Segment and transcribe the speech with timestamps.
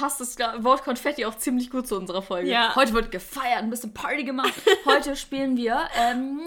[0.00, 2.50] passt das Wort Konfetti auch ziemlich gut zu unserer Folge.
[2.50, 2.74] Ja.
[2.74, 4.54] Heute wird gefeiert, ein bisschen Party gemacht.
[4.86, 6.40] Heute spielen wir, ähm,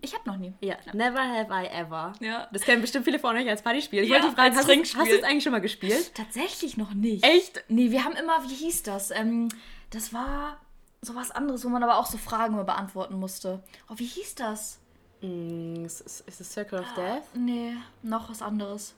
[0.00, 0.52] ich hab noch nie.
[0.60, 2.12] Ja, never have I ever.
[2.20, 2.48] Ja.
[2.52, 4.02] Das kennen bestimmt viele von euch als Partyspiel.
[4.02, 6.14] Ich Ja, wollte dich fragen, als hast hast du es eigentlich schon mal gespielt?
[6.14, 7.24] Tatsächlich noch nicht.
[7.24, 7.64] Echt?
[7.68, 9.10] Nee, wir haben immer, wie hieß das?
[9.10, 9.48] Ähm,
[9.90, 10.58] das war
[11.00, 13.62] sowas anderes, wo man aber auch so Fragen immer beantworten musste.
[13.88, 14.80] Oh, wie hieß das?
[15.22, 17.22] Mm, ist, ist ist es Circle of Death?
[17.34, 17.72] Nee,
[18.02, 18.94] noch was anderes.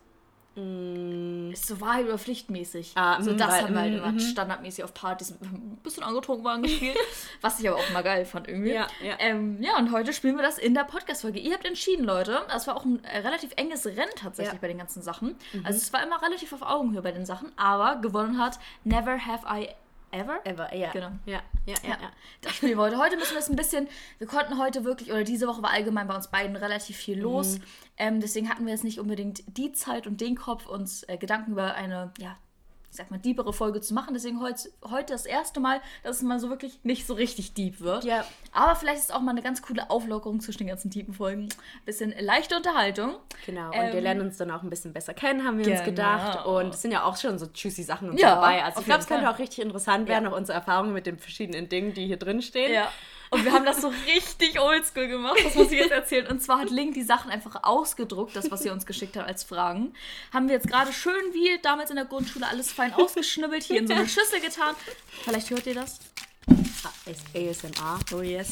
[0.56, 2.92] Ist so Wahrheit oder Pflichtmäßig.
[2.96, 4.20] Ah, so mhm, das weil- haben wir halt mhm, immer mhm.
[4.20, 6.96] standardmäßig auf Partys ein bisschen angetrunken waren gespielt.
[7.40, 8.72] was ich aber auch mal geil fand irgendwie.
[8.72, 9.14] Ja, ja.
[9.20, 11.38] Ähm, ja, und heute spielen wir das in der Podcast-Folge.
[11.38, 12.42] Ihr habt entschieden, Leute.
[12.48, 14.56] Das war auch ein äh, relativ enges Rennen tatsächlich Ja.
[14.56, 14.60] Mhm.
[14.60, 15.36] bei den ganzen Sachen.
[15.64, 19.46] Also es war immer relativ auf Augenhöhe bei den Sachen, aber gewonnen hat Never Have
[19.48, 19.68] I
[20.12, 20.40] Ever.
[20.44, 20.90] Ever, ja.
[20.90, 21.10] Genau.
[21.26, 21.88] Ja, ja, ja.
[21.90, 22.10] Ja, ja.
[22.40, 23.16] das spielen wir heute.
[23.16, 26.14] Müssen wir es ein bisschen, wir konnten heute wirklich, oder diese Woche war allgemein bei
[26.16, 27.22] uns beiden relativ viel Mhm.
[27.22, 27.58] los.
[27.96, 31.52] Ähm, deswegen hatten wir jetzt nicht unbedingt die Zeit und den Kopf, uns äh, Gedanken
[31.52, 32.36] über eine, ja,
[32.90, 34.14] ich sag mal, diepere Folge zu machen.
[34.14, 37.80] Deswegen heute, heute das erste Mal, dass es mal so wirklich nicht so richtig deep
[37.80, 38.02] wird.
[38.02, 38.24] Ja.
[38.52, 41.48] Aber vielleicht ist es auch mal eine ganz coole Auflockerung zwischen den ganzen tiefen Folgen.
[41.84, 43.14] Bisschen leichte Unterhaltung.
[43.46, 45.80] Genau, und Ähm, wir lernen uns dann auch ein bisschen besser kennen, haben wir uns
[45.84, 45.84] Genau.
[45.84, 46.46] gedacht.
[46.46, 48.64] Und es sind ja auch schon so juicy Sachen Ja, dabei.
[48.64, 51.68] Also ich glaube, es könnte auch richtig interessant werden, auch unsere Erfahrungen mit den verschiedenen
[51.68, 52.72] Dingen, die hier drin stehen.
[52.74, 52.90] Ja.
[53.32, 56.26] Und wir haben das so richtig oldschool gemacht, das muss ich jetzt erzählen.
[56.26, 59.44] Und zwar hat Link die Sachen einfach ausgedruckt, das, was ihr uns geschickt habt als
[59.44, 59.94] Fragen.
[60.34, 63.86] Haben wir jetzt gerade schön wie damals in der Grundschule alles fein ausgeschnibbelt, hier in
[63.86, 64.74] so eine Schüssel getan.
[65.22, 66.00] Vielleicht hört ihr das.
[67.06, 67.98] Ist ASMR.
[68.14, 68.48] Oh yes.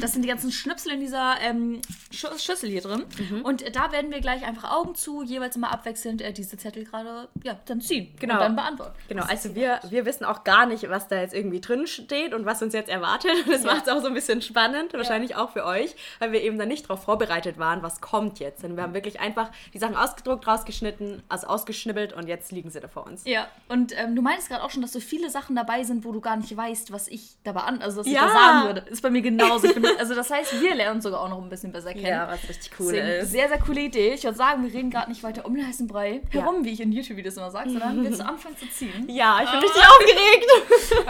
[0.00, 1.80] Das sind die ganzen Schnipsel in dieser ähm,
[2.12, 3.04] Schü- Schüssel hier drin.
[3.30, 3.42] Mhm.
[3.42, 6.84] Und äh, da werden wir gleich einfach Augen zu, jeweils immer abwechselnd äh, diese Zettel
[6.84, 8.14] gerade, ja, dann ziehen.
[8.20, 8.34] Genau.
[8.34, 8.94] Und dann beantworten.
[9.08, 12.44] Genau, also wir, wir wissen auch gar nicht, was da jetzt irgendwie drin steht und
[12.44, 13.30] was uns jetzt erwartet.
[13.46, 13.72] Und das Ja.
[13.74, 16.68] macht es auch so ein bisschen spannend, wahrscheinlich auch für euch, weil wir eben dann
[16.68, 18.62] nicht darauf vorbereitet waren, was kommt jetzt.
[18.62, 22.80] Denn wir haben wirklich einfach die Sachen ausgedruckt, rausgeschnitten, also ausgeschnibbelt und jetzt liegen sie
[22.80, 23.22] da vor uns.
[23.24, 26.12] Ja, und ähm, du meinst gerade auch schon, dass so viele Sachen dabei sind, wo
[26.12, 28.26] du gar nicht weißt, was ich dabei an, also was ich Ja.
[28.26, 28.80] da sagen würde.
[28.90, 29.69] Ist bei mir genauso.
[29.98, 32.28] Also das heißt, wir lernen uns sogar auch noch ein bisschen besser kennen.
[32.28, 33.30] was richtig cool Deswegen ist.
[33.30, 34.14] Sehr, sehr coole Idee.
[34.14, 36.80] Ich würde sagen, wir reden gerade nicht weiter um den heißen Brei herum, wie ich
[36.80, 39.08] in YouTube-Videos immer sage, sondern willst du anfangen zu ziehen?
[39.08, 40.46] Ja, ich bin richtig aufgeregt.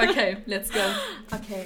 [0.11, 0.79] Okay, let's go.
[1.33, 1.65] Okay.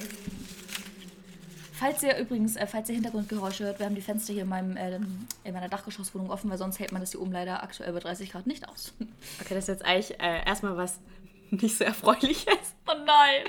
[1.73, 4.77] Falls ihr übrigens, äh, falls ihr Hintergrundgeräusche hört, wir haben die Fenster hier in, meinem,
[4.77, 4.97] äh,
[5.45, 8.31] in meiner Dachgeschosswohnung offen, weil sonst hält man das hier oben leider aktuell bei 30
[8.31, 8.95] Grad nicht aus.
[9.41, 10.99] Okay, das ist jetzt eigentlich äh, erstmal was
[11.51, 12.75] nicht so erfreuliches.
[12.87, 13.45] Oh nein!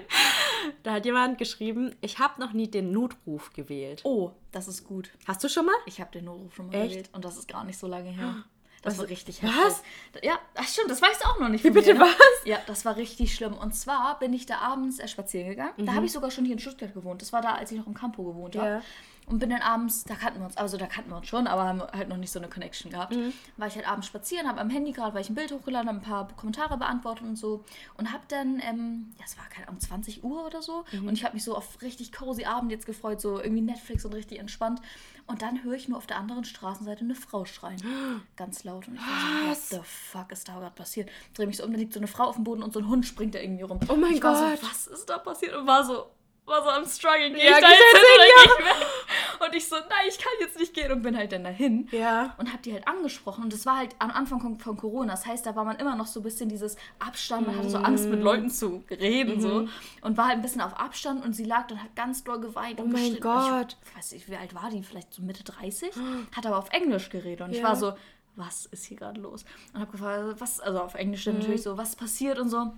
[0.83, 4.01] Da hat jemand geschrieben, ich habe noch nie den Notruf gewählt.
[4.03, 5.11] Oh, das ist gut.
[5.27, 5.75] Hast du schon mal?
[5.85, 6.89] Ich habe den Notruf schon mal Echt?
[6.89, 8.43] gewählt und das ist gar nicht so lange her.
[8.85, 9.51] Das Was- war richtig was?
[9.51, 10.23] heftig.
[10.23, 11.63] Ja, ach stimmt, das weißt du auch noch nicht.
[11.63, 12.05] Wie bitte mir, ne?
[12.05, 12.45] was?
[12.45, 13.53] Ja, das war richtig schlimm.
[13.53, 15.73] Und zwar bin ich da abends äh, spazieren gegangen.
[15.77, 15.95] Da Mhm.
[15.95, 17.21] habe ich sogar schon hier in Stuttgart gewohnt.
[17.21, 18.67] Das war da, als ich noch im Campo gewohnt habe.
[18.67, 18.81] Ja.
[19.27, 21.63] Und bin dann abends, da kannten wir uns, also da kannten wir uns schon, aber
[21.63, 23.15] haben halt noch nicht so eine Connection gehabt.
[23.15, 23.33] Mhm.
[23.57, 25.97] War ich halt abends spazieren, habe am Handy gerade, weil ich ein Bild hochgeladen habe,
[25.97, 27.63] ein paar Kommentare beantwortet und so.
[27.97, 30.85] Und habe dann, ähm, ja, es war keine Ahnung, 20 Uhr oder so.
[30.91, 31.07] Mhm.
[31.07, 34.13] Und ich habe mich so auf richtig cozy Abend jetzt gefreut, so irgendwie Netflix und
[34.13, 34.79] richtig entspannt.
[35.27, 37.81] Und dann höre ich nur auf der anderen Straßenseite eine Frau schreien.
[38.35, 38.87] Ganz laut.
[38.87, 41.09] Und ich war so, what the fuck ist da gerade passiert?
[41.33, 42.87] Dreh mich so um, da liegt so eine Frau auf dem Boden und so ein
[42.87, 43.79] Hund springt da irgendwie rum.
[43.89, 44.59] Oh mein ich war Gott.
[44.59, 45.55] So, was ist da passiert?
[45.55, 46.11] Und war so,
[46.45, 47.33] war so am struggeln.
[47.33, 48.87] Gehe Ja, ich da jetzt hin oder hin?
[49.39, 49.47] Ich?
[49.47, 50.91] Und ich so, nein, ich kann jetzt nicht gehen.
[50.91, 51.87] Und bin halt dann dahin.
[51.91, 52.33] Ja.
[52.37, 53.43] Und hab die halt angesprochen.
[53.45, 55.11] Und das war halt am Anfang von, Corona.
[55.13, 57.47] Das heißt, da war man immer noch so ein bisschen dieses Abstand.
[57.47, 58.11] Man hatte so Angst, Mhm.
[58.11, 59.41] mit Leuten zu reden.
[59.41, 59.67] So.
[60.01, 61.23] Und war halt ein bisschen auf Abstand.
[61.25, 62.79] Und sie lag dann hat ganz doll geweint.
[62.79, 63.13] Oh und mein.
[63.13, 63.77] Und Gott.
[63.89, 64.83] Ich weiß nicht, wie alt war die?
[64.83, 65.91] Vielleicht so Mitte 30?
[66.35, 67.41] Hat aber auf Englisch geredet.
[67.41, 67.65] Und ich Ja.
[67.65, 67.93] war so,
[68.35, 69.45] was ist hier gerade los?
[69.73, 71.35] Und hab gefragt, was, also auf Englisch Mhm.
[71.39, 72.73] natürlich so, was passiert und so.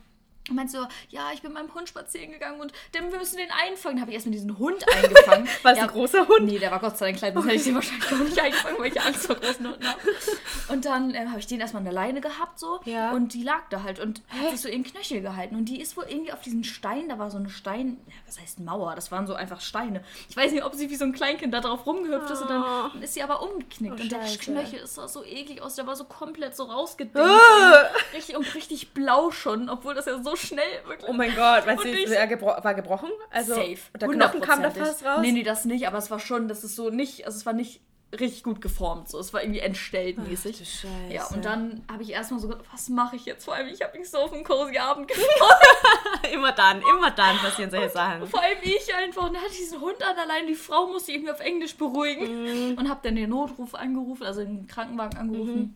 [0.50, 3.50] Und meint so, ja, ich bin mit meinem Hund spazieren gegangen und wir müssen den
[3.52, 3.98] einfangen.
[3.98, 5.48] Dann habe ich erstmal diesen Hund eingefangen.
[5.64, 6.46] War es ja, ein großer Hund?
[6.46, 8.78] Nee, der war Gott sei Dank klein, sonst hätte ich den wahrscheinlich auch nicht eingefangen,
[8.80, 10.00] weil ich Angst vor großen Hunden habe.
[10.70, 13.12] Und dann ähm, habe ich den erstmal an der Leine gehabt so Ja.
[13.12, 15.56] und die lag da halt und hat sich so ihren Knöchel gehalten.
[15.56, 18.40] Und die ist wohl irgendwie auf diesen Stein, da war so eine Stein, ja, was
[18.40, 20.04] heißt Mauer, das waren so einfach Steine.
[20.30, 22.58] Ich weiß nicht, ob sie wie so ein Kleinkind da drauf rumgehüpft ist und dann
[22.94, 23.96] dann ist sie aber umgeknickt.
[23.98, 24.38] Oh, und der Scheiße.
[24.40, 27.18] Knöchel ist so eklig aus, der war so komplett so rausgedingst.
[27.18, 27.86] Ah!
[28.14, 31.10] richtig, und richtig blau schon, obwohl das ja so schnell wirklich...
[31.10, 33.10] Oh mein Gott, weißt du, ich- er gebro war gebrochen?
[33.32, 33.78] Also Safe.
[34.00, 35.20] der Knochen kam da fast raus?
[35.22, 37.54] Nee, nee, das nicht, aber es war schon, das ist so nicht, also es war
[37.54, 37.82] nicht
[38.18, 39.10] richtig gut geformt.
[39.10, 39.20] So.
[39.20, 40.56] Es war irgendwie entstellt mäßig.
[40.56, 41.14] Ach, du Scheiße.
[41.14, 43.44] Ja, und dann habe ich erstmal so gedacht, was mache ich jetzt?
[43.44, 46.32] Vor allem, ich habe mich so auf einen cozy Abend gefreut.
[46.34, 48.26] immer dann, immer dann passieren solche Sachen.
[48.28, 49.24] Vor allem ich einfach.
[49.28, 50.48] Und dann hatte ich diesen Hund an allein.
[50.48, 52.70] Die Frau musste irgendwie auf Englisch beruhigen.
[52.72, 52.78] Mhm.
[52.78, 55.56] Und habe dann den Notruf angerufen, also den Krankenwagen angerufen.
[55.60, 55.76] Mhm.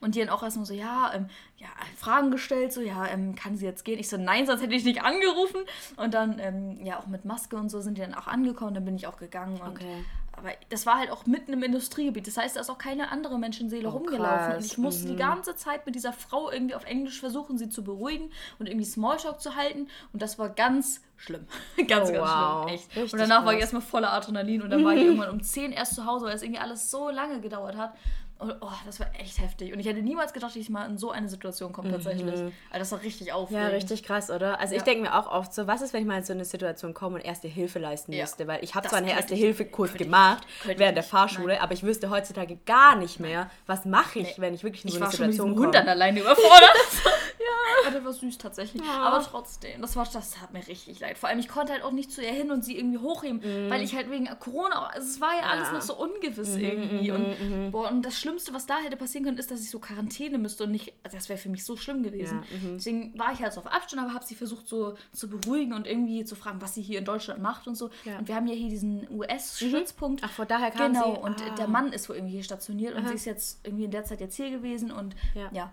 [0.00, 1.26] Und die dann auch erstmal so, ja, ähm,
[1.58, 3.98] ja, Fragen gestellt, so, ja, ähm, kann sie jetzt gehen?
[3.98, 5.60] Ich so, nein, sonst hätte ich nicht angerufen.
[5.96, 8.84] Und dann, ähm, ja, auch mit Maske und so sind die dann auch angekommen, dann
[8.84, 9.60] bin ich auch gegangen.
[9.60, 10.04] Und, Okay.
[10.34, 12.26] Aber das war halt auch mitten im Industriegebiet.
[12.26, 14.38] Das heißt, da ist auch keine andere Menschenseele Oh, rumgelaufen.
[14.38, 14.56] krass.
[14.56, 15.18] Und ich musste die Mhm.
[15.18, 19.40] ganze Zeit mit dieser Frau irgendwie auf Englisch versuchen, sie zu beruhigen und irgendwie Smalltalk
[19.42, 19.88] zu halten.
[20.14, 21.46] Und das war ganz schlimm.
[21.86, 22.62] ganz, Oh, ganz wow.
[22.64, 22.74] schlimm.
[22.74, 22.96] Echt.
[22.96, 23.72] Richtig und danach war ich krass.
[23.74, 26.42] erstmal voller Adrenalin und dann war ich irgendwann um 10 erst zu Hause, weil es
[26.42, 27.94] irgendwie alles so lange gedauert hat.
[28.42, 29.72] Und oh, das war echt heftig.
[29.72, 32.24] Und ich hätte niemals gedacht, dass ich mal in so eine Situation komme tatsächlich.
[32.32, 33.72] Also das war richtig Ja, aufregend.
[33.72, 34.58] richtig krass, oder?
[34.60, 34.84] Also ich Ja.
[34.84, 37.16] denke mir auch oft so, was ist, wenn ich mal in so eine Situation komme
[37.16, 38.22] und erste Hilfe leisten Ja.
[38.22, 38.46] müsste?
[38.48, 41.04] Weil ich habe zwar einen Erste-Hilfe-Kurs ich- ich- gemacht ich während der.
[41.04, 44.90] Fahrschule, aber ich wüsste heutzutage gar nicht mehr, was mache ich, wenn ich wirklich in
[44.90, 45.84] so Ich eine war schon mit Situation diesem Hund komme.
[45.84, 46.70] dann alleine überfordert.
[47.38, 47.86] ja.
[47.86, 48.82] Aber das war süß tatsächlich.
[48.82, 51.18] Aber trotzdem, das, war, das hat mir richtig leid.
[51.18, 53.40] Vor allem, ich konnte halt auch nicht zu ihr hin und sie irgendwie hochheben,
[53.70, 55.62] weil ich halt wegen Corona, also es war ja alles Mhm.
[55.62, 55.68] Ja.
[55.72, 57.10] Mhm, noch so ungewiss irgendwie.
[57.12, 60.38] Und, boah, und das Schlimmste, was da hätte passieren können, ist, dass ich so Quarantäne
[60.38, 62.42] müsste und nicht, also das wäre für mich so schlimm gewesen.
[62.50, 62.74] Ja, mhm.
[62.74, 65.86] Deswegen war ich halt so auf Abstand, aber habe sie versucht so zu beruhigen und
[65.86, 67.90] irgendwie zu fragen, was sie hier in Deutschland macht und so.
[68.04, 68.18] Ja.
[68.18, 70.22] Und wir haben ja hier diesen US-Stützpunkt.
[70.24, 71.20] Ach, von daher kam Genau, sie.
[71.20, 71.54] und ah.
[71.56, 74.20] der Mann ist wohl irgendwie hier stationiert und sie ist jetzt irgendwie in der Zeit
[74.20, 75.50] jetzt hier gewesen und Ja.
[75.52, 75.72] ja,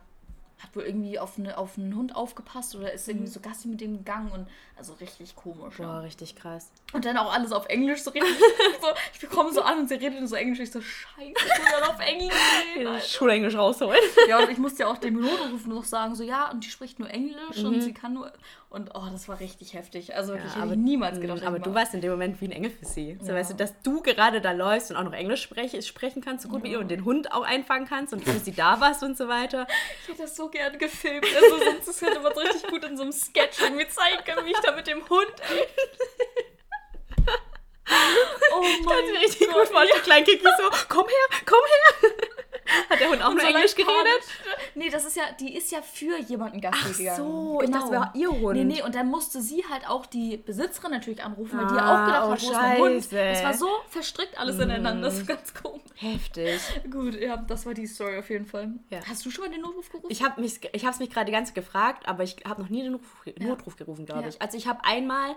[0.60, 3.14] hat wohl irgendwie auf, eine, auf einen Hund aufgepasst oder ist Mhm.
[3.14, 4.48] irgendwie so Gassi mit dem gegangen und
[4.78, 5.78] also richtig komisch.
[5.78, 6.00] Boah, Ja.
[6.02, 6.70] richtig krass.
[6.94, 8.30] Und dann auch alles auf Englisch so richtig.
[8.82, 10.60] so, ich bekomme so an und sie redet so Englisch.
[10.60, 12.34] Ich so, scheiße, ich dann auf Englisch
[12.76, 13.00] reden.
[13.02, 14.00] Schulenglisch rausholen.
[14.28, 17.00] Ja, und ich musste ja auch dem Notruf noch sagen, so ja, und die spricht
[17.00, 17.66] nur Englisch Mhm.
[17.66, 18.32] und sie kann nur.
[18.72, 20.16] Und oh, das war richtig heftig.
[20.16, 21.42] Also wirklich, hätte aber- ich niemals gedacht.
[21.42, 23.18] Mhm, Aber du ich warst in dem Moment wie ein Engel für sie.
[23.20, 23.36] So, Ja.
[23.36, 26.50] weißt du, dass du gerade da läufst und auch noch Englisch sprech, sprechen kannst, so
[26.50, 29.18] gut wie ihr und den Hund auch einfangen kannst und für sie da warst und
[29.18, 29.66] so weiter.
[30.04, 31.26] Ich hätte das so gern gefilmt.
[31.36, 34.46] Also sonst das hätte man so richtig gut in so einem Sketch irgendwie zeigen können,
[34.46, 35.34] wie ich da mit dem Hund.
[38.54, 39.68] oh Ich mein kann mir richtig Gott.
[39.72, 42.39] gut klein Kiki so, komm her, komm her.
[42.90, 44.24] Hat der Hund auch nur So Englisch leicht geredet?
[44.76, 47.92] Nee, das ist ja, die ist ja für jemanden Gassi Ach so, ich dachte, das
[47.92, 48.58] wäre ihr Hund.
[48.58, 51.82] Nee, nee, und dann musste sie halt auch die Besitzerin natürlich anrufen, weil die ja
[51.82, 53.12] Ah, auch gedacht oh, hat, wo ist mein Hund?
[53.12, 55.82] Das war so verstrickt alles ineinander, das ist ganz komisch.
[55.96, 56.60] Heftig.
[56.90, 58.72] Gut, ja, das war die Story auf jeden Fall.
[58.90, 59.00] Ja.
[59.08, 60.08] Hast du schon mal den Notruf gerufen?
[60.12, 62.70] Ich habe mich, ich es mich gerade die ganze Zeit gefragt, aber ich habe noch
[62.70, 64.28] nie den Notruf, Notruf gerufen, glaube Ja.
[64.30, 64.42] ich.
[64.42, 65.36] Also ich habe einmal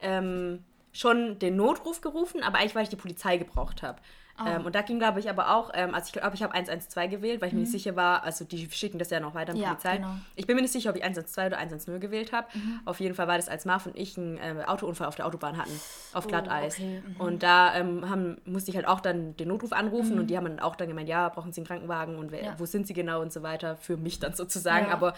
[0.00, 4.00] ähm, schon den Notruf gerufen, aber eigentlich, weil ich die Polizei gebraucht habe.
[4.44, 7.08] Ähm, und da ging, glaube ich, aber auch, ähm, also ich glaube, ich habe 112
[7.10, 9.56] gewählt, weil ich mir nicht sicher war, also die schicken das ja noch weiter an
[9.56, 9.98] die Ja, Polizei.
[9.98, 10.14] genau.
[10.34, 12.48] Ich bin mir nicht sicher, ob ich 112 oder 110 gewählt habe.
[12.84, 15.56] Auf jeden Fall war das, als Marv und ich einen äh, Autounfall auf der Autobahn
[15.56, 15.70] hatten,
[16.14, 16.74] auf Glatteis.
[16.74, 20.36] okay, Und da ähm, haben, musste ich halt auch dann den Notruf anrufen und die
[20.36, 22.58] haben dann auch dann gemeint, ja, brauchen Sie einen Krankenwagen und Ja.
[22.58, 24.86] wo sind Sie genau und so weiter, für mich dann sozusagen.
[24.88, 24.92] Ja.
[24.92, 25.14] Aber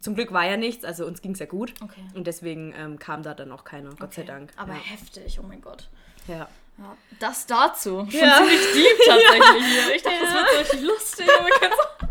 [0.00, 1.74] zum Glück war ja nichts, also uns ging es ja gut.
[1.82, 2.02] Okay.
[2.14, 4.30] Und deswegen ähm, kam da dann auch keiner, Gott sei Okay.
[4.30, 4.52] Dank.
[4.56, 5.88] Aber heftig, oh mein Gott.
[6.28, 6.48] ja.
[6.80, 8.06] Ja, das dazu.
[8.10, 8.36] Schon Ja.
[8.38, 9.94] ziemlich deep tatsächlich hier.
[9.96, 11.26] Ich dachte, das wird so richtig lustig.
[11.38, 11.48] Aber,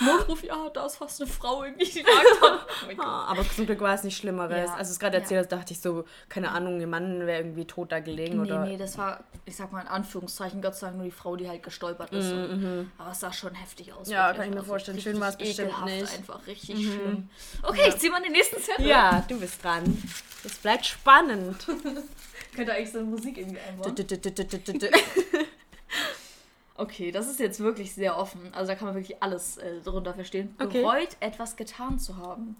[0.00, 2.24] Notruf, ja, da ist fast eine Frau irgendwie, die hat.
[2.42, 3.02] Oh.
[3.02, 4.68] Ah, Aber zum Glück war es nicht Schlimmeres.
[4.70, 4.74] Ja.
[4.74, 5.22] Als du es gerade Ja.
[5.22, 8.48] erzählt hast, dachte ich so, keine Ahnung, ihr Mann wäre irgendwie tot da gelegen Nee,
[8.52, 8.64] oder.
[8.64, 11.48] nee, das war, ich sag mal in Anführungszeichen, Gott sei Dank nur die Frau, die
[11.48, 12.30] halt gestolpert ist.
[12.32, 14.06] Und, aber es sah schon heftig aus.
[14.08, 14.38] Mhm, Ja, wirklich.
[14.38, 15.00] kann ich mir vorstellen.
[15.00, 16.02] Schön war es bestimmt nicht.
[16.12, 16.18] Mhm.
[16.18, 17.28] Einfach richtig schlimm.
[17.62, 18.86] Okay, ich zieh mal den nächsten Zettel.
[18.86, 20.02] Ja, du bist dran.
[20.44, 21.66] Es bleibt spannend.
[22.58, 23.94] Könnte eigentlich so eine Musik irgendwie einbauen.
[26.74, 28.40] Okay, das ist jetzt wirklich sehr offen.
[28.52, 30.54] Also da kann man wirklich alles äh, darunter verstehen.
[30.60, 30.82] Okay.
[30.82, 32.56] Bereut, etwas getan zu haben.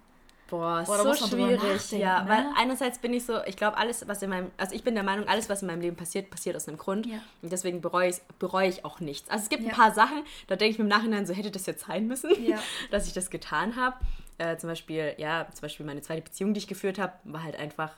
[0.49, 1.93] Boah, Boah, so schwierig.
[1.93, 2.29] Ja, ne?
[2.31, 5.05] weil einerseits bin ich so, ich glaube, alles, was in meinem, also ich bin der
[5.05, 7.07] Meinung, alles, was in meinem Leben passiert, passiert aus einem Grund.
[7.07, 7.19] Ja.
[7.43, 9.29] Und deswegen bereue ich, bereue ich auch nichts.
[9.31, 9.69] Also es gibt Ja.
[9.71, 12.31] ein paar Sachen, da denke ich mir im Nachhinein so, hätte das jetzt sein müssen,
[12.45, 12.59] Ja.
[12.91, 13.97] dass ich das getan habe.
[14.39, 17.57] Äh, zum Beispiel, ja, zum Beispiel meine zweite Beziehung, die ich geführt habe, war halt
[17.57, 17.93] einfach,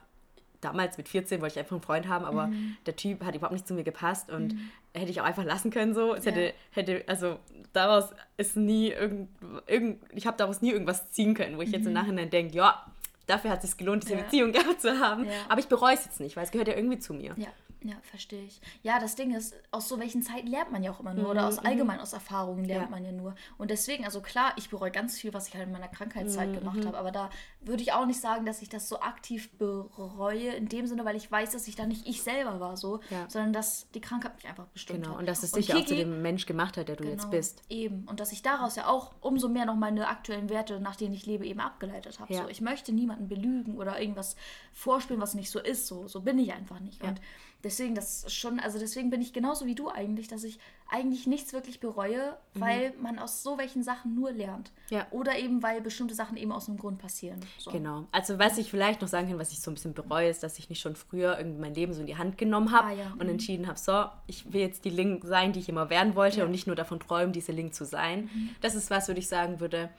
[0.61, 2.76] damals mit 14 wollte ich einfach einen Freund haben, aber Mhm.
[2.87, 4.55] der Typ hat überhaupt nicht zu mir gepasst und
[4.95, 6.14] hätte ich auch einfach lassen können so.
[6.14, 6.33] Es Ja.
[6.33, 7.38] hätte, hätte, also
[7.73, 9.29] daraus ist nie irgend,
[9.67, 12.85] irgend ich habe daraus nie irgendwas ziehen können, wo ich jetzt im Nachhinein denke, ja,
[13.26, 14.19] dafür hat es sich gelohnt, diese Mhm.
[14.21, 14.25] Ja.
[14.25, 15.25] Beziehung gehabt zu haben.
[15.25, 15.31] Ja.
[15.49, 17.35] Aber ich bereue es jetzt nicht, weil es gehört ja irgendwie zu mir.
[17.83, 18.61] Ja, verstehe ich.
[18.83, 21.25] Ja, das Ding ist, aus so welchen Zeiten lernt man ja auch immer nur.
[21.25, 22.91] Mhm, Oder aus allgemein aus Erfahrungen lernt Ja.
[22.91, 23.35] man ja nur.
[23.57, 26.55] Und deswegen, also klar, ich bereue ganz viel, was ich halt in meiner Krankheitszeit Mhm,
[26.59, 26.99] gemacht habe.
[26.99, 27.31] Aber da
[27.63, 31.17] würde ich auch nicht sagen, dass ich das so aktiv bereue, in dem Sinne, weil
[31.17, 33.29] ich weiß, dass ich da nicht ich selber war so, Ja.
[33.29, 35.21] sondern dass die Krankheit mich einfach bestimmt Genau, hat.
[35.21, 37.63] und dass es dich auch zu dem Mensch gemacht hat, der du jetzt Genau, bist.
[37.69, 38.05] Eben.
[38.09, 41.27] Und dass ich daraus ja auch umso mehr noch meine aktuellen Werte, nach denen ich
[41.27, 42.33] lebe, eben abgeleitet habe.
[42.33, 42.43] Ja.
[42.43, 44.37] So, ich möchte niemanden belügen oder irgendwas
[44.73, 45.87] vorspielen, was nicht so ist.
[45.87, 47.03] So, so bin ich einfach nicht.
[47.03, 47.21] Und
[47.64, 50.59] deswegen, das ist schon, also deswegen bin ich genauso wie du eigentlich, dass ich
[50.90, 54.73] eigentlich nichts wirklich bereue, weil man aus so welchen Sachen nur lernt.
[54.90, 54.97] Mhm.
[54.97, 55.07] Ja.
[55.11, 57.38] Oder eben, weil bestimmte Sachen eben aus einem Grund passieren.
[57.59, 57.71] So.
[57.71, 58.07] Genau.
[58.12, 60.59] Also was ich vielleicht noch sagen kann, was ich so ein bisschen bereue, ist, dass
[60.59, 63.12] ich nicht schon früher irgendwie mein Leben so in die Hand genommen habe Ah, ja.
[63.19, 66.45] und entschieden habe, so, ich will jetzt die Link sein, die ich immer werden wollte
[66.45, 68.29] und nicht nur davon träumen, diese Link zu sein.
[68.33, 68.50] Mhm.
[68.61, 69.90] Das ist was, würde ich sagen würde,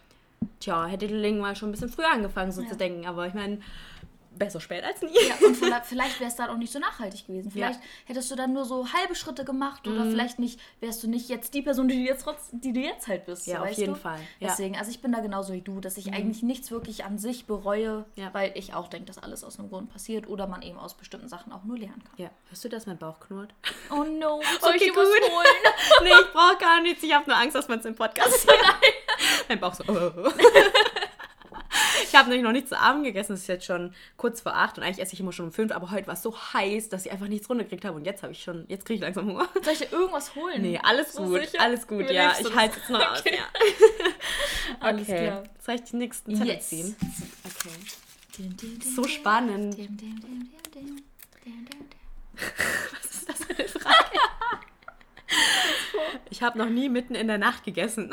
[0.60, 2.68] tja, hätte die Link mal schon ein bisschen früher angefangen, so Ja.
[2.70, 3.06] zu denken.
[3.06, 3.60] Aber ich meine,
[4.34, 5.10] besser spät als nie.
[5.28, 7.52] Ja, und vielleicht, wäre es dann auch nicht so nachhaltig gewesen.
[7.52, 10.12] Vielleicht hättest du dann nur so halbe Schritte gemacht oder Mhm.
[10.12, 13.08] vielleicht nicht, wärst du nicht jetzt die Person, die du jetzt, trotz, die du jetzt
[13.08, 13.46] halt bist.
[13.48, 14.00] Ja, so, auf jeden du?
[14.00, 14.48] Fall, ja.
[14.48, 14.52] Mhm.
[14.52, 17.46] Deswegen, also ich bin da genauso wie du, dass ich eigentlich nichts wirklich an sich
[17.46, 18.34] bereue, Ja.
[18.34, 21.28] weil ich auch denke, dass alles aus einem Grund passiert oder man eben aus bestimmten
[21.28, 22.14] Sachen auch nur lernen kann.
[22.18, 23.54] Ja, hörst du, dass mein Bauch knurrt?
[23.92, 24.98] Oh no, soll Okay, ich gut.
[25.06, 25.46] holen?
[26.04, 27.04] nee, ich brauche gar nichts.
[27.04, 28.76] Ich habe nur Angst, dass man es im Podcast hört.
[29.50, 29.84] mein Bauch so.
[29.88, 30.32] oh.
[32.04, 33.34] Ich habe nämlich noch nichts zu Abend gegessen.
[33.34, 35.72] Es ist jetzt schon kurz vor acht und eigentlich esse ich immer schon um fünf.
[35.72, 37.96] Aber heute war es so heiß, dass ich einfach nichts runtergekriegt habe.
[37.98, 39.48] Und jetzt habe ich schon, jetzt kriege ich langsam Hunger.
[39.64, 40.62] Soll ich dir irgendwas holen?
[40.62, 41.62] Nee, alles So gut, sicher?
[41.62, 42.48] alles gut, Überlebst ja.
[42.48, 43.20] Ich halte jetzt noch aus.
[43.20, 43.38] Okay.
[43.38, 43.44] Ja.
[44.80, 45.44] Alles Okay, klar.
[45.64, 46.70] soll ich die nächsten Zettel Yes.
[46.70, 46.96] ziehen?
[47.44, 47.76] Okay.
[48.38, 49.78] Dim, dim, dim, So spannend.
[53.02, 54.20] Was ist das für eine Frage?
[56.30, 58.12] Ich habe noch nie mitten in der Nacht gegessen.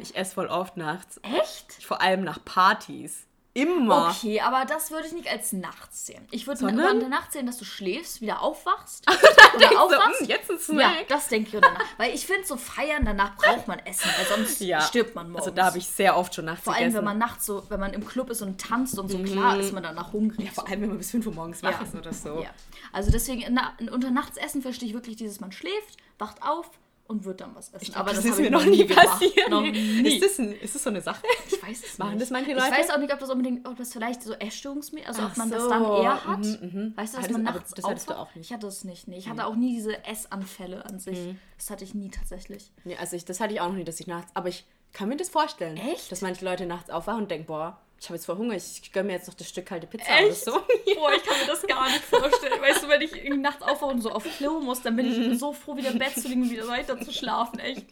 [0.00, 1.20] Ich esse voll oft nachts.
[1.22, 1.84] Echt?
[1.84, 3.22] Vor allem nach Partys.
[3.54, 4.10] Immer.
[4.10, 6.28] Okay, aber das würde ich nicht als nachts sehen.
[6.30, 6.76] Ich würde Sondern?
[6.76, 9.06] nur in der Nacht sehen, dass du schläfst, wieder aufwachst
[9.56, 10.20] oder du, aufwachst.
[10.20, 11.08] "Hm, jetzt ein ja, Snack.
[11.08, 11.86] das denke ich oder danach.
[11.96, 14.82] Weil ich finde, so feiern, danach braucht man Essen, weil sonst Ja.
[14.82, 15.46] stirbt man morgens.
[15.46, 16.98] Also da habe ich sehr oft schon nachts Vor allem, gegessen.
[16.98, 19.72] wenn man nachts so, wenn man im Club ist und tanzt und so, klar ist
[19.72, 20.52] man danach hungrig.
[20.52, 21.86] vor allem, wenn man bis 5 Uhr morgens wach Ja.
[21.86, 22.42] ist oder so.
[22.42, 22.50] Ja.
[22.92, 26.70] Also deswegen, na- unter Nachtsessen verstehe ich wirklich dieses, man schläft, wacht auf
[27.08, 27.94] und wird dann was essen.
[27.94, 29.48] Aber das, hab ist ich mir noch nie passiert.
[29.48, 30.06] Noch nie.
[30.08, 31.22] Ist, das ein, ist das so eine Sache?
[31.48, 32.22] Ich weiß es Machen nicht.
[32.22, 32.70] das manche Ich Leute?
[32.72, 35.50] weiß auch nicht, ob das unbedingt, ob das vielleicht so Essstörungsmäßig, also Ach ob man
[35.50, 35.68] das so.
[35.70, 36.38] dann eher hat.
[36.38, 36.92] Mhm, mhm.
[36.96, 38.36] Weißt du, dass man nachts das hattest du auch nicht.
[38.36, 38.40] Mhm.
[38.42, 39.18] Ich hatte es nicht, nee.
[39.18, 41.18] Ich hatte auch nie diese Essanfälle an sich.
[41.56, 42.70] Das hatte ich nie tatsächlich.
[42.84, 44.30] Nee, also ich, das hatte ich auch noch nie, dass ich nachts.
[44.34, 45.76] Aber ich kann mir das vorstellen.
[45.76, 46.10] Echt?
[46.10, 49.06] Dass manche Leute nachts aufwachen und denken, boah, ich habe jetzt voll Hunger, ich gönne
[49.08, 50.44] mir jetzt noch das Stück kalte Pizza oder Echt?
[50.44, 50.52] so.
[50.52, 52.60] Boah, ich kann mir das gar nicht vorstellen.
[52.60, 55.32] Weißt du, wenn ich nachts aufwache und so auf Klo muss, dann bin Mhm.
[55.32, 57.58] ich so froh, wieder im Bett zu liegen und wieder weiter zu schlafen.
[57.58, 57.86] Echt.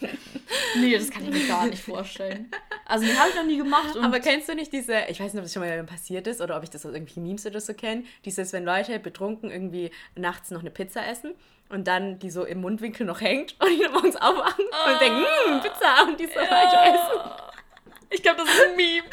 [0.77, 2.51] Nee, das kann ich mir gar nicht vorstellen.
[2.87, 3.97] Also, die habe ich noch nie gemacht.
[4.03, 6.57] Aber kennst du nicht diese, ich weiß nicht, ob das schon mal passiert ist oder
[6.59, 10.51] ob ich das aus irgendwie Memes oder so kenne, dieses, wenn Leute betrunken irgendwie nachts
[10.51, 11.35] noch eine Pizza essen
[11.71, 15.25] und dann die so im Mundwinkel noch hängt und die dann morgens aufwachen und denken,
[15.47, 17.31] hm, Pizza und die so weiter essen.
[18.11, 19.07] ich glaube, das ist ein Meme.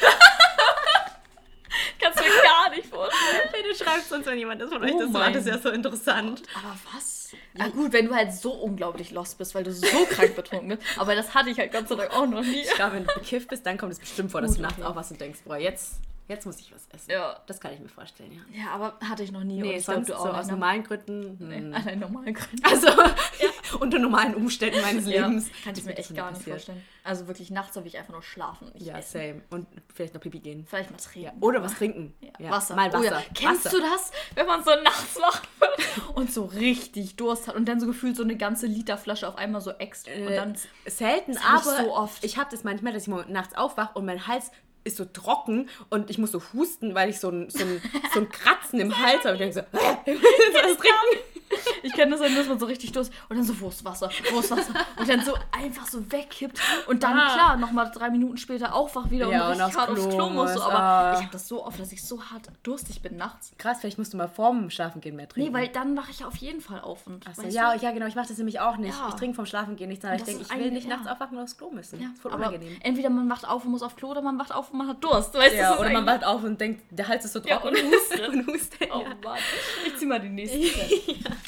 [2.00, 3.48] Kannst du mir gar nicht vorstellen.
[3.52, 5.70] Bitte schreibt uns, wenn jemand das von euch Oh das macht, das ist ja so
[5.70, 6.42] interessant.
[6.54, 7.30] Aber was?
[7.54, 10.82] Ja gut, wenn du halt so unglaublich lost bist, weil du so krank betrunken bist.
[10.98, 12.60] Aber das hatte ich halt Gott sei Dank auch noch nie.
[12.60, 14.78] Ich glaube, wenn du bekifft bist, dann kommt es bestimmt vor, dass Gut, du nachts
[14.78, 14.86] okay.
[14.86, 15.94] aufwachst und denkst, boah, jetzt,
[16.28, 17.10] jetzt muss ich was essen.
[17.10, 17.40] Ja.
[17.46, 18.62] Das kann ich mir vorstellen, ja.
[18.64, 19.62] Ja, aber hatte ich noch nie.
[19.62, 20.52] und Nee, ich glaub, sonst du so auch aus nicht, ne?
[20.52, 21.36] normalen Gründen.
[21.40, 21.74] Nee, Hm.
[21.74, 22.62] einen normalen Gründen.
[22.64, 22.88] Also,
[23.80, 25.50] unter normalen Umständen meines Ja, Lebens.
[25.64, 26.56] kann ich mir echt gar nicht passiert.
[26.56, 26.82] vorstellen.
[27.04, 29.12] Also wirklich nachts habe ich einfach nur schlafen und Ja, essen.
[29.20, 29.42] same.
[29.50, 30.64] Und vielleicht noch Pipi gehen.
[30.68, 31.24] Vielleicht mal trinken.
[31.26, 31.32] Ja.
[31.40, 32.14] Oder was trinken.
[32.20, 32.50] Ja, Ja.
[32.50, 32.76] Wasser.
[32.76, 33.00] Mal Wasser.
[33.00, 33.22] Oh ja.
[33.34, 33.76] Kennst Wasser.
[33.76, 37.80] du das, wenn man so nachts wach wird und so richtig Durst hat und dann
[37.80, 41.92] so gefühlt so eine ganze Literflasche auf einmal so und Äh, dann selten, aber so
[41.94, 42.24] oft.
[42.24, 44.52] ich habe das manchmal, dass ich morgen nachts aufwache und mein Hals
[44.84, 47.80] ist so trocken und ich muss so husten, weil ich so ein, so ein,
[48.12, 49.36] so ein Kratzen im Hals habe.
[49.36, 51.18] Und ich denke so, was trinken.
[51.84, 54.08] Ich kenne das dann, dass man so richtig Durst und dann so, wo ist Wasser,
[54.32, 54.72] wo ist Wasser?
[54.96, 57.34] Und dann so einfach so wegkippt und dann, Ah.
[57.34, 60.30] klar, nochmal drei Minuten später aufwacht wieder Ja, und und aufs hart aufs Klo Klo
[60.30, 60.54] muss.
[60.54, 60.62] So.
[60.62, 61.12] Aber Ah.
[61.14, 63.52] ich habe das so oft, dass ich so hart durstig bin nachts.
[63.58, 65.50] Krass, vielleicht musst du mal vorm Schlafengehen mehr trinken.
[65.52, 67.06] Nee, weil dann wache ich auf jeden Fall auf.
[67.06, 67.84] Und, so, ja, du?
[67.84, 68.06] ja, genau.
[68.06, 68.96] Ich mache das nämlich auch nicht.
[68.96, 69.08] Ja.
[69.08, 71.12] Ich trinke vom Schlafengehen nichts, aber ich denke, ich will nicht nachts ja.
[71.12, 72.00] aufwachen und aufs Klo müssen.
[72.00, 72.78] Ja, voll aber unangenehm.
[72.82, 75.02] entweder man wacht auf und muss auf Klo oder man wacht auf und man hat
[75.02, 75.34] Durst.
[75.34, 77.68] Weißt du, Ja, ist oder man wacht auf und denkt, der Hals ist so trocken.
[77.68, 78.28] und hustet.
[78.32, 78.88] und hustet.
[78.92, 79.02] Oh.
[79.24, 79.38] Mann.
[79.86, 80.58] Ich zieh mal die nächste.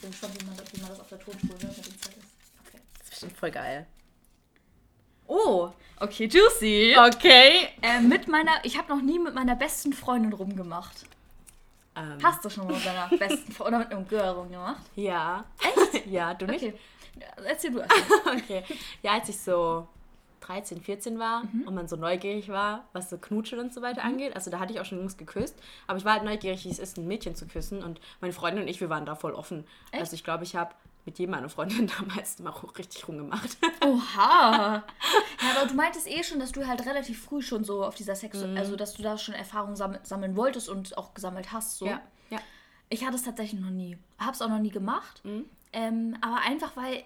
[0.00, 2.00] Ich bin gespannt, wie man, das, wie man das auf der Tonspur hört mit den
[2.00, 2.24] Zetteln.
[2.66, 2.78] Okay.
[2.94, 3.86] Das ist bestimmt voll geil.
[5.26, 6.96] Oh, okay, juicy.
[6.98, 7.68] Okay.
[7.82, 11.04] Äh, mit meiner, ich habe noch nie mit meiner besten Freundin rumgemacht.
[11.94, 14.80] Ähm, Hast du schon mal mit deiner besten Freundin oder mit einem Girl rumgemacht?
[14.96, 15.44] Ja.
[15.60, 16.06] Echt?
[16.10, 16.64] Ja, du nicht?
[16.64, 16.74] Okay.
[17.44, 17.92] Erzähl du erst.
[18.24, 18.64] Okay.
[19.02, 19.86] Ja, als ich so
[20.40, 21.62] 13, 14 war Mhm.
[21.66, 24.34] und man so neugierig war, was so Knutschen und so weiter angeht.
[24.34, 25.56] Also da hatte ich auch schon Jungs geküsst.
[25.86, 27.82] Aber ich war halt neugierig, wie es ist, ein Mädchen zu küssen.
[27.82, 29.64] Und meine Freundin und ich, wir waren da voll offen.
[29.92, 30.00] Echt?
[30.00, 30.74] Also ich glaube, ich habe
[31.06, 33.56] mit jedem meiner Freundin damals mal richtig rumgemacht.
[33.84, 34.82] Oha.
[35.42, 38.14] Ja, aber du meintest eh schon, dass du halt relativ früh schon so auf dieser
[38.14, 38.56] Sex, Mhm.
[38.56, 41.78] also dass du da schon Erfahrung sammel sammeln wolltest und auch gesammelt hast.
[41.78, 41.86] So.
[41.86, 41.94] ja.
[41.96, 42.00] Mhm.
[42.92, 43.96] Ich hatte es tatsächlich noch nie.
[44.18, 45.22] Hab's auch noch nie gemacht.
[45.72, 47.04] Ähm, aber einfach, weil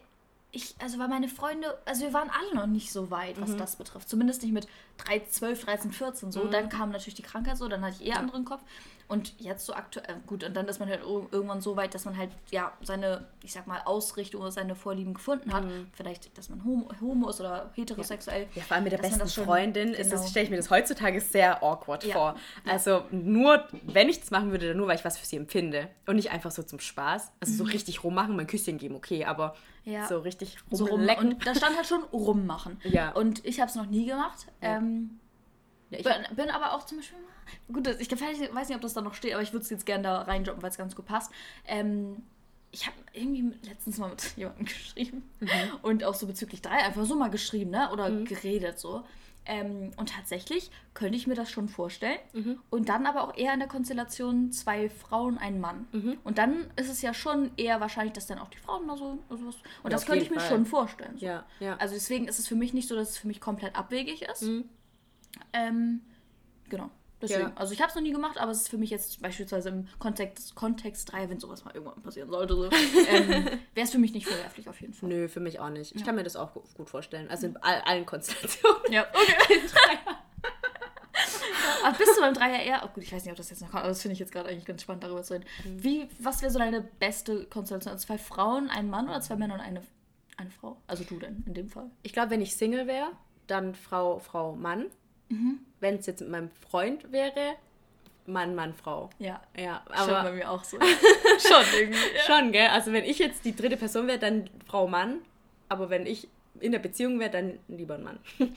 [0.54, 3.42] ich, also weil meine Freunde, also wir waren alle noch nicht so weit, Mhm.
[3.42, 4.08] was das betrifft.
[4.08, 4.66] Zumindest nicht mit
[4.98, 6.46] 3, 12, 13, 14 so.
[6.46, 8.62] Dann kam natürlich die Krankheit so, dann hatte ich eher anderen Kopf.
[9.06, 12.04] Und jetzt so aktuell, gut, und dann ist man halt ir- irgendwann so weit, dass
[12.06, 15.64] man halt, ja, seine, ich sag mal, Ausrichtung oder seine Vorlieben gefunden hat.
[15.92, 18.46] Vielleicht, dass man homo, homo ist oder heterosexuell.
[18.46, 18.50] Mhm.
[18.54, 20.22] Ja, vor allem mit der besten schon- Freundin ist genau.
[20.26, 22.14] stelle ich mir das heutzutage sehr awkward Ja.
[22.14, 22.34] vor.
[22.66, 25.88] Also nur, wenn ich das machen würde, dann nur, weil ich was für sie empfinde.
[26.06, 27.30] Und nicht einfach so zum Spaß.
[27.40, 29.92] Also so richtig rummachen, mein Küsschen geben, okay, aber Mhm.
[29.92, 30.06] Ja.
[30.08, 30.92] so richtig so rum.
[31.00, 31.34] rumlecken.
[31.34, 32.80] Und da stand halt schon rummachen.
[32.84, 33.10] Ja.
[33.12, 34.46] Und ich habe es noch nie gemacht.
[34.62, 35.20] Ähm,
[36.02, 37.18] Ja, ich- bin, bin aber auch zum Beispiel.
[37.72, 39.86] Gut, das- ich weiß nicht, ob das da noch steht, aber ich würde es jetzt
[39.86, 41.30] gerne da reinjumpen, weil es ganz gut passt.
[41.66, 42.22] Ähm,
[42.70, 45.48] ich habe irgendwie letztens mal mit jemandem geschrieben Mhm.
[45.82, 47.90] und auch so bezüglich drei einfach so mal geschrieben, ne?
[47.92, 49.04] Oder geredet so.
[49.46, 52.18] Ähm, und tatsächlich könnte ich mir das schon vorstellen.
[52.32, 52.58] Mhm.
[52.70, 55.86] Und dann aber auch eher in der Konstellation zwei Frauen, ein Mann.
[55.92, 56.16] Mhm.
[56.24, 59.18] Und dann ist es ja schon eher wahrscheinlich, dass dann auch die Frauen mal so.
[59.28, 60.48] so was, und das auf könnte ich mir Fall.
[60.48, 61.18] schon vorstellen.
[61.18, 61.26] So.
[61.26, 61.76] Ja, ja.
[61.76, 64.42] Also deswegen ist es für mich nicht so, dass es für mich komplett abwegig ist.
[64.44, 64.64] Mhm.
[65.52, 66.00] Ähm,
[66.68, 66.90] genau.
[67.22, 67.40] Deswegen.
[67.42, 67.52] Ja.
[67.56, 69.88] Also ich habe es noch nie gemacht, aber es ist für mich jetzt beispielsweise im
[69.98, 72.70] Kontext, Kontext 3, wenn sowas mal irgendwann passieren sollte, so, ähm,
[73.74, 75.08] wäre es für mich nicht verwerflich auf jeden Fall.
[75.08, 75.94] Nö, für mich auch nicht.
[75.96, 77.30] Ich kann mir das auch gu- gut vorstellen.
[77.30, 78.92] Also in all, allen Konstellationen.
[78.92, 79.60] Ja, okay.
[81.84, 82.82] Aber bist du beim Dreier eher?
[82.84, 84.32] Oh gut, ich weiß nicht, ob das jetzt noch kommt, aber das finde ich jetzt
[84.32, 85.44] gerade eigentlich ganz spannend, darüber zu reden.
[85.64, 85.82] Mhm.
[85.82, 87.92] Wie, was wäre so deine beste Konstellation?
[87.92, 89.82] Also zwei Frauen, ein Mann oder zwei Männer und eine,
[90.36, 90.76] eine Frau?
[90.86, 91.90] Also du denn in dem Fall?
[92.02, 93.08] Ich glaube, wenn ich Single wäre,
[93.46, 94.86] dann Frau, Frau, Mann.
[95.34, 95.58] Mhm.
[95.80, 97.56] Wenn es jetzt mit meinem Freund wäre,
[98.26, 99.10] Mann, Mann, Frau.
[99.18, 99.42] Ja.
[99.56, 100.78] Ja, Schon bei aber mir auch so.
[101.38, 101.98] Schon irgendwie.
[102.26, 102.68] schon, gell?
[102.68, 105.20] Also wenn ich jetzt die dritte Person wäre, dann Frau, Mann.
[105.68, 106.28] Aber wenn ich
[106.60, 108.18] in der Beziehung wäre, dann lieber ein Mann.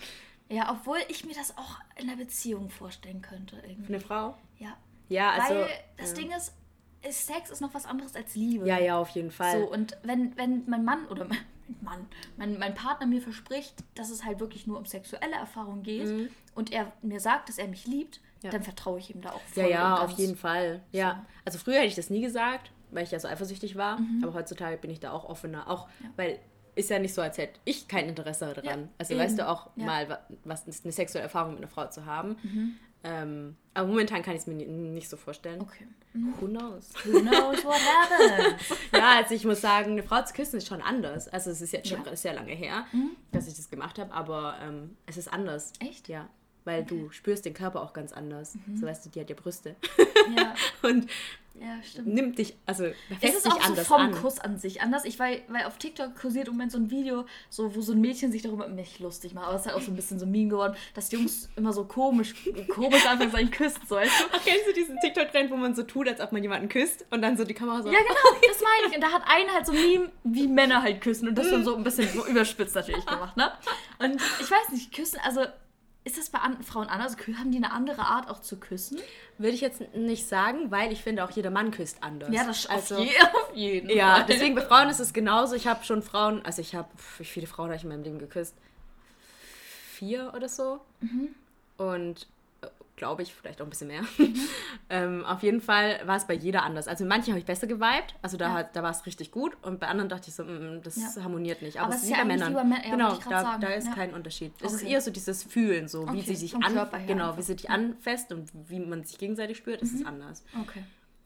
[0.50, 3.57] Ja, obwohl ich mir das auch in einer Beziehung vorstellen könnte.
[3.67, 3.96] Irgendwie.
[3.96, 4.38] Eine Frau?
[4.60, 4.77] Ja.
[5.10, 5.55] Ja, also.
[5.55, 5.67] Weil
[5.98, 6.15] das ja.
[6.15, 6.53] Ding ist,
[7.10, 8.65] Sex ist noch was anderes als Liebe.
[8.65, 9.60] Ja, ja, auf jeden Fall.
[9.60, 11.27] So, und wenn, wenn mein Mann oder
[11.82, 12.06] Mann,
[12.38, 16.72] mein, mein Partner mir verspricht, dass es halt wirklich nur um sexuelle Erfahrung geht und
[16.72, 18.46] er mir sagt, dass er mich liebt, Mhm.
[18.46, 18.52] Ja.
[18.52, 20.84] dann vertraue ich ihm da auch Ja, voll ja, und auf jeden Fall.
[20.92, 21.26] Ja.
[21.44, 24.00] Also früher hätte ich das nie gesagt, weil ich ja so eifersüchtig war.
[24.22, 25.68] Aber heutzutage bin ich da auch offener.
[25.70, 26.06] Auch Mhm.
[26.06, 26.10] Ja.
[26.18, 26.40] weil
[26.76, 28.64] ist ja nicht so, als hätte ich kein Interesse daran.
[28.82, 29.24] Ja, also eben.
[29.24, 29.86] weißt du auch Ja.
[29.88, 32.38] mal, wa- was eine sexuelle Erfahrung mit einer Frau zu haben.
[32.44, 32.76] Mhm.
[33.10, 35.62] Ähm, aber momentan kann ich es mir ni- nicht so vorstellen.
[35.62, 35.88] Okay.
[36.42, 36.90] Who knows?
[37.06, 38.62] Who knows what happens?
[38.92, 41.27] ja, also ich muss sagen, eine Frau zu küssen ist schon anders.
[41.29, 42.12] Also es ist jetzt schon Ja.
[42.12, 42.16] Mhm.
[42.16, 42.86] sehr lange her,
[43.31, 45.72] dass ich das gemacht habe, aber ähm, es ist anders.
[45.79, 46.10] Echt?
[46.10, 46.27] Ja.
[46.68, 48.56] Weil du spürst den Körper auch ganz anders.
[48.66, 48.75] Mhm.
[48.75, 49.77] So weißt du, die hat ja Brüste.
[50.36, 50.53] ja,
[50.90, 51.08] Und
[51.60, 52.08] ja, stimmt.
[52.14, 52.84] nimmt dich, also
[53.22, 54.12] Es ist dich auch so vom an.
[54.12, 55.06] Kuss an sich anders.
[55.06, 58.01] Ich weil, weil auf TikTok kursiert im Moment so ein Video, so, wo so ein
[58.01, 59.46] Mädchen sich darüber nicht lustig macht.
[59.48, 61.50] Aber es ist halt auch so ein bisschen so ein Meme geworden, dass die Jungs
[61.56, 62.36] immer so komisch,
[62.70, 64.38] komisch anfangen zu küssen, so weißt du?
[64.44, 67.38] Kennst du diesen TikTok-Trend, wo man so tut, als ob man jemanden küsst und dann
[67.38, 67.90] so die Kamera so.
[67.90, 68.96] Ja, genau, das meine ich.
[68.96, 71.30] Und da hat einer halt so ein Meme, wie Männer halt küssen.
[71.30, 73.51] Und das dann so ein bisschen so überspitzt natürlich gemacht, ne?
[74.00, 75.46] Und ich weiß nicht, küssen, also
[76.07, 77.17] ist das bei Frauen anders?
[77.37, 78.98] Haben die eine andere Art auch zu küssen?
[79.37, 82.33] Würde ich jetzt nicht sagen, weil ich finde auch jeder Mann küsst anders.
[82.33, 84.25] Ja, das also, auf, je, auf jeden Ja, Fall.
[84.29, 85.55] deswegen bei Frauen ist es genauso.
[85.55, 88.20] Ich habe schon Frauen, also ich habe, wie viele Frauen habe ich in meinem Leben
[88.20, 88.55] geküsst?
[89.93, 90.79] Vier oder so.
[91.01, 91.35] Mhm.
[91.77, 92.27] Und
[92.98, 94.01] glaube ich, vielleicht auch ein bisschen mehr.
[94.18, 94.36] Mhm.
[94.90, 96.88] ähm, auf jeden Fall war es bei jeder anders.
[96.90, 98.64] Also mit manchen habe ich besser geweibt, also da, Ja.
[98.64, 99.55] da war es richtig gut.
[99.62, 101.24] Und bei anderen dachte ich so, mm, mm, das Ja.
[101.24, 101.77] harmoniert nicht.
[101.77, 102.51] Aber Aber, es ist wie ja bei Männern.
[102.51, 104.51] wie bei Mä- ja, genau, da, da ist kein Unterschied.
[104.62, 104.92] Es ist Okay.
[104.94, 107.33] eher so dieses Fühlen, so wie Okay, sie sich vom an, genau, einfach.
[107.33, 107.38] Mhm.
[107.38, 110.44] wie sie dich anfasst und wie man sich gegenseitig spürt, ist es anders.
[110.60, 110.83] Okay.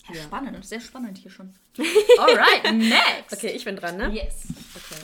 [0.10, 0.22] Ja, Ja.
[0.24, 1.54] spannend, sehr spannend hier schon.
[2.20, 3.32] Alright, next.
[3.34, 4.10] Okay, ich bin dran, ne?
[4.14, 4.44] Yes.
[4.76, 5.02] Okay.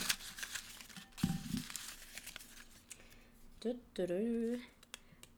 [3.60, 4.58] Du, du, du.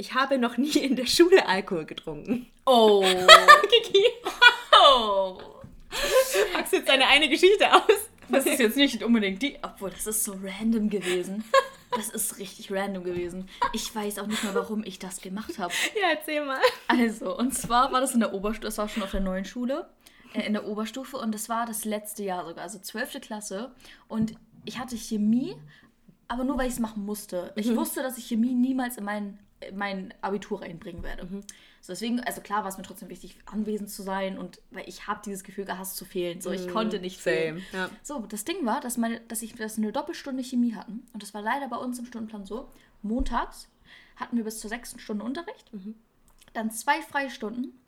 [0.00, 2.46] Ich habe noch nie in der Schule Alkohol getrunken.
[2.64, 3.02] Oh.
[3.70, 4.02] Kiki,
[4.72, 5.38] oh.
[6.54, 8.08] packst jetzt deine eine Geschichte aus?
[8.30, 11.44] Das ist jetzt nicht unbedingt die, obwohl das ist so random gewesen.
[11.92, 13.48] Das ist richtig random gewesen.
[13.72, 15.72] Ich weiß auch nicht mehr, warum ich das gemacht habe.
[16.00, 16.60] Ja, erzähl mal.
[16.86, 19.90] Also, und zwar war das in der Oberstufe, das war schon auf der neuen Schule,
[20.32, 23.20] äh, in der Oberstufe und das war das letzte Jahr sogar, also 12.
[23.20, 23.72] Klasse.
[24.06, 24.34] Und
[24.64, 25.56] ich hatte Chemie,
[26.28, 27.52] aber nur weil ich es machen musste.
[27.56, 31.26] Ich wusste, dass ich Chemie niemals in mein, in mein Abitur reinbringen werde.
[31.80, 35.06] So deswegen, also klar war es mir trotzdem wichtig, anwesend zu sein und weil ich
[35.06, 36.40] habe dieses Gefühl gehasst zu fehlen.
[36.40, 37.62] So, ich konnte nicht fehlen.
[37.70, 37.84] Same.
[37.84, 37.90] Ja.
[38.02, 41.06] So, das Ding war, dass, meine, dass, ich, dass eine Doppelstunde Chemie hatten.
[41.12, 42.70] Und das war leider bei uns im Stundenplan so.
[43.02, 43.68] Montags
[44.16, 45.70] hatten wir bis zur sechsten Stunde Unterricht.
[46.52, 47.79] Dann zwei Freistunden.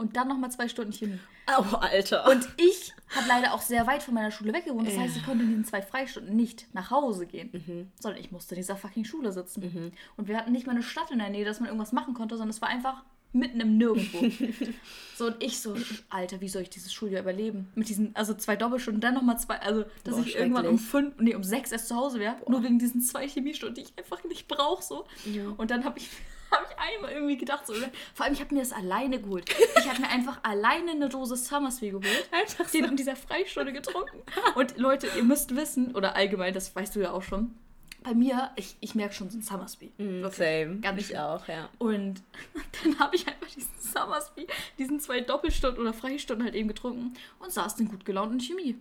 [0.00, 1.18] Und dann nochmal zwei Stunden Chemie.
[1.58, 2.26] Oh, Alter.
[2.30, 4.88] Und ich habe leider auch sehr weit von meiner Schule weg gewohnt.
[4.88, 7.90] Das heißt, ich konnte in diesen zwei Freistunden nicht nach Hause gehen.
[8.00, 9.92] Sondern ich musste in dieser fucking Schule sitzen.
[10.16, 12.36] Und wir hatten nicht mal eine Stadt in der Nähe, dass man irgendwas machen konnte,
[12.36, 14.18] sondern es war einfach Mitten im Nirgendwo.
[15.16, 15.76] so, und ich so,
[16.08, 17.68] Alter, wie soll ich dieses Schuljahr überleben?
[17.76, 21.14] Mit diesen, also zwei Doppelstunden, dann nochmal zwei, also, dass Boah, ich irgendwann um fünf,
[21.18, 22.36] nee, um sechs erst zu Hause wäre.
[22.48, 25.06] Nur wegen diesen zwei Chemiestunden, die ich einfach nicht brauche, so.
[25.26, 25.44] Ja.
[25.56, 26.08] Und dann habe ich,
[26.56, 27.74] hab ich einmal irgendwie gedacht, so,
[28.14, 29.48] vor allem, ich habe mir das alleine geholt.
[29.78, 32.28] Ich habe mir einfach alleine eine Dose Summersby geholt.
[32.30, 32.78] Einfach so.
[32.78, 34.22] Den in dieser Freistunde getrunken.
[34.54, 37.54] Und Leute, ihr müsst wissen, oder allgemein, das weißt du ja auch schon,
[38.02, 39.92] bei mir, ich, ich merke schon so ein Summersby.
[39.98, 40.34] Wirklich.
[40.34, 40.80] Same.
[40.80, 41.20] Ganz ich schlimm.
[41.20, 41.68] auch, ja.
[41.78, 42.22] Und
[42.82, 44.46] dann habe ich einfach diesen Summersby,
[44.78, 48.76] diesen zwei Doppelstunden oder Freistunden halt eben getrunken und saß dann gut gelaunt in Chemie.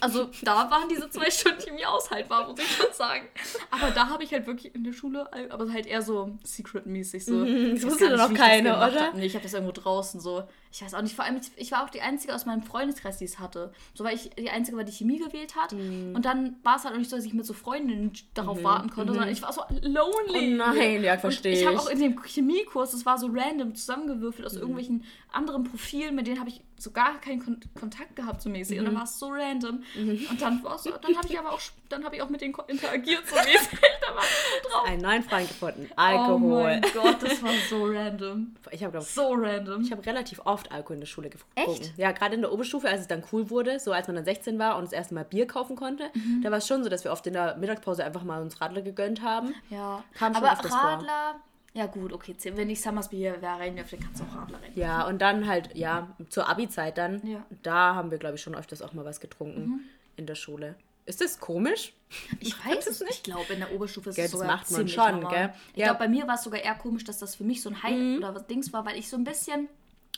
[0.00, 3.26] Also da waren diese zwei Stunden Chemie aushaltbar, muss ich schon sagen.
[3.70, 7.34] Aber da habe ich halt wirklich in der Schule, aber halt eher so secret-mäßig so.
[7.34, 9.06] Mhm, das wusste doch keiner, gemacht oder?
[9.08, 9.14] hab.
[9.14, 10.44] Nee, ich habe das irgendwo draußen so.
[10.76, 13.26] Ich weiß auch nicht, vor allem, ich war auch die Einzige aus meinem Freundeskreis, die
[13.26, 13.72] es hatte.
[13.94, 15.70] So, weil ich die Einzige war, die Chemie gewählt hat.
[15.72, 16.16] Mhm.
[16.16, 18.90] Und dann war es halt auch nicht so, dass ich mit so Freundinnen darauf warten
[18.90, 20.54] konnte, sondern ich war so lonely.
[20.54, 21.80] Oh nein, ja, verstehe Ich habe ich.
[21.80, 24.46] auch in dem Chemiekurs, das war so random zusammengewürfelt Mhm.
[24.46, 28.50] aus irgendwelchen anderen Profilen, mit denen habe ich so gar keinen Kon Kontakt gehabt so
[28.50, 28.76] mäßig.
[28.76, 28.80] Mhm.
[28.80, 29.84] Und dann war es so random.
[29.96, 31.60] Und dann war so, dann habe ich aber auch,
[31.94, 33.78] dann habe ich auch mit denen interagiert so mäßig.
[34.00, 34.84] da war ich so drauf.
[34.86, 35.86] Einen neuen Freund gefunden.
[35.90, 36.62] Oh Alkohol.
[36.62, 38.54] mein Gott, das war so random.
[38.70, 39.82] ich habe, So random.
[39.82, 41.70] ich habe relativ oft Alkohol in der Schule getrunken.
[41.70, 41.96] Echt?
[41.96, 44.58] Ja, gerade in der Oberstufe, als es dann cool wurde, so als man dann 16
[44.58, 46.42] war und das erste Mal Bier kaufen konnte, Mhm.
[46.42, 48.82] da war es schon so, dass wir oft in der Mittagspause einfach mal uns Radler
[48.82, 49.54] gegönnt haben.
[49.70, 50.80] Ja, Kam schon aber öfters vor.
[50.80, 51.36] Radler,
[51.72, 54.70] ja gut, okay, wenn ich Summersby hier wer rein dürfte, kannst du auch Radler rein.
[54.74, 57.44] Ja, und dann halt, ja, zur Abi-Zeit dann, Ja.
[57.62, 59.80] da haben wir, glaube ich, schon öfters auch mal was getrunken
[60.16, 60.76] in der Schule.
[61.06, 61.92] Ist das komisch?
[62.40, 63.12] Ich weiß es nicht.
[63.12, 65.32] Ich glaube, in der Oberstufe ist es das sogar macht man ziemlich schon, normal.
[65.34, 65.54] gell?
[65.72, 65.86] Ich Ja.
[65.86, 65.88] Mhm.
[65.90, 68.18] glaube, bei mir war es sogar eher komisch, dass das für mich so ein High
[68.18, 69.68] oder was Dings war, weil ich so ein bisschen,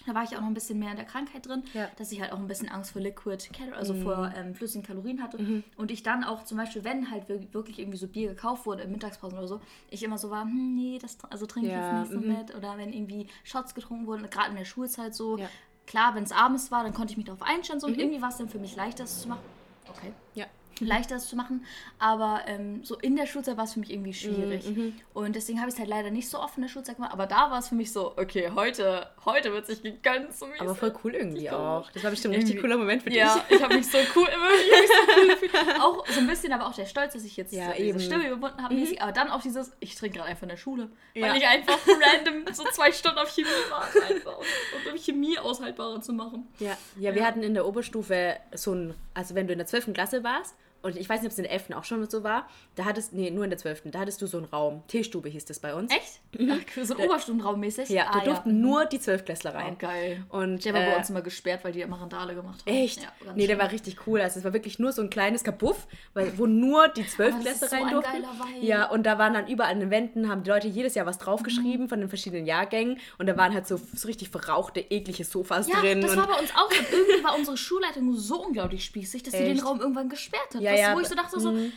[0.07, 1.87] da war ich auch noch ein bisschen mehr in der Krankheit drin, Ja.
[1.87, 1.91] Mhm.
[1.97, 5.65] dass ich halt auch ein bisschen Angst vor Liquid, also vor ähm, flüssigen Kalorien hatte.
[5.77, 8.83] Und ich dann auch zum Beispiel, wenn halt wir- wirklich irgendwie so Bier gekauft wurde
[8.83, 12.03] in Mittagspausen oder so, ich immer so war, hm, nee, das also trinke ich Ja,
[12.03, 12.37] jetzt nicht so mhm.
[12.39, 12.55] mit.
[12.55, 15.39] Oder wenn irgendwie Shots getrunken wurden, gerade in der Schulzeit so.
[15.39, 15.49] Mhm.
[15.89, 17.81] Klar, wenn es abends war, dann konnte ich mich darauf einstellen.
[17.81, 19.41] So, Und irgendwie war es dann für mich leichter, das zu machen.
[19.89, 20.47] Okay Ja.
[20.81, 21.65] Leichter das zu machen.
[21.99, 24.69] Aber ähm, so in der Schulzeit war es für mich irgendwie schwierig.
[24.69, 27.13] Mhm, Und deswegen habe ich es halt leider nicht so oft in der Schulzeit gemacht.
[27.13, 30.35] Aber da war es für mich so, okay, heute, heute wird sich gegönnt.
[30.35, 31.91] So Aber voll cool irgendwie auch.
[31.93, 33.19] Das war bestimmt ein richtig cooler Moment für dich.
[33.19, 35.53] Ja, ich habe mich so cool, immer so cool gefühlt.
[35.81, 38.01] Auch so ein bisschen, aber auch der Stolz, dass ich jetzt Ja, so diese.
[38.01, 38.75] Stimme überwunden habe.
[38.75, 39.03] mäßig.
[39.03, 40.89] Aber dann auch dieses, ich trinke gerade einfach in der Schule.
[41.15, 41.29] Ja.
[41.29, 43.85] Weil ich einfach random so zwei Stunden auf Chemie war.
[44.09, 46.47] Einfach, um um Chemie aushaltbarer zu machen.
[46.59, 49.93] Ja, ja wir hatten in der Oberstufe so ein, also wenn du in der 12.
[49.93, 51.71] Klasse warst, und ich weiß nicht, ob es in der 11.
[51.75, 53.83] auch schon so war, da hattest, nee, nur in der 12.
[53.87, 54.83] Da hattest du so einen Raum.
[54.89, 55.93] Teestube hieß das bei uns.
[55.93, 56.21] Echt?
[56.51, 57.89] Ach, so ein Oberstundenraum mäßig?
[57.89, 59.79] Ja, da ah, durften nur die Zwölfklässler Oh, rein.
[59.79, 60.25] geil.
[60.29, 62.75] Und, Der war bei äh, uns immer gesperrt, weil die immer Randale gemacht haben.
[62.75, 63.03] Echt?
[63.03, 64.21] Ja, nee, der war richtig cool.
[64.21, 67.69] Also es war wirklich nur so ein kleines Kabuff, weil, wo nur die Aber Zwölfklässler
[67.69, 68.13] so rein ein durften.
[68.13, 68.67] geiler Vibe.
[68.67, 71.19] Ja, und da waren dann überall an den Wänden, haben die Leute jedes Jahr was
[71.19, 72.99] draufgeschrieben von den verschiedenen Jahrgängen.
[73.19, 76.01] Und da waren halt so, so richtig verrauchte, eklige Sofas Ja, drin.
[76.01, 76.71] das war bei uns auch.
[76.71, 79.57] Und irgendwie war unsere Schulleitung so unglaublich spießig, dass sie den?
[79.61, 80.61] Raum irgendwann gesperrt hat.
[80.61, 81.71] Ja, ja, wo ich so dachte, so, hä?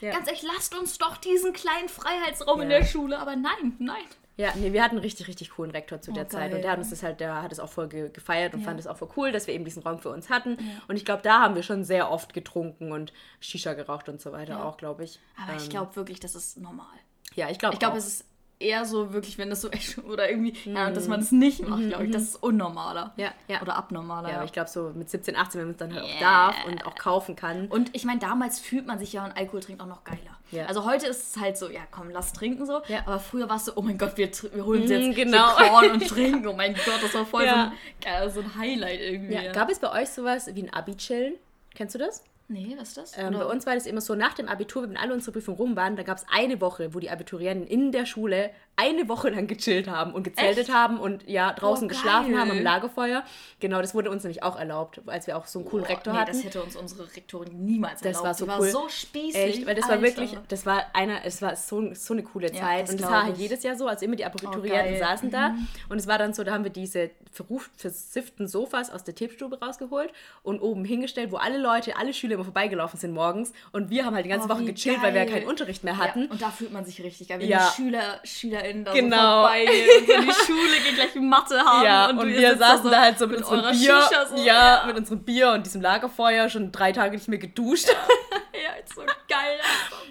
[0.00, 0.12] Ja.
[0.12, 2.78] Ganz ehrlich, lasst uns doch diesen kleinen Freiheitsraum in Ja.
[2.80, 3.18] der Schule.
[3.18, 4.04] Aber nein, nein.
[4.36, 6.54] Ja, nee, wir hatten einen richtig, richtig coolen Rektor zu der Oh, Zeit.
[6.54, 8.66] Und der hat uns das halt, der hat es auch voll ge gefeiert und Ja.
[8.66, 10.56] fand es auch voll cool, dass wir eben diesen Raum für uns hatten.
[10.88, 14.32] Und ich glaube, da haben wir schon sehr oft getrunken und Shisha geraucht und so
[14.32, 14.62] weiter Ja.
[14.64, 15.20] auch, glaube ich.
[15.42, 16.86] Aber ich Ähm, glaube wirklich, das ist normal.
[17.34, 18.24] Ja, ich glaube Ich glaube, es ist
[18.60, 20.94] eher so wirklich, wenn das so echt oder irgendwie, ja, Mhm.
[20.94, 22.10] dass man es nicht macht, glaube ich.
[22.12, 23.12] Das ist unnormaler.
[23.16, 23.60] Ja, ja.
[23.62, 24.28] Oder abnormaler.
[24.28, 24.36] Ja, ja.
[24.36, 26.20] aber ich glaube, so mit 17, 18, wenn man es dann halt auch Yeah.
[26.20, 27.66] darf und auch kaufen kann.
[27.68, 30.20] Und ich meine, damals fühlt man sich ja und Alkohol trinkt auch noch geiler.
[30.52, 30.66] Ja.
[30.66, 32.82] Also heute ist es halt so, ja komm, lass trinken so.
[32.88, 33.00] Ja.
[33.06, 35.48] Aber früher war es so, oh mein Gott, wir, wir holen uns Mhm, jetzt genau.
[35.54, 36.46] Korn und trinken.
[36.46, 37.72] Oh mein Gott, das war voll Ja.
[38.02, 39.34] so, ein, so ein Highlight irgendwie.
[39.34, 41.34] Ja, gab es bei euch sowas wie ein Abi-Chillen?
[41.74, 42.24] Kennst du das?
[42.50, 43.12] Nee, was ist das?
[43.18, 45.76] Ähm, bei uns war das immer so, nach dem Abitur, wenn alle unsere Prüfungen rum
[45.76, 49.46] waren, da gab es eine Woche, wo die Abiturienten in der Schule eine Woche lang
[49.46, 50.72] gechillt haben und gezeltet Echt?
[50.74, 53.22] haben und ja, draußen Oh, geschlafen haben am Lagerfeuer.
[53.60, 56.12] Genau, das wurde uns nämlich auch erlaubt, als wir auch so einen coolen Boah, Rektor
[56.14, 56.32] nee, hatten.
[56.32, 58.24] das hätte uns unsere Rektorin niemals Das erlaubt.
[58.26, 58.58] war so Die cool.
[58.74, 59.36] war so spießig.
[59.44, 60.02] Echt, weil das war Alter.
[60.02, 63.10] wirklich, das war einer, es war so, so eine coole Ja, Zeit das und das
[63.10, 64.98] war halt jedes Jahr so, also immer die Oh, Abiturienten geil.
[64.98, 65.54] saßen da
[65.90, 69.60] und es war dann so, da haben wir diese verruft, versifften Sofas aus der Tippstube
[69.60, 70.10] rausgeholt
[70.42, 74.14] und oben hingestellt, wo alle Leute, alle Schüler immer vorbeigelaufen sind morgens und wir haben
[74.14, 75.40] halt die ganze Oh, Woche gechillt, weil wir ja geil.
[75.40, 76.24] keinen Unterricht mehr hatten.
[76.24, 77.68] Ja, und da fühlt man sich richtig geil, wenn Ja.
[77.70, 79.16] die Schüler, SchülerInnen da Genau.
[79.16, 81.84] so vorbeigehen und so in die Schule gehen, gleich Mathe haben.
[81.84, 84.02] Ja, und, und, wir saßen da halt so mit, unserem eurer Bier,
[84.34, 84.42] so.
[84.44, 87.88] ja, mit unserem Bier und diesem Lagerfeuer, schon drei Tage nicht mehr geduscht.
[88.62, 88.70] ja.
[88.94, 89.58] So geil.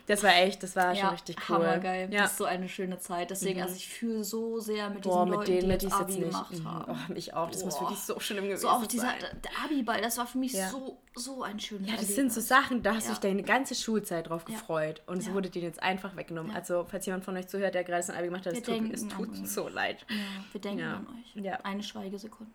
[0.08, 1.56] Das war echt, das war schon Ja, richtig cool.
[1.58, 2.12] hammergeil.
[2.14, 2.22] Ja.
[2.24, 3.30] Das ist so eine schöne Zeit.
[3.32, 5.94] Deswegen, also ich fühle so sehr mit diesen Boah, mit Leuten, denen die jetzt ich
[5.94, 6.66] Abi jetzt gemacht Mhm.
[6.72, 6.92] haben.
[7.10, 7.50] Oh, mich auch.
[7.52, 7.82] Das muss Boah.
[7.82, 9.20] wirklich so schlimm gewesen So auch dieser sein.
[9.44, 10.70] der Abi-Ball, das war für mich Ja.
[10.70, 12.16] so, so ein schönes Ja, das Erlebnis.
[12.16, 15.50] sind so Sachen, da hast du dich deine ganze Schulzeit drauf gefreut und es wurde
[15.50, 16.56] dir jetzt einfach weggenommen.
[16.56, 18.94] Also, falls jemand von euch zuhört, der gerade sein Abi gemacht hat, es Wir tut,
[18.94, 19.50] es tut euch.
[19.50, 20.06] so leid.
[20.52, 21.44] Wir denken an euch.
[21.44, 21.58] Ja.
[21.64, 22.52] Eine Schweigesekunde.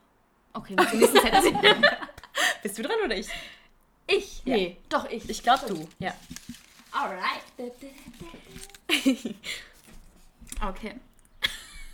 [0.53, 1.53] Okay, mit dem nächsten Zettel.
[2.63, 3.29] Bist du dran oder ich?
[4.07, 4.43] Ich?
[4.45, 4.57] Ja.
[4.57, 5.29] Nee, doch ich.
[5.29, 5.89] Ich glaube du.
[5.99, 6.15] Ja.
[6.93, 7.43] Alright.
[10.63, 10.95] Okay.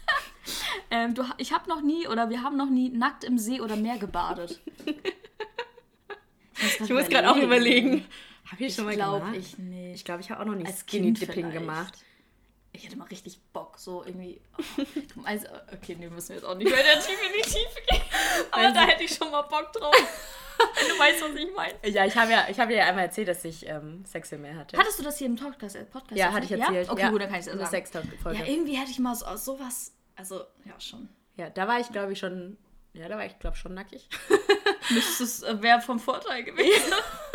[0.91, 3.75] ähm, du, ich habe noch nie oder wir haben noch nie nackt im See oder
[3.75, 4.61] Meer gebadet.
[6.81, 8.05] Ich muss gerade auch überlegen.
[8.51, 9.37] Habe ich, Ich schon mal glaube gemacht?
[9.37, 9.95] ich nicht.
[9.97, 11.53] Ich glaube, ich habe auch noch nicht Als Skinny Dipping vielleicht.
[11.59, 11.95] gemacht.
[12.73, 14.41] Ich hätte mal richtig Bock, so irgendwie.
[14.57, 14.83] Oh,
[15.15, 17.81] du meinst, okay, nee, müssen wir jetzt auch nicht mehr der Tief in die Tiefe
[17.89, 18.03] gehen.
[18.53, 19.95] Aber da hätte ich schon mal Bock drauf.
[20.59, 21.75] du weißt, was ich meine.
[21.95, 24.77] Ja, ich habe ja, ich dir ja einmal erzählt, dass ich ähm, Sex mehr hatte.
[24.77, 26.87] Hattest du das hier im Podcast, äh, Podcast ja, hatte ich erzählt.
[26.87, 26.93] Ja?
[26.93, 27.11] Okay, ja.
[27.11, 27.77] gut, dann kann ich es ja der sagen.
[27.77, 28.39] Sextalk-Folge.
[28.39, 29.93] Ja, Ja, irgendwie hätte ich mal so, sowas.
[30.17, 31.09] Also, ja, schon.
[31.55, 32.57] da war ich, glaube ich, schon.
[32.93, 34.09] Ja, da war ich, glaube schon nackig.
[34.91, 36.93] Müsstest, äh, wäre vom Vorteil gewesen.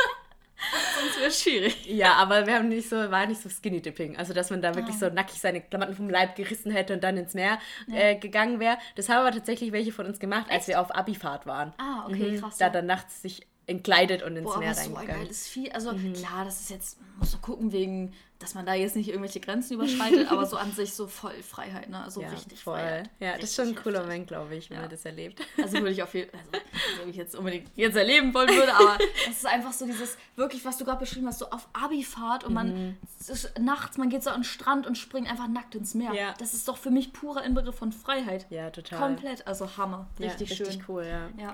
[1.00, 1.86] Sonst wäre es schwierig.
[1.86, 4.16] Ja, aber wir haben nicht so, war nicht so Skinny Dipping.
[4.16, 7.16] Also, dass man da wirklich so nackig seine Klamotten vom Leib gerissen hätte und dann
[7.16, 7.58] ins Meer
[7.92, 8.78] äh, gegangen wäre.
[8.94, 11.72] Das haben aber tatsächlich welche von uns gemacht, als wir auf Abifahrt waren.
[11.78, 12.70] Ah, okay, krass, Da ja.
[12.70, 15.22] dann nachts sich entkleidet und ins Boah, Meer aber so ein reingegangen.
[15.24, 15.72] geiles Vieh.
[15.72, 19.08] Also klar, das ist jetzt, man muss so gucken wegen, dass man da jetzt nicht
[19.08, 22.04] irgendwelche Grenzen überschreitet, aber so an sich so voll Freiheit, ne?
[22.04, 22.74] Also ja, richtig voll.
[22.78, 23.10] Freiheit.
[23.18, 24.10] Ja, das ist schon ein Richtig cooler heftig.
[24.12, 24.82] Moment, glaube ich, wenn Ja.
[24.82, 25.40] man das erlebt.
[25.62, 28.72] Also würde ich auf jeden Fall, also, wenn ich jetzt unbedingt jetzt erleben wollen würde,
[28.74, 28.98] aber
[29.28, 32.52] es ist einfach so dieses, wirklich, was du gerade beschrieben hast, so auf Abifahrt und
[32.52, 36.12] man ist nachts, man geht so an den Strand und springt einfach nackt ins Meer.
[36.12, 36.34] Ja.
[36.38, 38.46] Das ist doch für mich purer Inbegriff von Freiheit.
[38.50, 38.98] Ja, total.
[39.00, 40.06] Komplett, also Hammer.
[40.18, 40.84] Ja, Richtig, richtig schön.
[40.88, 41.30] cool, ja.
[41.42, 41.52] Ja.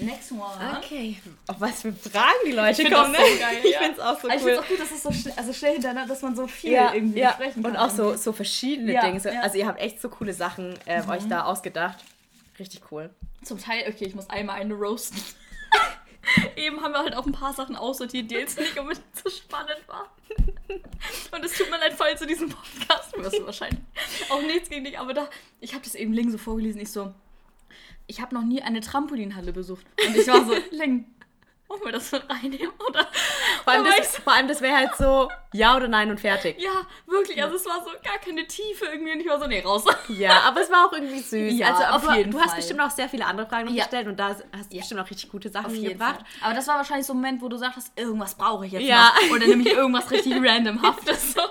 [0.00, 0.78] Next one.
[0.78, 1.16] Okay.
[1.46, 3.28] Auf was für Fragen die Leute find kommen, das ne?
[3.32, 3.78] so geil, Ich ja.
[3.80, 4.38] finde es auch so Also ich cool.
[4.38, 6.72] finde es auch gut, dass es so schnell, also schnell hintereinander, dass man so viel
[6.72, 7.28] ja, irgendwie ja.
[7.30, 7.72] besprechen kann.
[7.72, 9.42] Und auch so, so verschiedene Ja, Dinge.
[9.42, 11.98] Also ihr habt echt so coole Sachen ähm, euch da ausgedacht.
[12.58, 13.10] Richtig cool.
[13.44, 15.20] Zum Teil, okay, ich muss einmal eine roasten.
[16.56, 19.86] Eben haben wir halt auch ein paar Sachen aussortiert, die jetzt nicht unbedingt so spannend
[19.86, 20.08] waren.
[21.30, 23.80] Und es tut mir leid, falls du diesen Podcast wirst du wahrscheinlich
[24.28, 25.28] auch nichts gegen dich, aber da,
[25.60, 27.14] ich habe das eben Ling so vorgelesen, ich so,
[28.06, 29.86] ich habe noch nie eine Trampolinhalle besucht.
[30.06, 31.06] Und ich war so, Ling,
[31.68, 33.06] wollen wir das mit reinnehmen, oder?
[33.64, 36.56] Vor allem, war das, vor allem das wäre halt so ja oder nein und fertig.
[36.60, 36.70] Ja,
[37.06, 39.84] wirklich, also es war so gar keine Tiefe irgendwie und ich war so, nee, raus.
[40.08, 41.58] Ja, aber es war auch irgendwie süß.
[41.58, 42.56] Ja, also, auf aber jeden du hast Fall.
[42.56, 43.84] bestimmt auch sehr viele andere Fragen noch Ja.
[43.84, 46.16] gestellt und da hast du bestimmt auch richtig gute Sachen Auf jeden gebracht.
[46.20, 46.26] Fall.
[46.48, 49.12] Aber das war wahrscheinlich so ein Moment, wo du sagtest, irgendwas brauche ich jetzt Ja.
[49.28, 49.36] noch.
[49.36, 51.34] Oder nämlich irgendwas richtig randomhaftes.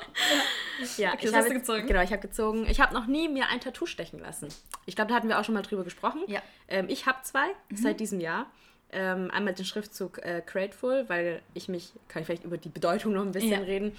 [0.85, 1.01] So.
[1.01, 1.87] Ja, Okay, ich habe hast du gezogen?
[1.87, 2.65] Genau, ich habe gezogen.
[2.69, 4.49] Ich habe noch nie mir ein Tattoo stechen lassen.
[4.85, 6.21] Ich glaube, da hatten wir auch schon mal drüber gesprochen.
[6.27, 6.39] Ja.
[6.39, 6.43] Mhm.
[6.67, 8.47] Ähm, ich habe zwei seit diesem Jahr.
[8.91, 13.13] Ähm, einmal den Schriftzug äh, Grateful, weil ich mich, kann ich vielleicht über die Bedeutung
[13.13, 13.59] noch ein bisschen Ja.
[13.59, 13.91] reden,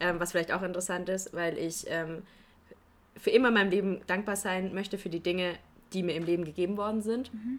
[0.00, 2.22] ähm, was vielleicht auch interessant ist, weil ich ähm,
[3.16, 5.54] für immer in meinem Leben dankbar sein möchte für die Dinge,
[5.92, 7.32] die mir im Leben gegeben worden sind.
[7.32, 7.58] Mhm.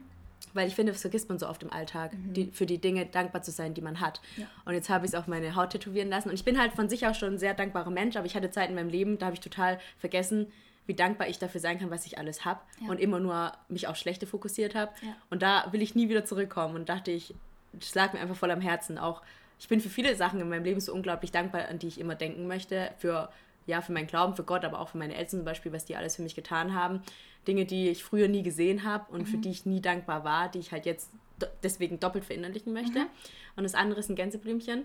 [0.54, 3.42] Weil ich finde, das vergisst man so oft im Alltag, die, für die Dinge dankbar
[3.42, 4.22] zu sein, die man hat.
[4.38, 4.46] Ja.
[4.64, 6.30] Und jetzt habe ich es auf meine Haut tätowieren lassen.
[6.30, 8.52] Und ich bin halt von sich aus schon ein sehr dankbarer Mensch, aber ich hatte
[8.52, 10.48] Zeiten in meinem Leben, da habe ich total vergessen,
[10.88, 12.60] wie dankbar ich dafür sein kann, was ich alles habe.
[12.82, 12.90] Ja.
[12.90, 14.92] Und immer nur mich auf Schlechte fokussiert habe.
[15.02, 15.16] Ja.
[15.30, 16.76] Und da will ich nie wieder zurückkommen.
[16.76, 17.34] Und dachte ich,
[17.74, 18.98] das lag mir einfach voll am Herzen.
[18.98, 19.22] Auch
[19.60, 22.16] ich bin für viele Sachen in meinem Leben so unglaublich dankbar, an die ich immer
[22.16, 22.92] denken möchte.
[23.00, 23.30] Für,
[23.66, 25.96] ja, für meinen Glauben, für Gott, aber auch für meine Eltern zum Beispiel, was die
[25.96, 27.02] alles für mich getan haben.
[27.48, 29.26] Dinge, die ich früher nie gesehen habe und Mhm.
[29.26, 33.00] für die ich nie dankbar war, die ich halt jetzt do- deswegen doppelt verinnerlichen möchte.
[33.00, 33.08] Mhm.
[33.56, 34.84] Und das andere ist ein Gänseblümchen.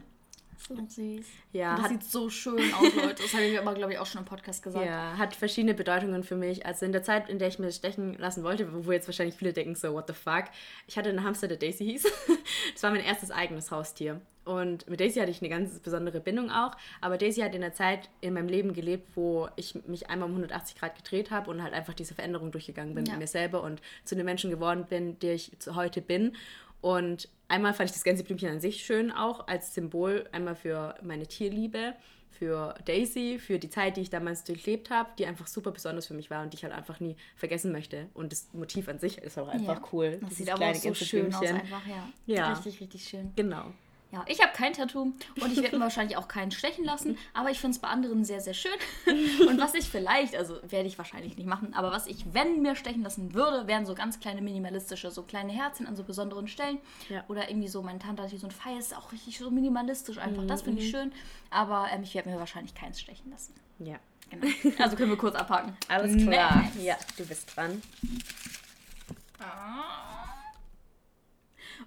[0.69, 1.27] So süß.
[1.53, 3.23] Ja, das hat, sieht so schön aus, Leute.
[3.23, 4.85] Das habe ich aber, glaube ich, auch schon im Podcast gesagt.
[4.87, 6.65] ja, hat verschiedene Bedeutungen für mich.
[6.67, 9.53] Also in der Zeit, in der ich mir stechen lassen wollte, wo- jetzt wahrscheinlich viele
[9.53, 10.45] denken, so, what the fuck.
[10.87, 12.07] Ich hatte einen Hamster, der Daisy hieß.
[12.75, 14.21] Das war mein erstes eigenes Haustier.
[14.45, 16.73] Und mit Daisy hatte ich eine ganz besondere Bindung auch.
[17.01, 20.35] Aber Daisy hat in der Zeit in meinem Leben gelebt, wo ich mich einmal um
[20.37, 23.13] 180 Grad gedreht habe und halt einfach diese Veränderung durchgegangen bin Ja.
[23.13, 26.37] mit mir selber und zu dem Menschen geworden bin, der ich heute bin.
[26.81, 31.27] Und einmal fand ich das Gänseblümchen an sich schön auch als Symbol, einmal für meine
[31.27, 31.95] Tierliebe,
[32.31, 36.15] für Daisy, für die Zeit, die ich damals durchlebt habe, die einfach super besonders für
[36.15, 38.09] mich war und die ich halt einfach nie vergessen möchte.
[38.15, 39.89] Und das Motiv an sich ist auch einfach Ja.
[39.93, 40.11] cool.
[40.13, 42.09] Das dieses sieht aber auch so schön aus, einfach, ja.
[42.27, 42.53] Ja.
[42.53, 43.33] Richtig, richtig schön.
[43.37, 43.73] Genau.
[44.13, 47.51] Ja, ich habe kein Tattoo und ich werde mir wahrscheinlich auch keinen stechen lassen, aber
[47.51, 48.73] ich finde es bei anderen sehr, sehr schön.
[49.49, 52.75] Und was ich vielleicht, also werde ich wahrscheinlich nicht machen, aber was ich, wenn mir
[52.75, 56.79] stechen lassen würde, wären so ganz kleine minimalistische, so kleine Herzchen an so besonderen Stellen.
[57.09, 57.25] Ja.
[57.29, 60.19] Oder irgendwie so, meine Tante hat hier so ein Pfeil, ist auch richtig so minimalistisch
[60.19, 60.45] einfach.
[60.47, 61.13] Das finde ich schön,
[61.51, 63.55] aber ähm, ich werde mir wahrscheinlich keins stechen lassen.
[63.79, 63.97] Ja.
[64.31, 64.47] Genau.
[64.79, 65.77] Also können wir kurz abhaken.
[65.89, 66.63] Alles klar.
[66.63, 66.83] Next.
[66.83, 67.83] Ja, du bist dran.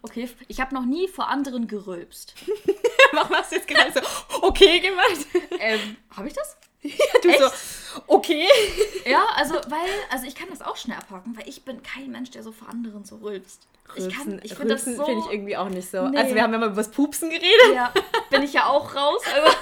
[0.02, 2.34] Okay, ich habe noch nie vor anderen gerülpst.
[3.14, 4.02] Warum hast du jetzt gerade so
[4.42, 5.28] okay gemacht?
[5.60, 6.58] Ähm, habe ich das?
[7.22, 7.40] du Echt?
[7.40, 7.50] so,
[8.08, 8.48] okay.
[9.06, 12.32] Ja, also, weil, also ich kann das auch schnell abhaken, weil ich bin kein Mensch,
[12.32, 13.68] der so vor anderen so rülpst.
[13.96, 15.06] Ich kann, ich finde das Rülpsen so.
[15.06, 16.08] finde ich irgendwie auch nicht so.
[16.08, 16.18] Nee.
[16.18, 17.76] Also wir haben ja mal über das Pupsen geredet.
[17.76, 17.94] ja,
[18.30, 19.22] bin ich ja auch raus.
[19.34, 19.48] Also,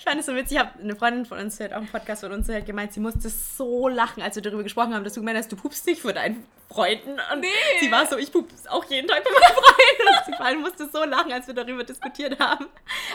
[0.00, 0.52] Ich fand es so witzig.
[0.52, 2.64] Ich habe eine Freundin von uns, die hat auch einen Podcast von uns, die hat
[2.64, 5.56] gemeint, sie musste so lachen, als wir darüber gesprochen haben, dass du gemeint hast, du
[5.56, 7.10] pupst nicht vor deinen Freunden.
[7.10, 7.44] Und
[7.80, 10.08] sie war so, ich pups auch jeden Tag vor meinen Freunden.
[10.08, 12.64] Und sie allem musste so lachen, als wir darüber diskutiert haben.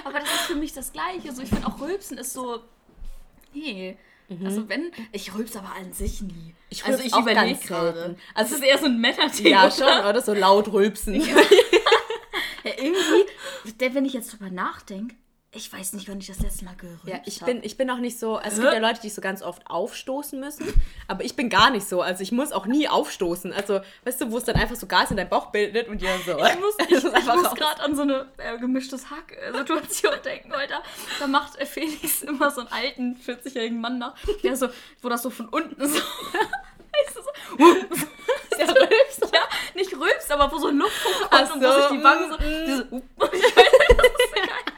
[0.03, 1.31] aber das ist für mich das Gleiche.
[1.31, 2.59] So, ich finde auch Rülpsen ist so.
[3.51, 3.97] Nee.
[4.43, 4.91] Also wenn.
[5.11, 6.53] Ich rülps aber an sich nie.
[6.69, 7.99] Ich also rülps ich auch überlege ganz gerade.
[7.99, 8.21] selten.
[8.35, 9.49] Also es ist eher so ein Männerthema.
[9.49, 10.21] Ja, schon, oder?
[10.21, 11.15] So laut rülpsen.
[11.15, 11.35] Ja,
[12.63, 15.15] irgendwie, denn wenn ich jetzt drüber nachdenke,
[15.55, 17.97] ich weiß nicht, wann ich das letzte Mal gerülpst Ja, ich bin, ich bin auch
[17.97, 20.65] nicht so, also es gibt ja Leute, die so ganz oft aufstoßen müssen,
[21.07, 24.31] aber ich bin gar nicht so, also ich muss auch nie aufstoßen, also weißt du,
[24.31, 26.59] wo es dann einfach so Gas in deinem Bauch bildet und die dann so, Ich
[26.59, 30.81] muss, ich, ich muss gerade an so eine äh, gemischtes Hack-Situation denken, Alter.
[31.19, 34.67] Da macht äh, Felix immer so einen alten 40-jährigen Mann nach, der so,
[35.01, 35.99] wo das so von unten so.
[35.99, 37.29] Weißt du, so,
[38.57, 39.21] Der rülpst.
[39.33, 39.41] ja,
[39.75, 42.37] nicht rülpst, aber wo so Luft hochkommt Ach und wo sich so, die Wangen so.
[42.37, 42.81] mm, Diese,
[43.35, 44.73] ich weiß, das ist so geil.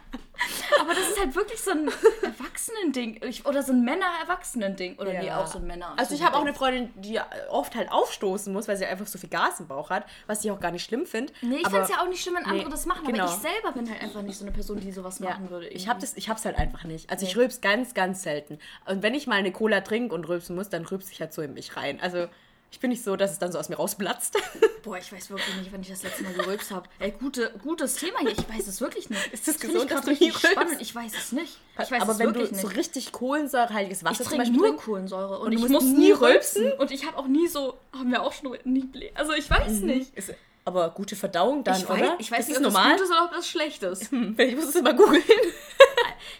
[0.79, 1.89] Aber das ist halt wirklich so ein
[2.21, 3.21] Erwachsenen-Ding.
[3.45, 4.97] Oder so ein Männer-Erwachsenen-Ding.
[4.99, 5.41] Oder nee, Ja.
[5.41, 5.93] auch so ein Männer.
[5.97, 9.17] Also ich habe auch eine Freundin, die oft halt aufstoßen muss, weil sie einfach so
[9.17, 11.33] viel Gas im Bauch hat, was ich auch gar nicht schlimm finde.
[11.41, 13.23] Nee, ich finde es ja auch nicht schlimm, wenn andere Nee, das machen, genau.
[13.25, 15.67] aber ich selber bin halt einfach nicht so eine Person, die sowas Ja, machen würde.
[15.67, 17.09] ich habe das, ich hab's halt einfach nicht.
[17.09, 18.59] Also ich rülps ganz, ganz selten.
[18.85, 21.41] Und wenn ich mal eine Cola trinke und rülpsen muss, dann rülpse ich halt so
[21.41, 21.99] in mich rein.
[22.01, 22.27] Also
[22.71, 24.35] ich bin nicht so, dass es dann so aus mir rausplatzt.
[24.83, 26.87] Boah, ich weiß wirklich nicht, wenn ich das letzte Mal gerülpst habe.
[26.99, 28.31] Ey, gute, gutes Thema hier.
[28.31, 29.27] Ich weiß es wirklich nicht.
[29.33, 30.47] Ist das find gesund, ich dass du rülpst?
[30.47, 30.81] spannend.
[30.81, 31.59] Ich weiß es nicht.
[31.73, 32.77] Ich weiß aber es wenn du wirklich so nicht.
[32.77, 36.11] richtig kohlensäurehaltiges Wasser Ich zum trinke Beispiel nur Kohlensäure und, Und du ich muss nie
[36.11, 36.63] rülpsen?
[36.63, 36.79] rülpsen.
[36.79, 38.87] Und ich habe auch nie so, haben wir auch schon nie.
[39.15, 40.15] Also ich weiß nicht.
[40.15, 40.33] ist
[40.65, 42.15] aber gute Verdauung dann, Ich weiß, oder?
[42.19, 42.91] ich weiß ist nicht, das ob normal.
[42.91, 44.11] das gut ist oder ob das schlecht ist.
[44.11, 45.23] Hm, Ich muss es mal googeln.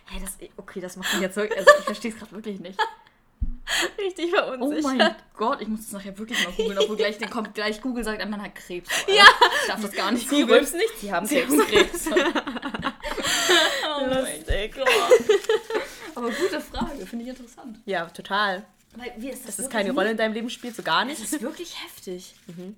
[0.06, 2.80] Hey, das, okay, das macht mich jetzt wirklich, also ich verstehe es gerade wirklich nicht.
[4.00, 4.84] Richtig Oh verunsichert.
[4.84, 8.22] mein Gott, ich muss das nachher wirklich mal googeln, obwohl gleich, kommt gleich Google sagt,
[8.22, 8.90] ein Mann hat Krebs.
[9.08, 9.26] Ja.
[9.62, 10.60] Ich darf das gar nicht Sie googeln.
[10.60, 11.66] rülpsen nicht, sie haben Sie Krebs.
[11.68, 12.08] Krebs.
[12.12, 14.76] oh mein Lustig.
[14.76, 14.90] Gott.
[16.16, 17.80] Aber gute Frage, finde ich interessant.
[17.86, 18.66] Ja, total.
[18.96, 21.20] Weil, wie ist das Dass es keine Rolle in deinem Leben spielt, so gar Das
[21.20, 21.32] nicht.
[21.34, 22.34] ist wirklich heftig.
[22.48, 22.76] Heftig.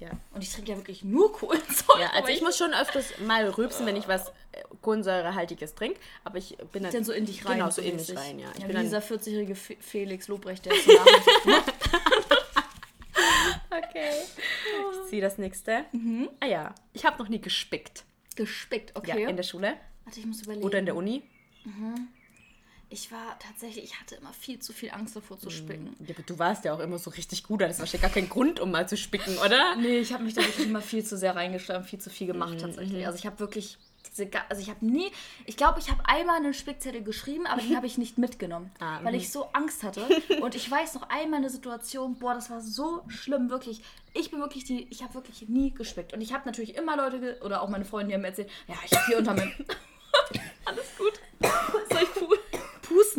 [0.00, 0.10] Ja.
[0.32, 2.00] Und ich trinke ja wirklich nur Kohlensäure.
[2.00, 6.38] Ja, also ich muss schon öfters mal rülpsen, wenn ich was äh, Kohlensäurehaltiges trinke, aber
[6.38, 7.58] ich bin dann dann so in dich rein.
[7.58, 8.16] Genau, so in mäßig.
[8.16, 8.48] rein, ja.
[8.54, 10.92] Ich ja bin dieser 40-jährige Fe Felix Lobrecht, der ist so
[13.70, 14.10] Okay.
[15.04, 15.84] Ich ziehe das nächste.
[16.40, 18.04] Ah ja, ich habe noch nie gespickt.
[18.36, 18.90] gespickt.
[19.06, 19.24] Ja, Okay.
[19.28, 20.64] in der Schule Warte, ich muss überlegen.
[20.64, 21.22] oder in der Uni.
[22.90, 25.94] Ich war tatsächlich, ich hatte immer viel zu viel Angst davor zu spicken.
[26.06, 28.28] Ja, aber du warst ja auch immer so richtig gut, das war ja gar kein
[28.30, 29.76] Grund, um mal zu spicken, oder?
[29.76, 32.54] Nee, ich habe mich da wirklich immer viel zu sehr reingestanden, viel zu viel gemacht
[32.54, 33.06] Mhm, tatsächlich.
[33.06, 33.78] Also ich habe wirklich
[34.10, 35.10] diese, also ich habe nie,
[35.44, 39.00] ich glaube, ich habe einmal einen Spickzettel geschrieben, aber den habe ich nicht mitgenommen, Ah,
[39.02, 39.18] weil mhm.
[39.18, 40.06] ich so Angst hatte.
[40.40, 43.82] Und ich weiß noch einmal eine Situation, boah, das war so schlimm, wirklich.
[44.14, 46.12] Ich bin wirklich die, ich habe wirklich nie gespickt.
[46.12, 48.76] Und ich habe natürlich immer Leute, oder auch meine Freunde, die haben mir erzählt, ja,
[48.84, 49.52] ich habe hier unter meinem...
[50.64, 51.20] Alles gut.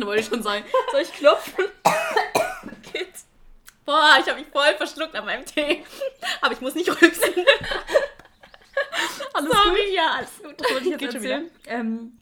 [0.00, 0.64] pusten, wollte ich schon sagen.
[0.92, 1.64] Soll ich klopfen?
[2.92, 3.26] Kids.
[3.84, 5.84] Boah, ich habe mich voll verschluckt an meinem Tee.
[6.40, 7.34] Aber ich muss nicht rülpsen.
[9.32, 10.60] Alles Sorry, ja, alles gut.
[10.60, 11.50] Das wollte ich jetzt Geht erzählen.
[11.66, 12.18] Ähm,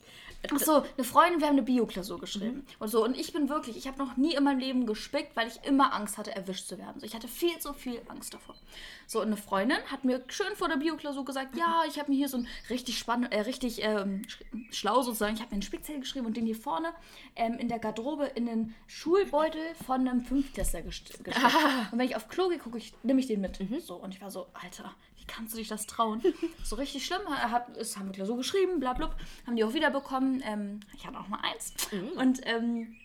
[0.53, 2.65] Ach so, eine Freundin, wir haben eine Bio-Klausur geschrieben.
[2.79, 5.47] Und so, und ich bin wirklich, ich habe noch nie in meinem Leben gespickt, weil
[5.49, 6.99] ich immer Angst hatte, erwischt zu werden.
[6.99, 8.55] So, ich hatte viel zu viel Angst davor.
[9.05, 12.17] So, und eine Freundin hat mir schön vor der Bio-Klausur gesagt, ja, ich habe mir
[12.17, 15.61] hier so ein richtig spannend, äh, richtig ähm, sch- schlau sozusagen, ich habe mir einen
[15.61, 16.93] Spickzettel geschrieben und den hier vorne
[17.35, 21.37] ähm, in der Garderobe in den Schulbeutel von einem Fünftklässler gest- gesteckt.
[21.91, 23.59] Und wenn ich auf Klo gehe, gucke ich, nehme ich den mit.
[23.85, 24.93] So, und ich war so, Alter,
[25.29, 26.21] kannst du dich das trauen?
[26.63, 27.21] so richtig schlimm.
[27.29, 29.15] Er hat, es haben wir Klausur geschrieben, bla bla.
[29.45, 30.41] Haben die auch wiederbekommen.
[30.45, 31.73] Ähm, ich hatte auch mal eins.
[32.17, 32.95] Und ähm,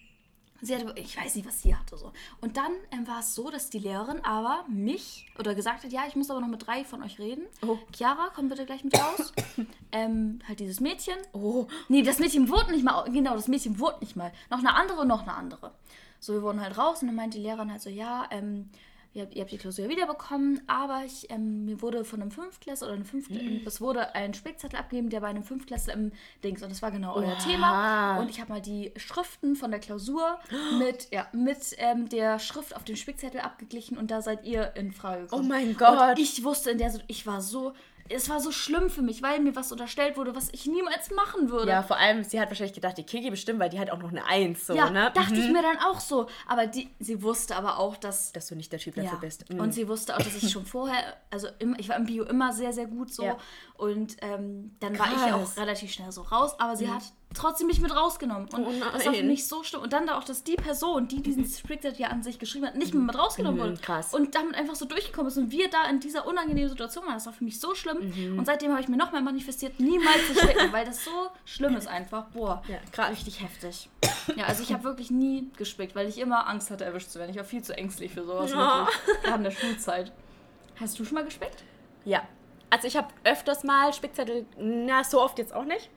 [0.60, 2.12] sie hatte, ich weiß nicht, was sie hatte so.
[2.40, 6.02] Und dann ähm, war es so, dass die Lehrerin aber mich oder gesagt hat, ja,
[6.08, 7.44] ich muss aber noch mit drei von euch reden.
[7.62, 7.78] Oh.
[7.94, 9.32] Chiara, komm bitte gleich mit raus.
[9.92, 11.16] ähm, halt dieses Mädchen.
[11.32, 14.32] Oh, Nee, das Mädchen wurde nicht mal, genau, das Mädchen wurde nicht mal.
[14.50, 15.72] Noch eine andere, noch eine andere.
[16.20, 18.70] So, wir wurden halt raus und dann meinte die Lehrerin halt so, ja, ähm,
[19.14, 22.88] ihr habt, ihr habt die Klausur wiederbekommen, aber ich, ähm, mir wurde von einem Fünftklässler
[22.88, 26.70] oder einem Fünftklässler, es wurde ein Spickzettel abgegeben, der bei einem Fünftklässler im Dings, und
[26.70, 27.38] das war genau euer Oha.
[27.38, 28.18] Thema.
[28.18, 30.38] Und ich habe mal die Schriften von der Klausur
[30.78, 34.92] mit, ja, mit ähm, der Schrift auf dem Spickzettel abgeglichen und da seid ihr in
[34.92, 35.44] Frage gekommen.
[35.44, 36.10] Oh mein Gott.
[36.10, 37.72] Und ich wusste in der, ich war so,
[38.08, 41.50] es war so schlimm für mich, weil mir was unterstellt wurde, was ich niemals machen
[41.50, 41.70] würde.
[41.70, 44.10] Ja, vor allem, sie hat wahrscheinlich gedacht, die Kiki bestimmt, weil die hat auch noch
[44.10, 45.10] eine Eins, so, Ja, ne?
[45.14, 45.52] dachte ich Mhm.
[45.52, 46.28] mir dann auch so.
[46.46, 48.32] Aber die, sie wusste aber auch, dass.
[48.32, 49.18] Dass du nicht der Typ dafür ja.
[49.18, 49.50] bist.
[49.50, 49.60] Mhm.
[49.60, 52.52] Und sie wusste auch, dass ich schon vorher, also im, ich war im Bio immer
[52.52, 53.24] sehr, sehr gut so.
[53.24, 53.38] Ja.
[53.76, 55.56] Und ähm, dann war ich Krass.
[55.56, 57.02] auch relativ schnell so raus, aber sie hat
[57.34, 58.48] trotzdem mich mit rausgenommen.
[58.52, 59.82] Und Oh das war für mich so schlimm.
[59.82, 62.76] Und dann da auch, dass die Person, die diesen Sprickset ja an sich geschrieben hat,
[62.76, 63.76] nicht mehr mit rausgenommen Mhm, wurde.
[63.80, 64.14] krass.
[64.14, 65.36] Und damit einfach so durchgekommen ist.
[65.36, 67.14] Und wir da in dieser unangenehmen Situation waren.
[67.14, 68.12] Das war für mich so schlimm.
[68.14, 68.38] Mhm.
[68.38, 71.10] Und seitdem habe ich mir noch mehr manifestiert, niemals zu spicken, weil das so
[71.44, 72.24] schlimm ist einfach.
[72.30, 73.10] Boah, Ja, krass.
[73.10, 73.88] richtig heftig.
[74.36, 77.30] Ja, also ich habe wirklich nie gespickt, weil ich immer Angst hatte, erwischt zu werden.
[77.30, 78.50] Ich war viel zu ängstlich für sowas.
[78.52, 79.22] Wirklich.
[79.22, 80.12] Gerade in der Schulzeit.
[80.80, 81.62] Hast du schon mal gespickt?
[82.04, 82.22] Ja.
[82.70, 85.90] Also ich habe öfters mal Spickzettel, na, so oft jetzt auch nicht.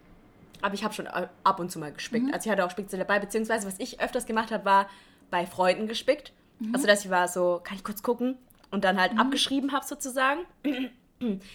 [0.61, 2.25] Aber ich habe schon äh, ab und zu mal gespickt.
[2.33, 4.89] Also ich hatte auch Spickzettel dabei, beziehungsweise was ich öfters gemacht habe, war
[5.29, 6.33] bei Freunden gespickt.
[6.73, 8.37] Also dass ich war so, kann ich kurz gucken?
[8.71, 10.41] Und dann halt abgeschrieben habe sozusagen.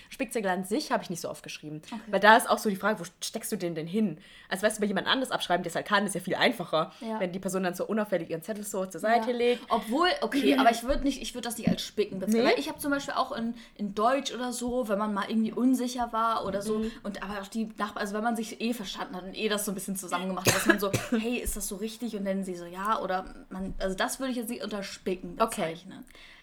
[0.08, 1.82] Spickzettel an sich habe ich nicht so oft geschrieben.
[2.08, 4.18] Weil da ist auch so die Frage, wo steckst du den denn hin?
[4.48, 6.92] Also weißt du, bei jemand anderes abschreiben, der es halt kann, ist ja viel einfacher.
[7.00, 7.20] Ja.
[7.20, 9.36] Wenn die Person dann so unauffällig ihren Zettel so zur Seite Ja.
[9.36, 9.62] legt.
[9.68, 12.44] Obwohl, okay, aber ich würde nicht, ich würde das nicht als Spicken bezeichnen.
[12.46, 12.60] Nee?
[12.60, 16.12] Ich habe zum Beispiel auch in, in Deutsch oder so, wenn man mal irgendwie unsicher
[16.12, 16.90] war oder so, Mhm.
[17.02, 19.64] und aber auch die Nachbarn, also wenn man sich eh verstanden hat und eh das
[19.64, 22.16] so ein bisschen zusammen gemacht hat, dass man so, hey, ist das so richtig?
[22.16, 25.36] Und dann sie so, ja, oder man, also das würde ich jetzt nicht unter Spicken
[25.38, 25.76] Okay.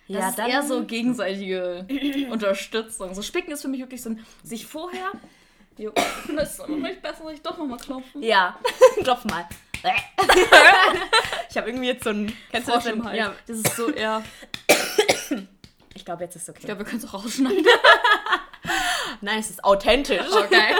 [0.10, 0.14] Bezeichnen.
[0.14, 1.86] Das Ja, ist dann- eher so gegenseitige
[2.32, 3.14] Unterstützung.
[3.14, 5.12] So Spicken ist für mich wirklich so ein, sich vorher.
[5.78, 5.92] Jo,
[6.36, 8.22] das ist nicht besser, dass ich doch nochmal klopfen.
[8.22, 8.60] Ja,
[9.04, 9.48] klopf mal.
[11.50, 12.34] ich habe irgendwie jetzt so ein.
[12.52, 12.84] Kennst du das?
[12.86, 13.18] Wenn, Hals.
[13.18, 14.22] ja, Das ist so eher.
[15.96, 16.58] ich glaube, jetzt ist es okay.
[16.60, 17.66] Ich glaube, wir können es auch rausschneiden.
[19.22, 20.28] Nein, es ist authentisch.
[20.32, 20.76] Okay.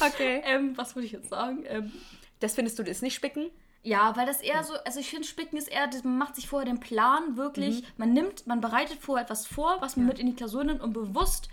[0.00, 0.42] Okay.
[0.46, 1.64] ähm, was würde ich jetzt sagen?
[1.68, 1.92] Ähm,
[2.40, 3.50] Das findest du, das ist nicht spicken?
[3.86, 6.66] Ja, weil das eher so, also ich finde, Spicken ist eher, man macht sich vorher
[6.66, 10.34] den Plan wirklich, man nimmt, man bereitet vorher etwas vor, was man mit in die
[10.34, 11.48] Klausur nimmt, um bewusst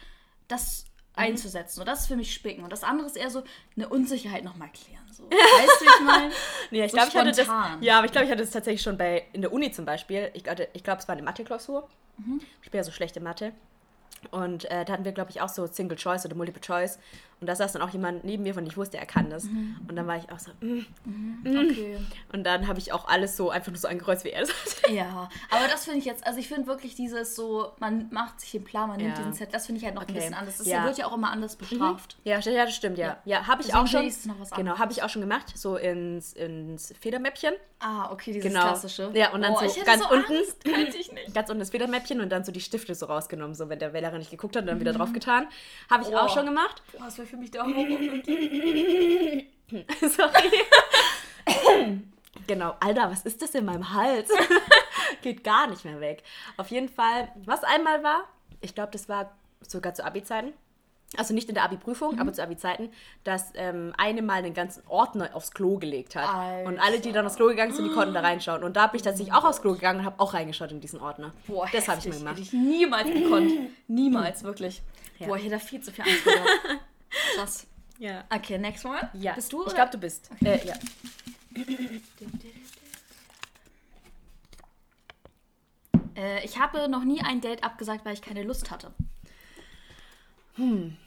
[0.48, 1.80] das einzusetzen.
[1.82, 2.64] Und das ist für mich Spicken.
[2.64, 3.44] Und das andere ist eher so
[3.76, 5.04] eine Unsicherheit nochmal klären.
[5.12, 5.24] So.
[5.30, 6.32] Weißt du, ich meine?
[6.72, 7.48] Nee, ich So glaube, ich hatte das.
[7.82, 10.32] Ja, aber ich glaube, ich hatte das tatsächlich schon bei in der Uni zum Beispiel.
[10.34, 11.88] Ich, hatte- ich glaube, es war eine Mathe-Klausur.
[12.18, 12.42] Mhm.
[12.64, 13.54] Ich bin ja so schlecht in Mathe.
[14.32, 16.98] Und äh, da hatten wir, glaube ich, auch so Single Choice oder Multiple Choice.
[17.44, 19.44] Und da saß dann auch jemand neben mir, von dem ich wusste, er kann das.
[19.44, 19.76] Mhm.
[19.86, 20.86] Und dann war ich auch so, mm.
[21.46, 21.98] Okay.
[22.32, 24.90] Und dann habe ich auch alles so einfach nur so angekreuzt, wie er das hat.
[24.94, 28.52] Ja, aber das finde ich jetzt, also ich finde wirklich dieses so, man macht sich
[28.52, 29.18] den Plan, man nimmt Ja.
[29.18, 30.12] diesen Set, das finde ich halt noch Okay.
[30.12, 30.58] ein bisschen anders.
[30.58, 30.86] Das Ja.
[30.86, 32.18] wird ja auch immer anders bestraft.
[32.24, 33.08] Ja, st- ja, das stimmt, ja.
[33.08, 33.18] Ja.
[33.26, 34.04] Ja, habe ich Deswegen auch schon.
[34.06, 37.54] ich genau, habe ich auch schon gemacht, so ins, ins Federmäppchen.
[37.80, 38.62] Ah, okay, dieses Genau.
[38.66, 39.12] klassische.
[39.14, 40.32] Ja, und dann oh, so ganz so unten.
[40.38, 41.34] Angst, könnte ich nicht.
[41.34, 44.18] Ganz unten das Federmäppchen und dann so die Stifte so rausgenommen, so wenn der Wähler
[44.18, 45.48] nicht geguckt hat und dann wieder drauf getan.
[45.90, 46.34] Habe ich auch Oh.
[46.34, 46.82] schon gemacht.
[46.94, 47.74] Boah, das wäre für mich der Horror.
[50.08, 50.52] Sorry.
[52.48, 52.76] genau.
[52.80, 54.30] Alter, was ist das in meinem Hals?
[55.24, 56.22] Geht gar nicht mehr weg.
[56.58, 58.26] Auf jeden Fall, was einmal war,
[58.62, 60.54] ich glaube, das war sogar zu Abi-Zeiten.
[61.18, 62.90] Also nicht in der Abi-Prüfung, aber zu Abi-Zeiten,
[63.24, 66.28] dass ähm, eine mal einen ganzen Ordner aufs Klo gelegt hat.
[66.28, 66.68] Alter.
[66.68, 68.64] Und alle, die dann aufs Klo gegangen sind, die konnten da reinschauen.
[68.64, 71.00] Und da bin ich tatsächlich auch aufs Klo gegangen und habe auch reingeschaut in diesen
[71.00, 71.34] Ordner.
[71.48, 72.38] Boah, das habe ich mal gemacht.
[72.38, 73.52] Hätte ich niemals gekonnt.
[73.88, 74.84] Niemals, wirklich.
[75.20, 75.28] Ja.
[75.28, 76.82] Boah, ich hätte da viel zu viel Angst gehabt.
[77.36, 77.68] Krass.
[78.00, 78.24] Ja.
[78.30, 79.10] Okay, next one.
[79.14, 79.34] ja.
[79.34, 79.66] Bist du?
[79.68, 80.30] Ich glaube, du bist.
[80.44, 80.74] Äh, ja.
[86.16, 88.92] Äh, ich habe noch nie ein Date abgesagt, weil ich keine Lust hatte.
[90.56, 90.98] Hm.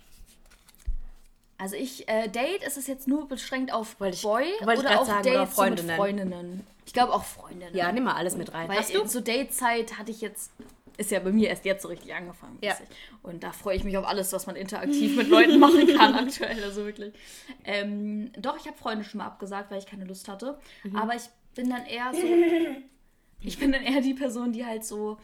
[1.58, 4.12] Also ich, äh, Date ist es jetzt nur beschränkt auf Boy
[4.62, 5.96] oder auf sagen, Dates oder so mit Freundinnen.
[5.96, 6.66] Freundinnen.
[6.84, 7.74] Ich glaube auch Freundinnen.
[7.74, 8.68] ja, nimm mal alles mit rein.
[8.68, 9.06] Weil Hast du?
[9.06, 10.50] so Datezeit hatte ich jetzt,
[10.96, 12.58] ist ja bei mir erst jetzt so richtig angefangen.
[12.62, 12.76] Ja.
[13.22, 16.62] Und da freue ich mich auf alles, was man interaktiv mit Leuten machen kann aktuell.
[16.62, 17.14] Also wirklich.
[17.64, 20.58] Ähm, doch, ich habe Freunde schon mal abgesagt, weil ich keine Lust hatte.
[20.84, 20.96] Mhm.
[20.96, 21.24] Aber ich
[21.54, 22.26] bin dann eher so,
[23.40, 25.18] ich bin dann eher die Person, die halt so,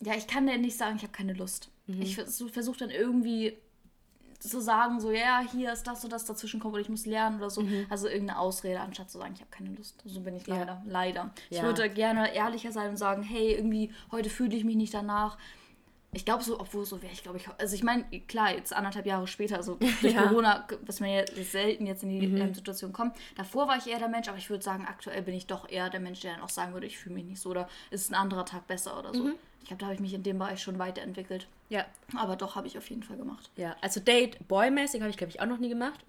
[0.00, 1.70] ja, ich kann dann nicht sagen, ich habe keine Lust.
[1.86, 2.02] Mhm.
[2.02, 3.58] Ich versuche versuch dann irgendwie
[4.50, 7.38] zu sagen, so, ja, hier ist das und das dazwischen kommt oder ich muss lernen
[7.38, 7.64] oder so.
[7.90, 10.02] Also irgendeine Ausrede, anstatt zu sagen, ich habe keine Lust.
[10.04, 10.52] So bin ich Mhm.
[10.52, 10.58] Ja.
[10.60, 10.82] leider.
[10.86, 11.30] Leider.
[11.50, 11.62] Ich Ja.
[11.64, 15.38] würde gerne ehrlicher sein und sagen, hey, irgendwie, heute fühle ich mich nicht danach.
[16.16, 19.04] Ich glaube so, obwohl so wäre ich, glaube ich, also ich meine, klar, jetzt anderthalb
[19.04, 20.22] Jahre später, also durch Ja.
[20.22, 20.28] Mhm.
[20.28, 23.16] Corona, was man ja selten jetzt in die ähm, Situation kommt.
[23.36, 25.90] Davor war ich eher der Mensch, aber ich würde sagen, aktuell bin ich doch eher
[25.90, 28.14] der Mensch, der dann auch sagen würde, ich fühle mich nicht so oder ist ein
[28.14, 29.24] anderer Tag besser oder so.
[29.24, 29.34] Mhm.
[29.64, 31.46] Ich glaube, da habe ich mich in dem Bereich schon weiterentwickelt.
[31.70, 31.86] Ja.
[32.14, 33.50] Aber doch, habe ich auf jeden Fall gemacht.
[33.56, 36.00] Ja, also Date Boy-mäßig habe ich, glaube ich, auch noch nie gemacht.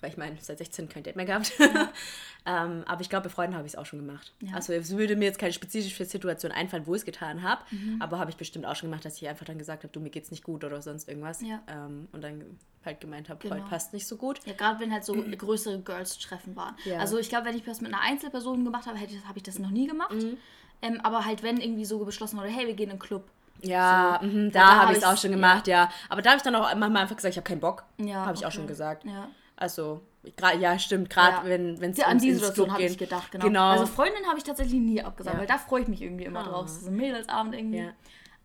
[0.00, 1.52] Weil ich meine, seit 16 kein Date mehr gehabt.
[2.46, 4.32] ähm, aber ich glaube, bei Freunden habe ich es auch schon gemacht.
[4.40, 4.54] Ja.
[4.54, 7.60] Also es würde mir jetzt keine spezifische Situation einfallen, wo ich es getan habe.
[8.00, 10.08] Aber habe ich bestimmt auch schon gemacht, dass ich einfach dann gesagt habe, du, mir
[10.08, 11.42] geht's nicht gut oder sonst irgendwas.
[11.42, 11.62] Ja.
[11.68, 13.56] Ähm, und dann halt gemeint habe, Genau.
[13.56, 14.40] heute passt nicht so gut.
[14.46, 16.74] Ja, gerade wenn halt so größere Girls-Treffen waren.
[16.86, 17.00] Ja.
[17.00, 19.58] Also ich glaube, wenn ich das mit einer Einzelperson gemacht habe, hätte habe ich das
[19.58, 20.14] noch nie gemacht.
[20.14, 20.38] Mhm.
[20.84, 23.24] Ähm, aber halt, wenn irgendwie so beschlossen wurde, hey, wir gehen in den Club.
[23.62, 24.26] Ja, So.
[24.26, 25.88] mhm, Und da, habe hab ich es auch schon gemacht, ja.
[26.10, 27.84] Aber da habe ich dann auch manchmal einfach gesagt, ich habe keinen Bock.
[27.98, 28.56] Ja, habe ich auch okay.
[28.56, 29.04] schon gesagt.
[29.04, 29.28] Ja.
[29.56, 30.02] Also,
[30.36, 31.42] gra- ja, stimmt, gerade Ja.
[31.46, 33.44] wenn es Ja, an die Situation habe ich gedacht, genau.
[33.46, 33.68] Genau.
[33.70, 35.40] Also Freundin habe ich tatsächlich nie abgesagt, Ja.
[35.40, 36.50] weil da freue ich mich irgendwie immer Oh.
[36.50, 36.68] drauf.
[36.68, 37.88] So ein Mädelsabend irgendwie.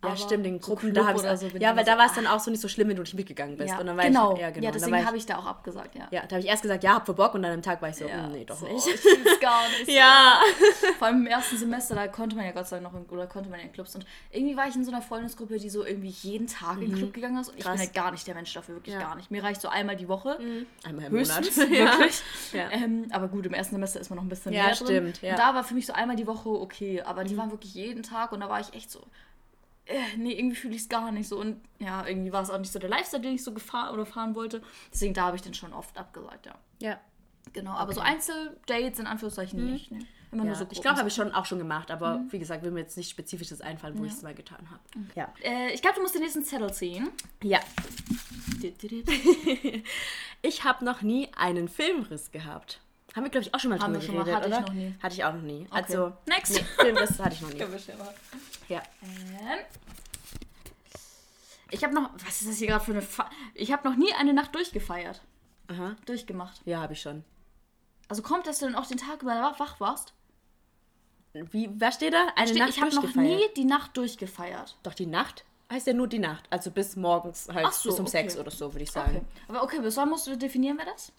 [0.01, 0.09] Ja.
[0.09, 1.97] Ja, stimmt, in so Gruppen, Club da habe ich so Ja, ich weil da so,
[1.97, 3.71] war es dann auch so nicht so schlimm, wenn du nicht mitgegangen bist.
[3.71, 4.33] Ja, Und dann war genau.
[4.33, 4.65] Ich, ja, genau.
[4.65, 6.07] Ja, deswegen ich, habe ich da auch abgesagt, ja.
[6.11, 7.89] ja, da habe ich erst gesagt, ja, hab für Bock und dann am Tag war
[7.89, 8.87] ich so, Ja, mm, nee, doch so, nicht.
[9.25, 9.85] Ich gar nicht.
[9.87, 9.91] so.
[9.91, 10.39] Ja.
[10.97, 13.27] Vor allem im ersten Semester, da konnte man ja Gott sei Dank noch in, oder
[13.27, 13.93] konnte man in Clubs.
[13.95, 16.95] Und irgendwie war ich in so einer Freundesgruppe, die so irgendwie jeden Tag in den
[16.95, 17.49] Club gegangen ist.
[17.49, 17.67] Und ich Mhm.
[17.69, 17.73] Krass.
[17.73, 19.01] bin halt gar nicht der Mensch dafür, wirklich Ja.
[19.01, 19.31] gar nicht.
[19.31, 20.39] Mir reicht so einmal die Woche.
[20.85, 21.43] Einmal im Monat.
[21.57, 22.21] wirklich.
[22.53, 22.69] Ja.
[22.71, 24.87] Ähm, aber gut, im ersten Semester ist man noch ein bisschen Ja, mehr drin.
[24.87, 25.29] stimmt, ja.
[25.33, 25.35] Mhm.
[25.35, 28.01] Und da war für mich so einmal die Woche okay, aber die waren wirklich jeden
[28.03, 29.01] Tag und da war ich echt so,
[29.89, 31.39] äh, nee, irgendwie fühle ich es gar nicht so.
[31.39, 34.05] Und ja, irgendwie war es auch nicht so der Lifestyle, den ich so gefahren oder
[34.05, 34.61] fahren wollte.
[34.93, 36.55] Deswegen da habe ich dann schon oft abgesagt, ja.
[36.79, 36.99] Ja.
[37.53, 39.91] Genau, aber so Einzeldates in Anführungszeichen nicht.
[39.91, 40.05] Ne?
[40.31, 42.63] Immer Ja, nur so ich glaube, habe ich schon auch schon gemacht, aber wie gesagt,
[42.63, 44.81] will mir jetzt nicht spezifisches einfallen, wo ich es mal getan habe.
[45.15, 45.33] Ja.
[45.41, 47.09] Äh, ich glaube, du musst den nächsten Zettel ziehen.
[47.43, 47.59] Ja.
[50.41, 52.79] Ich habe noch nie einen Filmriss gehabt.
[53.15, 54.23] Haben wir, glaube ich, auch schon mal Haben drüber schon mal.
[54.23, 54.67] geredet, Hatte ich oder?
[54.67, 54.95] noch nie.
[55.01, 55.67] Hatte ich auch noch nie.
[55.71, 56.53] Also, Next.
[56.53, 57.59] nee, Filmriss hatte ich noch nie.
[58.67, 58.83] Ja.
[59.01, 59.59] Ähm,
[61.71, 64.13] ich habe noch, was ist das hier gerade für eine, Fa ich habe noch nie
[64.13, 65.21] eine Nacht durchgefeiert.
[65.67, 65.95] Aha.
[66.05, 66.61] Durchgemacht.
[66.65, 67.23] Ja, habe ich schon.
[68.07, 70.13] Also kommt, dass du dann auch den Tag über wach- warst?
[71.33, 72.27] Wie, was steht da?
[72.35, 74.77] Eine Steht, Nacht ich habe noch nie die Nacht durchgefeiert.
[74.81, 76.45] Doch, die Nacht heißt ja nur die Nacht.
[76.49, 78.11] Also bis morgens halt, so, bis um okay.
[78.11, 79.17] sechs oder so, würde ich sagen.
[79.17, 79.25] Okay.
[79.47, 81.11] Aber okay, bis wann musst du definieren wir das?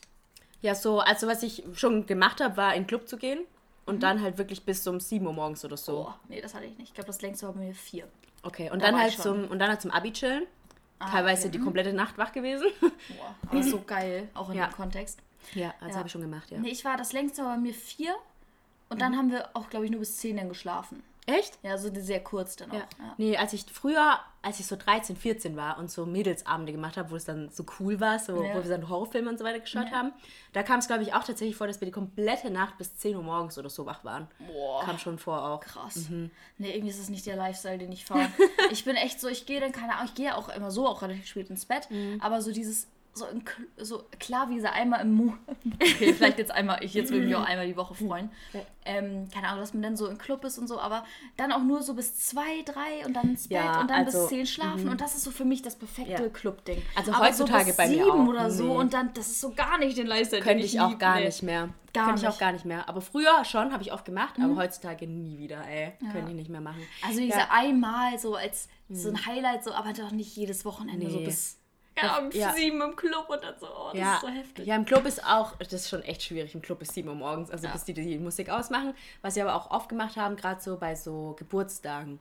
[0.63, 3.41] Ja, so, also was ich schon gemacht habe, war in den Club zu gehen.
[3.87, 4.01] Und Mhm.
[4.01, 6.07] dann halt wirklich bis um 7 Uhr morgens oder so.
[6.09, 6.89] Oh, nee, das hatte ich nicht.
[6.89, 8.07] Ich glaube, das längste war bei mir vier.
[8.43, 10.45] Okay, und Da dann halt zum und dann halt zum Abi chillen.
[11.01, 11.57] Teilweise okay.
[11.57, 12.67] Die komplette Nacht wach gewesen.
[12.81, 14.67] Boah, aber so geil, auch in Ja.
[14.67, 15.19] dem Kontext.
[15.55, 15.97] ja, also Ja.
[15.97, 16.59] habe ich schon gemacht, ja.
[16.59, 18.15] Nee, ich war, das längste war bei mir vier.
[18.91, 19.01] Und Mhm.
[19.01, 21.03] dann haben wir auch, glaube ich, nur bis zehn dann geschlafen.
[21.39, 21.59] Echt?
[21.63, 22.75] Ja, so sehr kurz dann auch.
[22.75, 22.81] Ja.
[22.99, 23.15] Ja.
[23.19, 27.11] Nee, als ich früher, als ich so 13, 14 war und so Mädelsabende gemacht habe,
[27.11, 28.55] wo es dann so cool war, so, Ja.
[28.55, 30.13] wo wir dann Horrorfilme und so weiter geschaut haben,
[30.53, 33.17] da kam es, glaube ich, auch tatsächlich vor, dass wir die komplette Nacht bis 10
[33.17, 34.29] Uhr morgens oder so wach waren.
[34.47, 34.83] Boah.
[34.85, 35.61] Kam schon vor auch.
[35.61, 36.09] Krass.
[36.09, 36.31] Mhm.
[36.59, 38.29] Nee, irgendwie ist das nicht der Lifestyle, den ich fahre.
[38.71, 40.87] ich bin echt so, ich gehe dann, keine Ahnung, ich gehe ja auch immer so
[40.89, 42.21] auch relativ spät ins Bett, Mhm.
[42.21, 43.43] aber so dieses, so, in,
[43.77, 45.39] so klar wie sie einmal im Monat,
[45.83, 48.31] okay, vielleicht jetzt einmal, ich jetzt würde mich auch einmal die Woche freuen.
[48.53, 48.61] Ja.
[48.85, 51.05] Ähm, keine Ahnung, dass man dann so im Club ist und so, aber
[51.37, 54.21] dann auch nur so bis zwei, drei und dann ins Bett Ja, und dann also,
[54.21, 56.29] bis zehn schlafen und das ist so für mich das perfekte Ja.
[56.29, 56.81] Club-Ding.
[56.97, 58.29] Also aber heutzutage so bei mir sieben auch.
[58.29, 58.77] oder so Nee.
[58.79, 61.27] und dann, das ist so gar nicht den Lifestyle, Könnte den ich auch gar nee.
[61.27, 61.69] nicht mehr.
[61.93, 62.89] Gar Könnte ich auch gar nicht mehr.
[62.89, 65.93] Aber früher schon, habe ich oft gemacht, aber heutzutage nie wieder, ey.
[66.13, 66.81] Könnte ich nicht mehr machen.
[67.05, 67.49] Also wie Ja.
[67.51, 71.25] einmal so als so ein Highlight, so, aber doch nicht jedes Wochenende so Nee.
[71.27, 71.59] bis
[71.97, 72.53] keine Ahnung, Ja.
[72.53, 74.67] sieben im Club und dann so, oh, das ja, ist so heftig.
[74.67, 76.55] ja, im Club ist auch, das ist schon echt schwierig.
[76.55, 77.73] Im Club ist 7 Uhr morgens, also Ja.
[77.73, 78.95] bis die die Musik ausmachen.
[79.23, 82.19] Was wir aber auch oft gemacht haben, gerade so bei so Geburtstagen,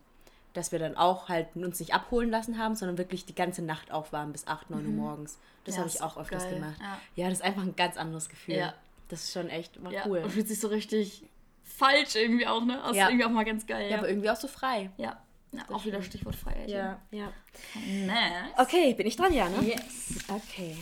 [0.53, 3.91] dass wir dann auch halt uns nicht abholen lassen haben, sondern wirklich die ganze Nacht
[3.91, 5.38] auf waren bis 8, 9 Uhr morgens.
[5.65, 5.78] Das Mhm.
[5.78, 6.55] Ja, habe ich auch öfters geil.
[6.55, 6.76] gemacht.
[6.82, 6.99] Ja.
[7.15, 7.30] Ja.
[7.30, 8.55] das ist einfach ein ganz anderes Gefühl.
[8.55, 8.74] Ja.
[9.09, 10.03] Das ist schon echt ja.
[10.07, 10.20] cool.
[10.20, 11.24] Und fühlt sich so richtig
[11.63, 12.80] falsch irgendwie auch, ne?
[12.86, 13.07] Das Ja.
[13.07, 13.84] irgendwie auch mal ganz geil.
[13.86, 14.89] Ja, Ja, aber irgendwie auch so frei.
[14.97, 15.22] ja.
[15.52, 16.70] Ja auch wieder Stichwort Freiheit.
[17.12, 17.34] ja.
[17.76, 18.54] Nice.
[18.58, 19.64] Okay, bin ich dran, ja, ne?
[19.64, 20.16] Yes.
[20.28, 20.78] Okay.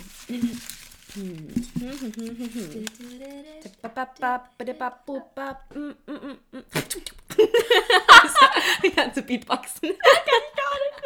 [8.83, 9.89] Die ganze Beatboxen.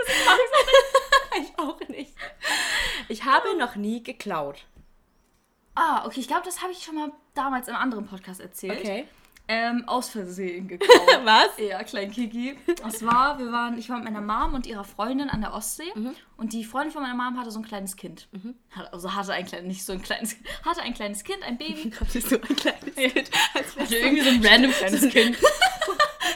[1.42, 2.14] ich auch nicht.
[3.10, 4.66] Ich habe noch nie geklaut.
[5.76, 8.80] Ah, okay, ich glaube, das habe ich schon mal damals einem anderen Podcast erzählt.
[8.80, 9.08] Okay.
[9.54, 10.92] Ähm, aus Versehen geklaut.
[11.26, 11.50] Was?
[11.58, 12.58] Ja, klein Kiki.
[12.82, 15.92] Das war, wir waren, ich war mit meiner Mom und ihrer Freundin an der Ostsee
[15.94, 16.16] Mhm.
[16.38, 18.30] und die Freundin von meiner Mom hatte so ein kleines Kind.
[18.72, 21.92] Hat- Also hatte ein kleines, nicht so ein kleines, hatte ein kleines Kind, ein Baby.
[22.00, 23.30] Hattest du ein kleines Kind?
[23.54, 25.38] Als Also irgendwie so ein random kleines Kind.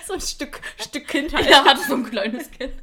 [0.08, 1.48] So ein Stück, Stück Kindheit.
[1.48, 2.74] Er hatte so ein kleines Kind.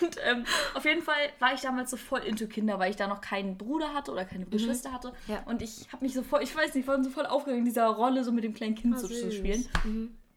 [0.00, 0.44] Und ähm,
[0.74, 3.56] auf jeden Fall war ich damals so voll into Kinder, weil ich da noch keinen
[3.56, 5.12] Bruder hatte oder keine Geschwister hatte.
[5.28, 5.42] Ja.
[5.46, 7.86] Und ich habe mich so voll, ich weiß nicht, war so voll aufgeregt, in dieser
[7.88, 9.66] Rolle so mit dem kleinen Kind so zu spielen.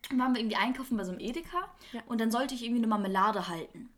[0.10, 2.02] Dann waren wir irgendwie einkaufen bei so einem Edeka Ja.
[2.08, 3.90] und dann sollte ich irgendwie eine Marmelade halten.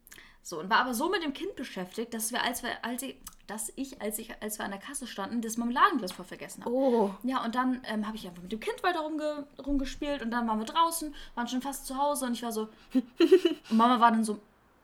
[0.43, 3.15] So, und war aber so mit dem Kind beschäftigt, dass wir, als wir, als ich,
[3.51, 6.73] dass ich, als ich, als wir an der Kasse standen, das Marmeladenglas voll vergessen habe.
[6.73, 7.11] Oh.
[7.23, 10.47] Ja, und dann ähm, habe ich einfach mit dem Kind weiter rumge rumgespielt und dann
[10.47, 12.69] waren wir draußen, waren schon fast zu Hause und ich war so.
[12.93, 14.39] und Mama war dann so,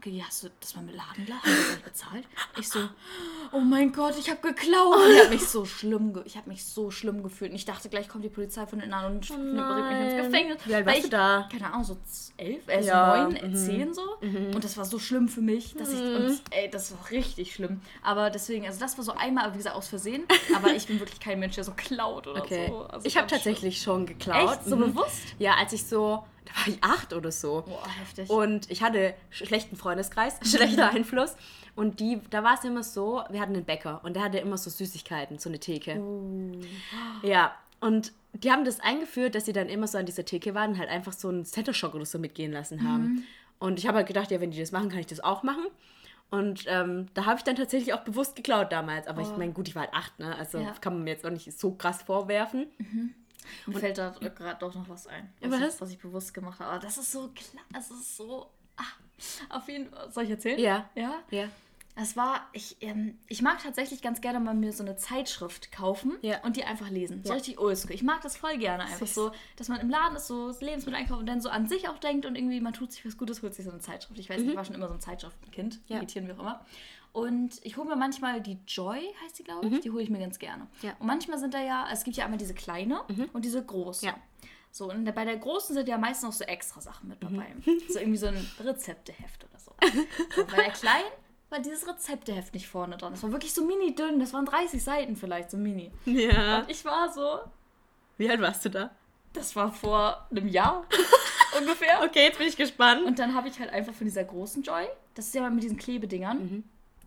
[0.07, 2.25] okay, hast du das das bezahlt?
[2.55, 2.89] Ich so,
[3.51, 5.03] oh mein Gott, ich habe geklaut.
[5.03, 7.51] Und ich habe mich so schlimm, ge ich habe mich so schlimm gefühlt.
[7.51, 10.15] Und ich dachte, gleich kommt die Polizei von innen an und bringt mich ins.
[10.15, 10.57] Gefängnis.
[10.65, 11.49] Wie alt Weil warst ich, du da?
[11.51, 11.97] Keine Ahnung, so
[12.37, 14.01] elf, äh, so Ja, neun, äh, zehn so.
[14.21, 17.81] Und das war so schlimm für mich, dass ich, und, ey, das war richtig schlimm.
[18.01, 20.23] Aber deswegen, also das war so einmal, wie gesagt, aus Versehen.
[20.55, 22.67] Aber ich bin wirklich kein Mensch, der so klaut oder Okay.
[22.69, 22.83] so.
[22.87, 24.53] Also ich habe tatsächlich schon geklaut.
[24.53, 24.65] Echt?
[24.65, 24.93] So Mhm.
[24.93, 25.21] bewusst?
[25.39, 27.63] Ja, als ich so, da war ich acht oder so.
[27.67, 28.29] Boah, heftig.
[28.29, 31.35] Und ich hatte schlechten Freundeskreis, schlechter Einfluss.
[31.75, 34.57] Und die, da war es immer so, wir hatten einen Bäcker und der hatte immer
[34.57, 36.01] so Süßigkeiten, so eine Theke.
[37.23, 40.71] Ja, und die haben das eingeführt, dass sie dann immer so an dieser Theke waren
[40.71, 43.25] und halt einfach so einen Center Shock oder so mitgehen lassen haben.
[43.59, 45.65] Und ich habe halt gedacht, ja, wenn die das machen, kann ich das auch machen.
[46.29, 49.07] Und ähm, da habe ich dann tatsächlich auch bewusst geklaut damals.
[49.07, 50.35] Aber ich meine, gut, ich war halt acht, ne?
[50.35, 50.73] Also Ja.
[50.81, 52.67] kann man mir jetzt auch nicht so krass vorwerfen.
[53.65, 55.75] Mir fällt da gerade doch noch was ein, was, Was?
[55.75, 56.71] Ich, was ich bewusst gemacht habe.
[56.71, 58.49] Aber das ist so klar, das ist so.
[58.77, 58.83] Ah,
[59.57, 60.11] auf jeden Fall.
[60.11, 60.59] Soll ich erzählen?
[60.59, 60.89] Ja.
[60.95, 61.13] Ja?
[61.31, 61.47] Ja.
[61.99, 66.13] Es war, ich, ähm, ich mag tatsächlich ganz gerne mal mir so eine Zeitschrift kaufen
[66.21, 66.43] Ja.
[66.43, 67.23] und die einfach lesen.
[67.23, 67.35] So Ja.
[67.35, 67.91] richtig oldschool.
[67.91, 68.83] Ich mag das voll gerne.
[68.83, 69.15] Einfach Süß.
[69.15, 71.97] so, dass man im Laden ist, so Lebensmittel einkauft und dann so an sich auch
[71.97, 74.19] denkt und irgendwie man tut sich was Gutes, holt sich so eine Zeitschrift.
[74.19, 75.75] Ich weiß nicht, ich war schon immer so ein Zeitschriftenkind.
[75.77, 75.81] Mhm.
[75.87, 75.97] Ja.
[75.97, 76.65] Imitieren wir auch immer.
[77.13, 79.79] Und ich hole mir manchmal die Joy, heißt die, glaube ich.
[79.81, 80.63] Die hole ich mir ganz gerne.
[80.63, 80.69] Mhm.
[80.81, 80.89] Ja.
[80.91, 80.95] Mhm.
[80.99, 83.01] Und manchmal sind da ja, es gibt ja einmal diese kleine
[83.33, 84.05] und diese große.
[84.05, 84.15] Ja.
[84.71, 87.47] So, und bei der großen sind ja meistens noch so extra Sachen mit dabei.
[87.65, 87.81] Mhm.
[87.89, 89.71] So irgendwie so ein Rezepteheft oder so.
[90.35, 91.07] so bei der kleinen
[91.49, 93.13] war dieses Rezepteheft nicht vorne dran.
[93.13, 94.19] Das war wirklich so mini dünn.
[94.19, 95.91] Das waren 30 Seiten vielleicht, so mini.
[96.05, 96.59] Ja.
[96.59, 97.39] Und ich war so,
[98.17, 98.91] Wie alt warst du da?
[99.33, 100.85] das war vor einem Jahr
[101.59, 102.01] ungefähr.
[102.03, 103.03] Okay, jetzt bin ich gespannt.
[103.05, 104.85] Und dann habe ich halt einfach von dieser großen Joy,
[105.15, 106.63] das ist ja mal mit diesen Klebedingern, Mhm.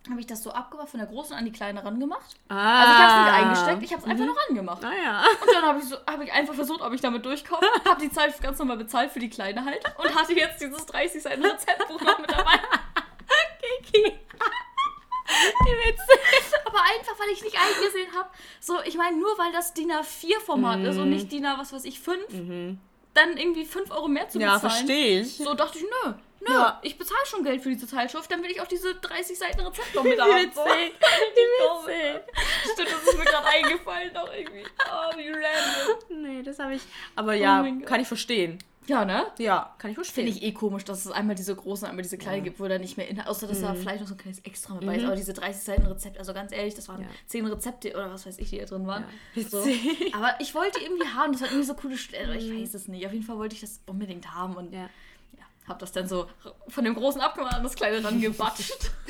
[0.09, 2.37] Habe ich das so abgemacht, von der großen an die kleine rangemacht.
[2.49, 2.81] Ah.
[2.81, 4.83] Also ich habe es nicht eingesteckt, ich habe es einfach nur rangemacht.
[4.83, 5.25] Naja.
[5.43, 7.67] Und dann habe ich, so, hab ich einfach versucht, ob ich damit durchkomme.
[7.85, 9.83] Habe die Zeit ganz normal bezahlt für die Kleine halt.
[9.99, 12.53] Und hatte jetzt dieses 30 Seiten Rezeptbuch noch mit dabei.
[13.83, 14.05] Kiki.
[15.65, 16.21] Wie witzig.
[16.65, 18.29] Aber einfach, weil ich nicht eingesehen habe.
[18.61, 21.85] So, ich meine, nur weil das DIN A4-Format ist und nicht DIN A, was weiß
[21.85, 22.79] ich, 5,
[23.15, 24.73] dann irgendwie 5 Euro mehr zu Ja, bezahlen.
[24.73, 25.37] verstehe ich.
[25.37, 26.15] So dachte ich, nö.
[26.41, 26.81] Nö, Ja.
[26.83, 29.95] ich bezahle schon Geld für diese Zeitschrift, dann will ich auch diese 30 Seiten Rezept
[29.95, 30.31] noch mit Wie haben.
[30.31, 30.55] witzig.
[30.55, 30.65] So.
[30.65, 32.23] Wie witzig.
[32.73, 34.65] Stimmt, das ist mir gerade eingefallen auch irgendwie.
[34.87, 36.23] Oh, wie random.
[36.23, 36.83] Nee, das habe ich.
[37.17, 37.89] Aber ja, mein Gott.
[37.89, 38.59] kann ich verstehen.
[38.87, 39.27] Ja, ne?
[39.39, 40.25] Ja, kann ich verstehen.
[40.27, 42.77] Finde ich eh komisch, dass es einmal diese großen, einmal diese kleinen gibt, wo da
[42.79, 45.05] nicht mehr Inhalt, außer dass da vielleicht noch so ein kleines Extra mit bei ist.
[45.05, 47.09] Aber diese 30 Seiten Rezept, also ganz ehrlich, das waren Ja.
[47.27, 49.05] 10 Rezepte oder was weiß ich, die da drin waren.
[49.35, 49.43] Ja.
[49.45, 49.65] So.
[49.65, 50.13] Witzig.
[50.15, 53.07] Aber ich wollte irgendwie haben, das hat irgendwie so coole Stellen, ich weiß es nicht.
[53.07, 54.89] Auf jeden Fall wollte ich das unbedingt haben und ja.
[55.69, 56.27] Hab das dann so
[56.69, 58.91] von dem großen abgemacht an das kleine rangebatscht.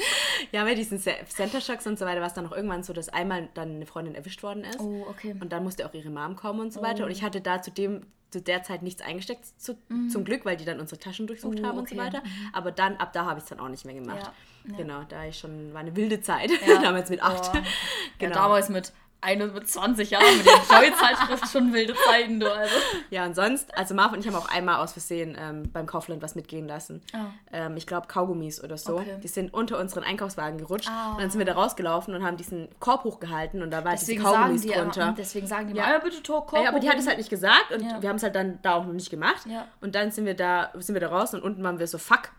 [0.52, 2.94] Ja, bei diesen Se- Center Shocks und so weiter war es dann auch irgendwann so,
[2.94, 4.80] dass einmal dann eine Freundin erwischt worden ist.
[4.80, 5.36] Oh, okay.
[5.38, 7.04] Und dann musste auch ihre Mom kommen und so weiter.
[7.04, 9.76] Und ich hatte da zu dem zu der Zeit nichts eingesteckt, zu,
[10.10, 11.64] zum Glück, weil die dann unsere Taschen durchsucht Mhm.
[11.64, 12.22] Oh, haben und so weiter.
[12.52, 14.22] Aber dann, ab da habe ich es dann auch nicht mehr gemacht.
[14.64, 14.76] Ja, ja.
[14.78, 16.78] Genau, da ich schon, war eine wilde Zeit, Ja.
[16.82, 17.50] damals mit acht.
[17.54, 17.58] Oh.
[18.18, 18.34] Genau.
[18.34, 18.92] damals mit,
[19.22, 22.50] eine, mit 20 Jahren mit der Joy-Zeitschrift schon wilde Zeiten, du.
[22.52, 22.74] Also.
[23.10, 26.22] Ja, und sonst, also Marv und ich haben auch einmal aus Versehen ähm, beim Kaufland
[26.22, 27.02] was mitgehen lassen.
[27.12, 27.26] Ah.
[27.52, 28.96] Ähm, ich glaube Kaugummis oder so.
[28.98, 29.18] Okay.
[29.22, 30.88] Die sind unter unseren Einkaufswagen gerutscht.
[30.90, 31.12] Ah.
[31.12, 34.20] Und dann sind wir da rausgelaufen und haben diesen Korb hochgehalten und da war Deswegen
[34.22, 35.14] diese Kaugummis die drunter.
[35.18, 35.84] deswegen sagen die Ja.
[35.84, 35.98] immer, ja.
[35.98, 38.00] bitte Tor, Korb Ja, aber die hat es halt nicht gesagt und Ja.
[38.00, 39.46] wir haben es halt dann da auch noch nicht gemacht.
[39.46, 39.66] Ja.
[39.80, 42.30] Und dann sind wir da, sind wir da raus und unten waren wir so, fuck.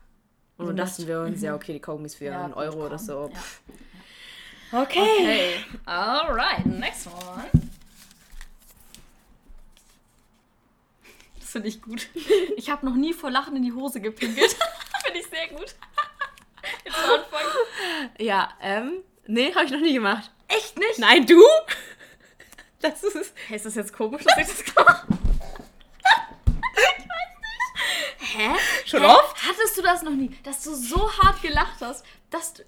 [0.58, 3.30] Und dann dachten wir uns, ja, okay, die Kaugummis für Ja, einen Euro oder so.
[3.34, 3.40] Ja.
[4.72, 5.00] Okay.
[5.00, 5.66] Okay.
[5.86, 7.50] Alright, next one.
[11.40, 12.08] Das finde ich gut.
[12.56, 14.56] Ich habe noch nie vor Lachen in die Hose gepinkelt.
[15.04, 15.76] finde ich sehr gut.
[16.86, 18.12] Jetzt anfangen.
[18.18, 20.32] Ja, ähm, nee, habe ich noch nie gemacht.
[20.48, 21.00] Echt nicht?
[21.00, 21.42] Nein, du?
[22.80, 25.18] Das ist Hey, ist das jetzt komisch, dass ich das gemacht habe?
[26.74, 28.38] Ich weiß nicht.
[28.38, 28.50] Hä?
[28.86, 29.08] Schon Hä?
[29.08, 29.36] oft?
[29.48, 30.30] Hattest du das noch nie?
[30.44, 32.64] Dass du so hart gelacht hast, dass du...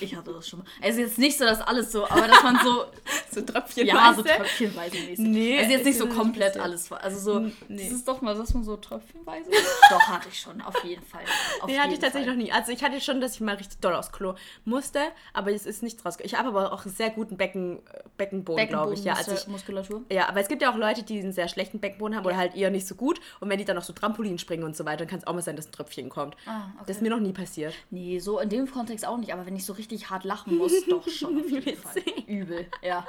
[0.00, 0.66] Ich hatte das schon mal.
[0.82, 2.84] Also jetzt nicht so, dass alles so, aber dass man so...
[3.30, 5.18] so Tröpfchen ja, so tröpfchenweise mäßig.
[5.18, 6.90] Nee, Also jetzt nicht so nicht komplett alles.
[6.92, 7.84] Also so, nee.
[7.84, 9.50] das ist doch mal, dass man so tröpfchenweise...
[9.90, 11.22] doch, hatte ich schon, auf jeden Fall.
[11.60, 12.36] Auf Nee, hatte ich jeden tatsächlich Fall.
[12.36, 12.52] noch nie.
[12.52, 14.34] Also ich hatte schon, dass ich mal richtig doll aufs Klo
[14.64, 15.00] musste,
[15.32, 16.32] aber es ist nichts rausgekommen.
[16.32, 17.80] Ich habe aber auch einen sehr guten Becken,
[18.16, 19.04] Beckenboden, glaube ich.
[19.04, 20.02] Ja, also ich, Muskulatur.
[20.10, 22.54] ja, aber es gibt ja auch Leute, die einen sehr schlechten Beckenboden haben oder halt
[22.54, 23.20] eher nicht so gut.
[23.40, 25.34] Und wenn die dann noch so Trampolin springen und so weiter, dann kann es auch
[25.34, 26.36] mal sein, dass ein Tröpfchen kommt.
[26.46, 26.84] Ah, okay.
[26.86, 27.74] Das ist mir noch nie passiert.
[27.90, 30.72] Nee, so in dem Kontext auch nicht, aber wenn ich so richtig hart lachen muss,
[30.88, 32.02] doch schon auf jeden Fall.
[32.26, 33.06] Übel, ja.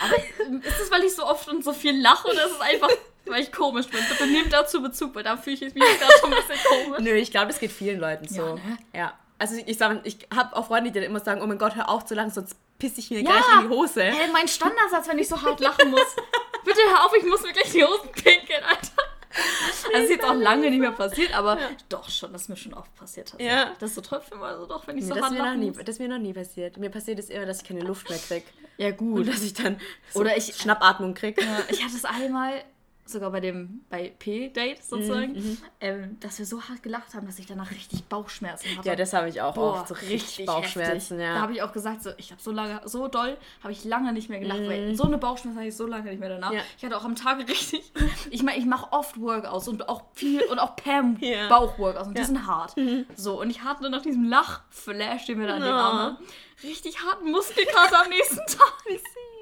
[0.00, 0.16] Aber
[0.64, 2.90] ist es, weil ich so oft und so viel lache oder ist es einfach,
[3.26, 4.00] weil ich komisch bin?
[4.08, 7.00] Bitte nehmt dazu Bezug, weil da fühle ich mich gerade schon ein bisschen komisch.
[7.00, 8.42] Nö, ich glaube, das geht vielen Leuten so.
[8.42, 8.78] Ja, ne?
[8.94, 9.18] Ja.
[9.38, 11.74] Also ich, ich, sag, ich habe auch Freunde, die dann immer sagen, oh mein Gott,
[11.76, 13.30] hör auf zu lachen, sonst pisse ich mir Ja.
[13.32, 14.02] gleich in die Hose.
[14.02, 16.16] Hey, mein Standardsatz, wenn ich so hart lachen muss.
[16.64, 18.97] Bitte hör auf, ich muss mir gleich die Hosen pinkeln, Alter.
[19.94, 21.58] Also ist jetzt auch lange nicht mehr passiert, aber
[21.88, 23.40] doch schon, das ist mir schon oft passiert hat.
[23.40, 23.72] Ja.
[23.78, 25.88] Das ist so trotzdem also doch, wenn ich Nee, so das, mir noch nie, das
[25.88, 26.76] ist mir noch nie passiert.
[26.76, 28.44] Mir passiert es immer, dass ich keine Luft mehr krieg.
[28.76, 29.28] Ja Und gut.
[29.28, 29.80] dass ich dann
[30.12, 31.40] so Oder ich- Schnappatmung krieg.
[31.42, 32.62] Ja, ich hatte es einmal
[33.10, 37.46] sogar bei dem, bei P-Date sozusagen, ähm, dass wir so hart gelacht haben, dass ich
[37.46, 38.88] danach richtig Bauchschmerzen hatte.
[38.88, 39.88] Ja, das habe ich auch Boah, oft.
[39.88, 41.26] So richtig Bauchschmerzen, heftig.
[41.28, 41.34] ja.
[41.34, 44.12] Da habe ich auch gesagt, so, ich habe so lange, so doll, habe ich lange
[44.12, 44.68] nicht mehr gelacht, Mhm.
[44.68, 46.52] weil so eine Bauchschmerzen hatte ich so lange nicht mehr danach.
[46.52, 46.60] Ja.
[46.76, 47.92] Ich hatte auch am Tag richtig,
[48.30, 51.44] ich meine, ich mache oft Workouts und auch viel und auch Pam Ja.
[51.44, 51.48] Mhm.
[51.48, 52.74] Bauchworkouts und die sind hart.
[53.16, 55.76] So, und ich hatte nach diesem Lachflash, den wir da an den Oh.
[55.76, 56.16] Arm haben,
[56.62, 58.74] richtig harten Muskelkater am nächsten Tag.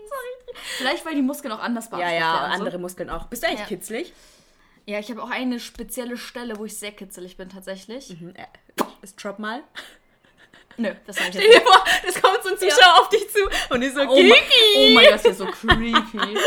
[0.09, 0.57] Sorry.
[0.79, 2.59] Vielleicht, weil die Muskeln auch anders ja, beansprucht ja, werden, so.
[2.59, 3.27] andere Muskeln auch.
[3.27, 3.67] Bist du eigentlich Ja.
[3.67, 4.13] kitzlig?
[4.87, 8.11] Ja, ich habe auch eine spezielle Stelle, wo ich sehr kitzelig bin tatsächlich.
[8.21, 8.45] Mhm, äh,
[9.01, 9.63] Das drop mal.
[10.79, 13.27] Nö, das sage ich Stell jetzt dir vor, das kommt so ein Zuschauer auf dich
[13.31, 13.39] zu
[13.75, 14.77] und ist so Oh mein, Kiki.
[14.77, 16.39] oh mein Gott, das ist so creepy.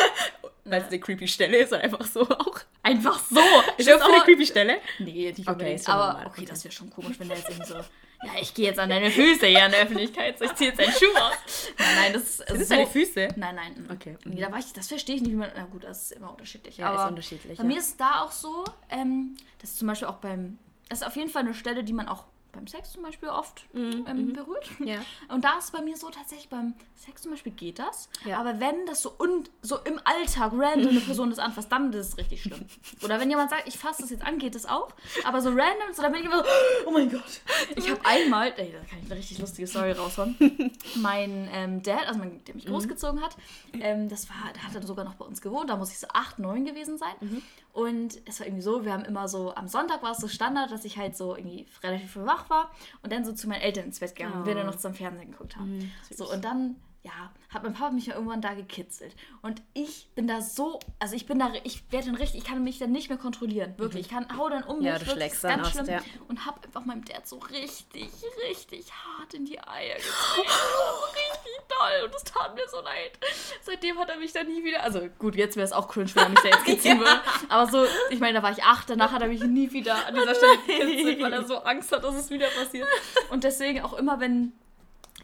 [0.66, 2.60] Weil es eine creepy Stelle ist und einfach so auch.
[2.84, 3.40] Einfach so.
[3.78, 4.78] Ist das auch eine creepy Stelle?
[5.00, 6.28] Nee, nicht Okay, ist aber normal.
[6.28, 7.80] okay, das wäre schon komisch, wenn der jetzt irgendwie so.
[8.24, 10.38] Ja, ich gehe jetzt an deine Füße hier in der Öffentlichkeit.
[10.38, 11.72] So, ich ziehe jetzt deinen Schuh aus.
[11.78, 12.38] Nein, nein, das ist.
[12.38, 13.28] Sind das so, deine Füße?
[13.38, 13.86] Nein, nein.
[13.88, 13.92] mm.
[13.92, 15.50] Okay, Nee, da war ich, das verstehe ich nicht, wie man.
[15.56, 16.78] Na gut, das ist immer unterschiedlich.
[16.78, 17.68] Ja, ist aber unterschiedlich, Bei ja.
[17.68, 20.60] mir ist da auch so, ähm, das ist zum Beispiel auch beim.
[20.90, 22.26] Das ist auf jeden Fall eine Stelle, die man auch
[22.60, 24.70] beim Sex zum Beispiel oft ähm, berührt.
[24.80, 24.98] Mhm, Ja.
[25.30, 28.10] Und da ist bei mir so tatsächlich beim Sex zum Beispiel geht das.
[28.26, 28.40] Ja.
[28.40, 32.08] Aber wenn das so, un, so im Alltag random eine Person das anfasst, dann ist
[32.08, 32.66] es richtig schlimm.
[33.04, 34.90] Oder wenn jemand sagt, ich fasse das jetzt an, geht das auch.
[35.24, 36.50] Aber so random, so dann bin ich immer so,
[36.86, 37.42] oh mein Gott.
[37.76, 40.36] Ich habe einmal, ey, da kann ich eine richtig lustige Story raushauen.
[40.96, 43.38] mein ähm, Dad, also mein, der mich großgezogen hat,
[43.80, 46.08] ähm, das war, der hat dann sogar noch bei uns gewohnt, da muss ich so
[46.14, 47.42] 8, 9 gewesen sein.
[47.72, 50.72] Und es war irgendwie so, wir haben immer so, am Sonntag war es so Standard,
[50.72, 52.72] dass ich halt so irgendwie relativ früh wach war
[53.04, 55.32] und dann so zu meinen Eltern ins Bett gegangen und wir dann noch zum Fernsehen
[55.32, 55.92] geguckt haben.
[56.16, 56.76] so, und dann,
[57.10, 59.16] ja, hat mein Papa mich ja irgendwann da gekitzelt.
[59.42, 62.64] Und ich bin da so, also ich bin da, ich werde dann richtig, ich kann
[62.64, 64.06] mich dann nicht mehr kontrollieren, wirklich.
[64.06, 65.88] Ich kann, hau dann um Ja, mich, du wirklich, ganz aus, schlimm.
[65.88, 66.00] ja.
[66.28, 68.10] Und hab einfach meinem Dad so richtig,
[68.48, 70.12] richtig hart in die Eier getreten.
[70.48, 72.06] so richtig doll.
[72.06, 73.18] Und das tat mir so leid.
[73.64, 76.24] Seitdem hat er mich dann nie wieder, also gut, jetzt wäre es auch cringe, wenn
[76.24, 77.22] er mich da jetzt kitzeln würde.
[77.50, 80.14] Aber so, ich meine, da war ich acht, danach hat er mich nie wieder an
[80.14, 82.88] dieser Stelle gekitzelt, weil er so Angst hat, dass es wieder passiert.
[83.32, 84.54] Und deswegen auch immer, wenn,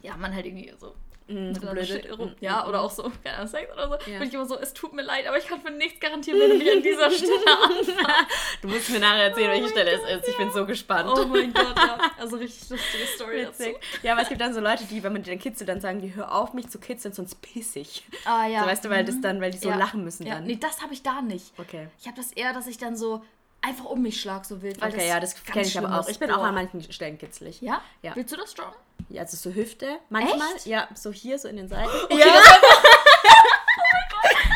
[0.01, 0.95] ja, man halt irgendwie so
[1.27, 1.87] miteinander blödet.
[2.05, 4.19] steht rum, ja, oder auch so, keine Ahnung, Sex oder so, Ja.
[4.19, 6.51] bin ich immer so, es tut mir leid, aber ich kann für nichts garantieren, wenn
[6.51, 7.91] du mich an dieser Stelle anfasst.
[8.61, 10.29] Du musst mir nachher erzählen, welche Stelle es ist.
[10.29, 11.09] Ich bin so gespannt.
[11.15, 11.97] Oh mein Gott, ja.
[12.19, 13.59] Also richtig lustige Story dazu.
[13.63, 13.77] Witzig.
[14.03, 16.01] Ja, aber es gibt dann so Leute, die, wenn man die dann kitzelt, dann sagen
[16.01, 18.03] die, hör auf, mich zu kitzeln, sonst piss ich.
[18.25, 18.61] Ah ja.
[18.61, 19.75] So, weißt du, weil das dann, weil die so Ja.
[19.75, 20.35] lachen müssen ja.
[20.35, 20.45] dann.
[20.45, 21.53] Nee, das habe ich da nicht.
[21.59, 21.87] Okay.
[21.99, 23.23] Ich habe das eher, dass ich dann so
[23.65, 24.81] einfach um mich schlag, so wild.
[24.81, 26.07] Weil Okay, ja, das kenne ich aber auch.
[26.07, 27.61] Ich bin auch an manchen Stellen kitzlig.
[27.61, 27.81] Ja?
[28.01, 28.15] Ja.
[28.15, 28.71] Willst du das strong?
[29.09, 30.55] Ja, also so Hüfte manchmal.
[30.55, 30.65] Echt?
[30.65, 31.89] Ja, so hier, so in den Seiten.
[32.05, 32.25] Okay, ja.
[32.25, 32.43] das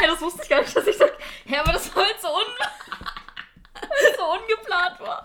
[0.01, 1.11] Ja, das wusste ich gar nicht, dass ich sag.
[1.45, 2.45] Ja, aber das war halt so, un
[4.17, 5.23] so ungeplant war.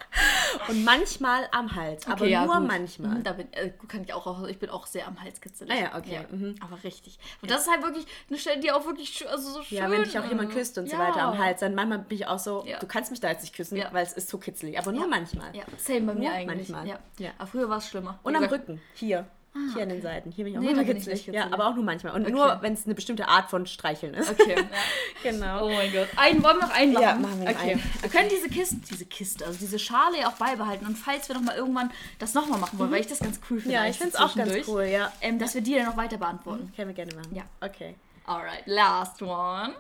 [0.69, 2.67] Und manchmal am Hals, aber Okay, ja, nur gut.
[2.69, 3.17] manchmal.
[3.19, 5.73] Mhm, Da bin, äh, kann ich auch, ich bin auch sehr am Hals kitzelig.
[5.73, 6.55] Ah ja, okay, mhm.
[6.61, 7.19] Aber richtig.
[7.43, 10.03] Und das ist halt wirklich eine Stelle, die auch wirklich also so schön Ja, wenn
[10.05, 10.57] dich auch jemand ist.
[10.57, 11.03] küsst und so Ja.
[11.09, 12.79] weiter am Hals, dann manchmal bin ich auch so, Ja.
[12.79, 13.89] du kannst mich da jetzt nicht küssen, Ja.
[13.93, 14.79] weil es ist so kitzelig.
[14.79, 15.09] Aber nur Ja.
[15.09, 15.55] manchmal.
[15.55, 16.69] Ja, same bei mir Nur eigentlich.
[16.69, 16.87] manchmal.
[16.89, 16.99] Ja.
[17.19, 17.31] Ja.
[17.39, 18.19] Aber früher war es schlimmer.
[18.23, 19.27] Und Wie am gesagt, Rücken, hier.
[19.73, 20.33] Hier an den Seiten.
[20.33, 21.07] Hier bin ich auch Nee, kitzlig.
[21.07, 21.53] nicht Ja, kitzelig.
[21.55, 22.13] aber auch nur manchmal.
[22.15, 22.33] Und Okay.
[22.33, 24.31] nur, wenn es eine bestimmte Art von Streicheln ist.
[24.31, 24.57] Okay.
[24.59, 24.65] Ja.
[25.23, 25.65] Genau.
[25.67, 26.09] Oh mein Gott.
[26.17, 27.03] Einen wollen wir noch einen machen?
[27.03, 27.73] Ja, machen wir okay.
[27.73, 27.83] einen.
[28.03, 30.85] Wir können diese Kiste, diese Kiste, also diese Schale ja auch beibehalten.
[30.87, 33.59] Und falls wir noch mal irgendwann das nochmal machen wollen, weil ich das ganz cool
[33.61, 33.75] finde.
[33.75, 35.11] Ja, ich finde es auch ganz cool, ja.
[35.23, 36.71] Ähm, dass wir die dann noch weiter beantworten.
[36.77, 37.35] Können wir gerne machen.
[37.35, 37.45] Ja.
[37.61, 37.95] Okay.
[38.27, 39.75] Alright, last one.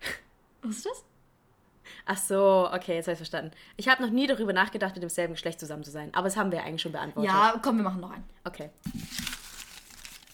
[0.62, 1.04] Was ist das?
[2.06, 3.52] Ach so, okay, jetzt habe ich verstanden.
[3.76, 6.12] Ich habe noch nie darüber nachgedacht, mit demselben Geschlecht zusammen zu sein.
[6.12, 7.32] Aber das haben wir eigentlich schon beantwortet.
[7.32, 8.24] Ja, komm, wir machen noch einen.
[8.44, 8.70] Okay.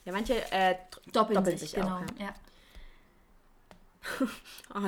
[0.04, 0.76] Ja, manche äh,
[1.12, 1.98] Doppeln, doppeln sich, sich, genau.
[1.98, 2.00] auch.
[2.18, 2.26] Ja.
[2.26, 2.34] ja.
[4.74, 4.80] Oh,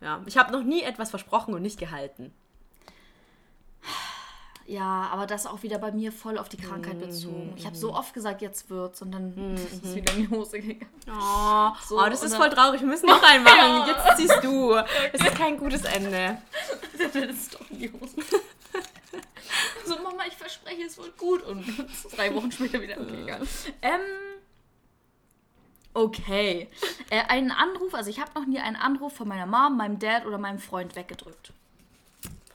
[0.00, 0.22] ja.
[0.26, 2.32] Ich habe noch nie etwas versprochen und nicht gehalten.
[4.70, 7.52] Ja, aber das auch wieder bei mir voll auf die Krankheit Mhm, bezogen.
[7.56, 10.60] Ich habe so oft gesagt, jetzt wird's und dann ist es wieder in die Hose
[10.60, 10.92] gegangen.
[11.10, 12.80] Oh, So, oh das ist dann- voll traurig.
[12.82, 13.88] Wir müssen noch einen machen.
[13.88, 14.74] Jetzt ziehst du.
[15.12, 16.36] Das ist kein gutes Ende.
[16.98, 18.16] das ist doch in die Hose.
[19.86, 21.42] so, Mama, ich verspreche, es wird gut.
[21.44, 21.64] Und
[22.14, 23.00] drei Wochen später wieder.
[23.00, 23.40] Okay, egal.
[23.80, 24.00] Ähm.
[25.94, 26.68] Okay.
[27.10, 30.26] Äh, einen Anruf, also ich habe noch nie einen Anruf von meiner Mom, meinem Dad
[30.26, 31.52] oder meinem Freund weggedrückt.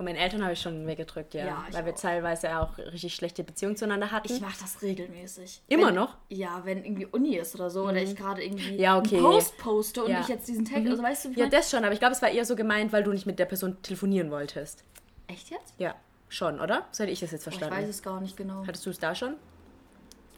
[0.04, 1.46] Von meinen Eltern habe ich schon weggedrückt, ja.
[1.46, 1.98] Ja, weil wir auch.
[1.98, 4.30] teilweise ja auch richtig schlechte Beziehungen zueinander hatten.
[4.30, 5.62] Ich mache das regelmäßig.
[5.70, 6.18] Immer wenn, noch?
[6.28, 9.16] Ja, wenn irgendwie Uni ist oder so, oder ich gerade irgendwie Ja, okay.
[9.16, 10.20] einen Post poste und Ja.
[10.20, 12.22] ich jetzt diesen Tag, also weißt du, wie ja, das schon, aber ich glaube, es
[12.22, 14.84] war eher so gemeint, weil du nicht mit der Person telefonieren wolltest.
[15.28, 15.74] Echt jetzt?
[15.78, 15.96] Ja,
[16.28, 16.86] schon, oder?
[16.92, 17.82] So hätte ich das jetzt Oh, ich verstanden.
[17.82, 18.66] weiß es gar nicht genau.
[18.68, 19.36] Hattest du es da schon?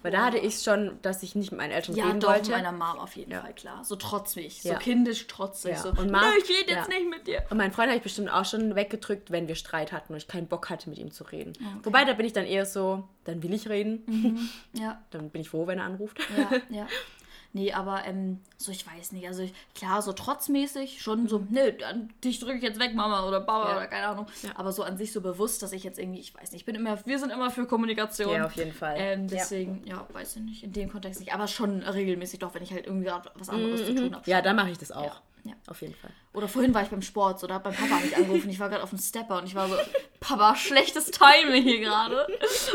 [0.06, 2.30] Weil da hatte ich es schon, dass ich nicht mit meinen Eltern Ja, reden doch,
[2.30, 2.52] wollte.
[2.52, 3.42] mit meiner Mom auf jeden Ja.
[3.42, 3.84] Fall, klar.
[3.84, 4.78] So trotzig, so Ja.
[4.78, 5.72] kindisch trotzig.
[5.72, 5.78] Ja.
[5.78, 6.98] So, Und Ma- ich rede jetzt ja.
[7.00, 7.44] nicht mit dir.
[7.50, 10.28] Und meinen Freund habe ich bestimmt auch schon weggedrückt, wenn wir Streit hatten und ich
[10.28, 11.54] keinen Bock hatte, mit ihm zu reden.
[11.84, 14.50] Wobei, da bin ich dann eher so, dann will ich reden.
[14.74, 16.20] Ja, Dann bin ich froh, wenn er anruft.
[16.38, 16.88] ja, ja.
[17.56, 19.26] Nee, aber ähm, so, ich weiß nicht.
[19.28, 23.26] Also ich, klar, so trotzmäßig, schon so, nee, dann, dich drücke ich jetzt weg, Mama
[23.26, 23.78] oder Baba Ja.
[23.78, 24.28] oder keine Ahnung.
[24.56, 26.76] Aber so an sich so bewusst, dass ich jetzt irgendwie, ich weiß nicht, ich bin
[26.76, 28.34] immer, wir sind immer für Kommunikation.
[28.34, 28.96] Ja, auf jeden Fall.
[28.98, 29.28] Ähm, Ja.
[29.38, 30.06] deswegen, ja.
[30.12, 31.34] weiß ich nicht, in dem Kontext nicht.
[31.34, 34.18] Aber schon regelmäßig doch, wenn ich halt irgendwie was anderes zu tun habe.
[34.18, 34.22] Mhm.
[34.32, 35.22] Ja, dann mache ich das auch.
[35.46, 35.54] Ja.
[35.68, 36.10] Auf jeden Fall.
[36.34, 38.50] Oder vorhin war ich beim Sport, hat mein Papa mich angerufen.
[38.50, 39.76] Ich war gerade auf dem Stepper und ich war so,
[40.20, 42.28] Papa, schlechtes Timing hier gerade.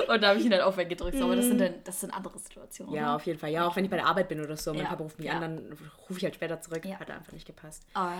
[0.09, 1.19] Und da habe ich ihn halt auch weggedrückt.
[1.19, 2.95] So, aber das sind dann, das sind andere Situationen.
[2.95, 3.17] Ja, oder?
[3.17, 3.51] auf jeden Fall.
[3.51, 4.89] Ja, auch wenn ich bei der Arbeit bin oder so, mein Ja.
[4.91, 5.35] Papa ruft mich Ja.
[5.35, 6.85] an, dann rufe ich halt später zurück.
[6.85, 7.01] Ja.
[7.01, 7.83] Hat einfach nicht gepasst.
[7.93, 8.17] Alright.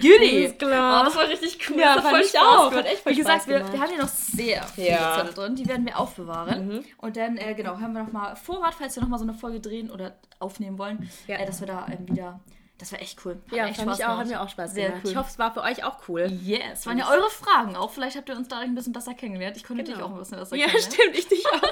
[0.00, 0.44] Goodie.
[0.46, 1.00] Alles klar.
[1.00, 1.80] Oh, das war richtig cool.
[1.80, 2.72] Ja, das fand voll ich auch.
[2.72, 5.14] Hat echt Wie gesagt, wir, wir haben hier noch sehr viele Ja.
[5.16, 5.56] Zettel drin.
[5.56, 6.84] Die werden wir aufbewahren.
[6.98, 9.90] Und dann, äh, genau, haben wir nochmal Vorrat, falls wir nochmal so eine Folge drehen
[9.90, 12.38] oder aufnehmen wollen, äh, dass wir da ähm, wieder.
[12.78, 13.40] Das war echt cool.
[13.48, 15.02] Hat Ja, mir echt fand Spaß ich auch, hat mir auch Spaß Sehr gemacht.
[15.04, 15.10] cool.
[15.10, 16.26] Ich hoffe, es war für euch auch cool.
[16.42, 17.90] Yes, waren ja eure Fragen auch.
[17.90, 19.56] Vielleicht habt ihr uns dadurch ein bisschen besser kennengelernt.
[19.56, 19.96] Ich konnte Genau.
[19.96, 20.92] dich auch ein bisschen besser Ja, kennenlernen.
[20.94, 21.60] stimmt, ich dich auch.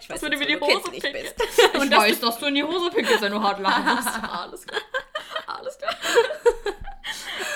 [0.00, 1.36] Ich Dass weiß du dir jetzt, wie die du Hose pinkelst.
[1.36, 1.48] bist.
[1.74, 4.08] Ich weiß, dass du in die Hose pinkelst, wenn du hart lachen musst.
[4.32, 4.80] Alles klar.
[5.46, 5.94] Alles klar.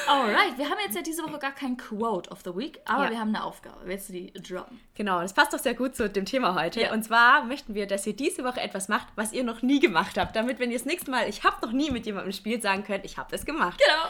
[0.09, 3.11] Alright, wir haben jetzt ja diese Woche gar kein Quote of the Week, aber Ja.
[3.11, 3.77] wir haben eine Aufgabe.
[3.85, 4.81] Willst du die droppen?
[4.95, 6.81] Genau, das passt doch sehr gut zu dem Thema heute.
[6.81, 6.93] Ja.
[6.93, 10.17] Und zwar möchten wir, dass ihr diese Woche etwas macht, was ihr noch nie gemacht
[10.19, 10.35] habt.
[10.35, 13.05] Damit, wenn ihr das nächste Mal, ich habe noch nie mit jemandem gespielt, sagen könnt,
[13.05, 13.79] ich habe das gemacht.
[13.79, 14.09] Genau.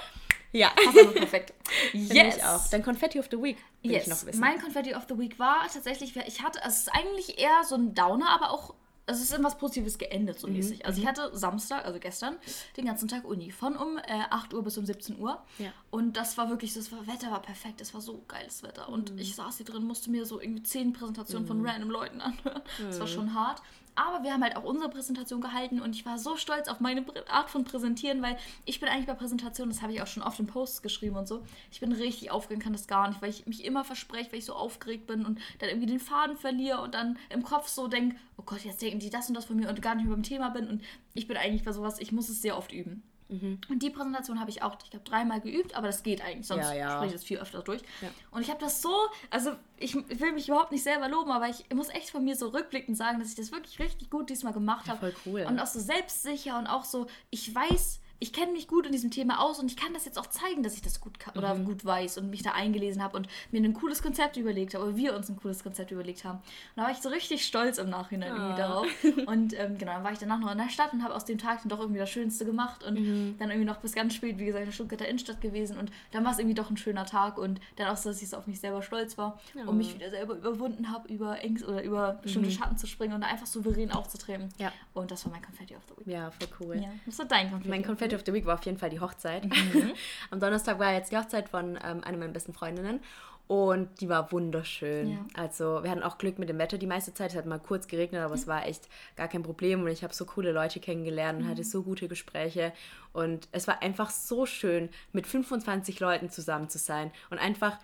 [0.53, 0.69] Ja.
[0.71, 1.53] Passt perfekt.
[1.93, 2.37] Yes.
[2.39, 2.67] ich auch.
[2.71, 4.05] Dann Confetti of the Week will Yes.
[4.05, 4.41] ich noch wissen.
[4.41, 7.75] Mein Confetti of the Week war tatsächlich, ich hatte, also es ist eigentlich eher so
[7.75, 8.75] ein Downer, aber auch,
[9.09, 10.87] also es ist in was Positives geendet, so Mhm, mäßig.
[10.87, 12.37] Also ich hatte Samstag, also gestern,
[12.77, 15.43] den ganzen Tag Uni, von um äh, 8 Uhr bis um 17 Uhr.
[15.59, 15.73] Ja.
[15.91, 18.89] Und das war wirklich, das war, Wetter war perfekt, es war so geiles Wetter.
[18.89, 19.19] Und Mhm.
[19.19, 22.63] ich saß hier drin, musste mir so irgendwie zehn Präsentationen von random Leuten anhören.
[22.79, 23.11] Das war Mhm.
[23.13, 23.63] schon hart.
[23.99, 27.05] Aber wir haben halt auch unsere Präsentation gehalten und ich war so stolz auf meine
[27.29, 30.39] Art von Präsentieren, weil ich bin eigentlich bei Präsentationen, das habe ich auch schon oft
[30.39, 31.43] in Posts geschrieben und so,
[31.73, 34.45] ich bin richtig aufgeregt, kann das gar nicht, weil ich mich immer verspreche, weil ich
[34.45, 38.15] so aufgeregt bin und dann irgendwie den Faden verliere und dann im Kopf so denke,
[38.37, 40.23] oh Gott, jetzt denken die das und das von mir und gar nicht mehr beim
[40.23, 40.81] Thema bin und
[41.15, 43.03] ich bin eigentlich bei sowas, ich muss es sehr oft üben.
[43.29, 46.65] Und die Präsentation habe ich auch, ich glaube, dreimal geübt, aber das geht eigentlich, sonst
[46.65, 46.91] Ja, ja.
[46.93, 47.83] spreche ich das viel öfter durch.
[48.01, 48.09] Ja.
[48.31, 48.95] Und ich habe das so,
[49.29, 52.49] also ich will mich überhaupt nicht selber loben, aber ich muss echt von mir so
[52.49, 54.99] rückblickend sagen, dass ich das wirklich richtig gut diesmal gemacht habe.
[54.99, 55.47] voll cool.
[55.49, 59.11] Und auch so selbstsicher und auch so, ich weiß, ich kenne mich gut in diesem
[59.11, 61.55] Thema aus und ich kann das jetzt auch zeigen, dass ich das gut kann oder
[61.55, 61.65] Mhm.
[61.65, 64.97] gut weiß und mich da eingelesen habe und mir ein cooles Konzept überlegt habe, oder
[64.97, 66.39] wir uns ein cooles Konzept überlegt haben.
[66.39, 66.45] Und
[66.77, 68.57] da war ich so richtig stolz im Nachhinein irgendwie Ah.
[68.57, 68.87] darauf.
[69.27, 71.39] Und ähm, genau, dann war ich danach noch in der Stadt und habe aus dem
[71.39, 73.37] Tag dann doch irgendwie das Schönste gemacht und Mhm.
[73.39, 76.25] dann irgendwie noch bis ganz spät, wie gesagt, in der Stuttgarter Innenstadt gewesen und dann
[76.25, 78.47] war es irgendwie doch ein schöner Tag und dann auch so, dass ich so auf
[78.47, 82.51] mich selber stolz war und mich wieder selber überwunden habe, über Ängste oder über bestimmte
[82.51, 84.47] Schatten zu springen und da einfach souverän aufzutreten.
[84.47, 84.63] Mhm.
[84.63, 84.73] Ja.
[84.95, 86.15] Und das war mein Confetti of the Week.
[86.15, 86.77] Ja, voll cool.
[86.83, 87.69] Ja, was war dein Confetti?
[87.69, 89.45] Mein of Confetti of the Week war auf jeden Fall die Hochzeit.
[90.31, 93.01] Am Donnerstag war jetzt die Hochzeit von ähm, einer meiner besten Freundinnen
[93.47, 95.11] und die war wunderschön.
[95.11, 95.19] Ja.
[95.35, 97.31] Also wir hatten auch Glück mit dem Wetter die meiste Zeit.
[97.31, 100.15] Es hat mal kurz geregnet, aber es war echt gar kein Problem und ich habe
[100.15, 102.73] so coole Leute kennengelernt und hatte so gute Gespräche
[103.13, 107.79] und es war einfach so schön, mit 25 Leuten zusammen zu sein und einfach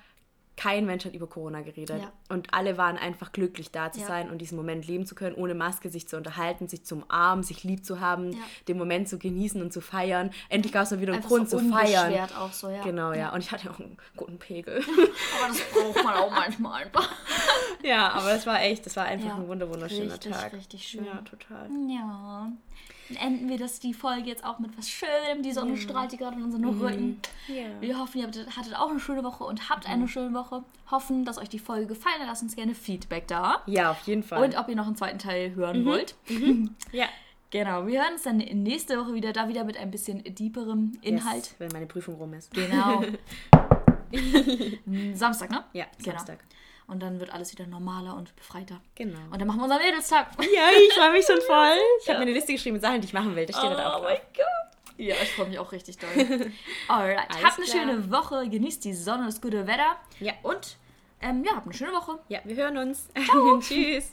[0.56, 2.00] kein Mensch hat über Corona geredet.
[2.00, 2.12] Ja.
[2.28, 4.06] Und alle waren einfach glücklich, da zu Ja.
[4.06, 7.42] sein und diesen Moment leben zu können, ohne Maske sich zu unterhalten, sich zu umarmen,
[7.42, 8.38] sich lieb zu haben, Ja.
[8.68, 10.30] den Moment zu genießen und zu feiern.
[10.48, 12.28] Endlich gab es mal wieder einen Einfach Grund so zu feiern.
[12.38, 12.82] auch so, ja.
[12.84, 13.32] Genau, ja.
[13.32, 14.78] Und ich hatte auch einen guten Pegel.
[15.38, 17.10] Aber das braucht man auch manchmal einfach.
[17.82, 20.52] ja, aber es war echt, das war einfach ein wunder wunderschöner Richtig, Tag.
[20.52, 21.04] richtig schön.
[21.04, 21.68] Ja, total.
[21.88, 22.52] Ja.
[23.20, 25.42] Enden wir das, die Folge jetzt auch mit was Schönem.
[25.42, 27.20] Die Sonne strahlt hier gerade in unseren Rücken.
[27.48, 27.64] Ja.
[27.80, 30.64] Wir hoffen, ihr hattet, auch eine schöne Woche und habt eine schöne Woche.
[30.90, 32.26] Hoffen, dass euch die Folge gefallen hat.
[32.26, 33.62] Lasst uns gerne Feedback da.
[33.66, 34.42] Ja, auf jeden Fall.
[34.42, 36.14] Und ob ihr noch einen zweiten Teil hören wollt.
[36.92, 37.06] ja.
[37.50, 41.44] Genau, wir hören uns dann nächste Woche wieder, da wieder mit ein bisschen deeperem Inhalt.
[41.44, 42.52] Yes, wenn meine Prüfung rum ist.
[42.52, 43.04] Genau.
[45.14, 45.64] Samstag, ne?
[45.72, 46.16] Ja, Genau.
[46.16, 46.38] Samstag.
[46.86, 48.80] Und dann wird alles wieder normaler und befreiter.
[48.94, 49.18] Genau.
[49.30, 50.28] Und dann machen wir unseren Mädelstag.
[50.38, 51.76] ja, ich freue mich schon voll.
[52.02, 53.46] Ich habe mir eine Liste geschrieben mit Sachen, die ich machen will.
[53.46, 54.02] Das steht da auch.
[54.02, 54.44] Oh Gott.
[54.96, 56.08] Ja, ich freue mich auch richtig doll.
[56.88, 57.18] Alright.
[57.30, 57.82] Alles habt eine klar.
[57.82, 59.96] schöne Woche, genießt die Sonne, das gute Wetter.
[60.20, 60.34] Ja.
[60.42, 60.76] Und
[61.20, 62.18] ähm, ja, habt eine schöne Woche.
[62.28, 63.08] Ja, wir hören uns.
[63.60, 64.12] Tschüss.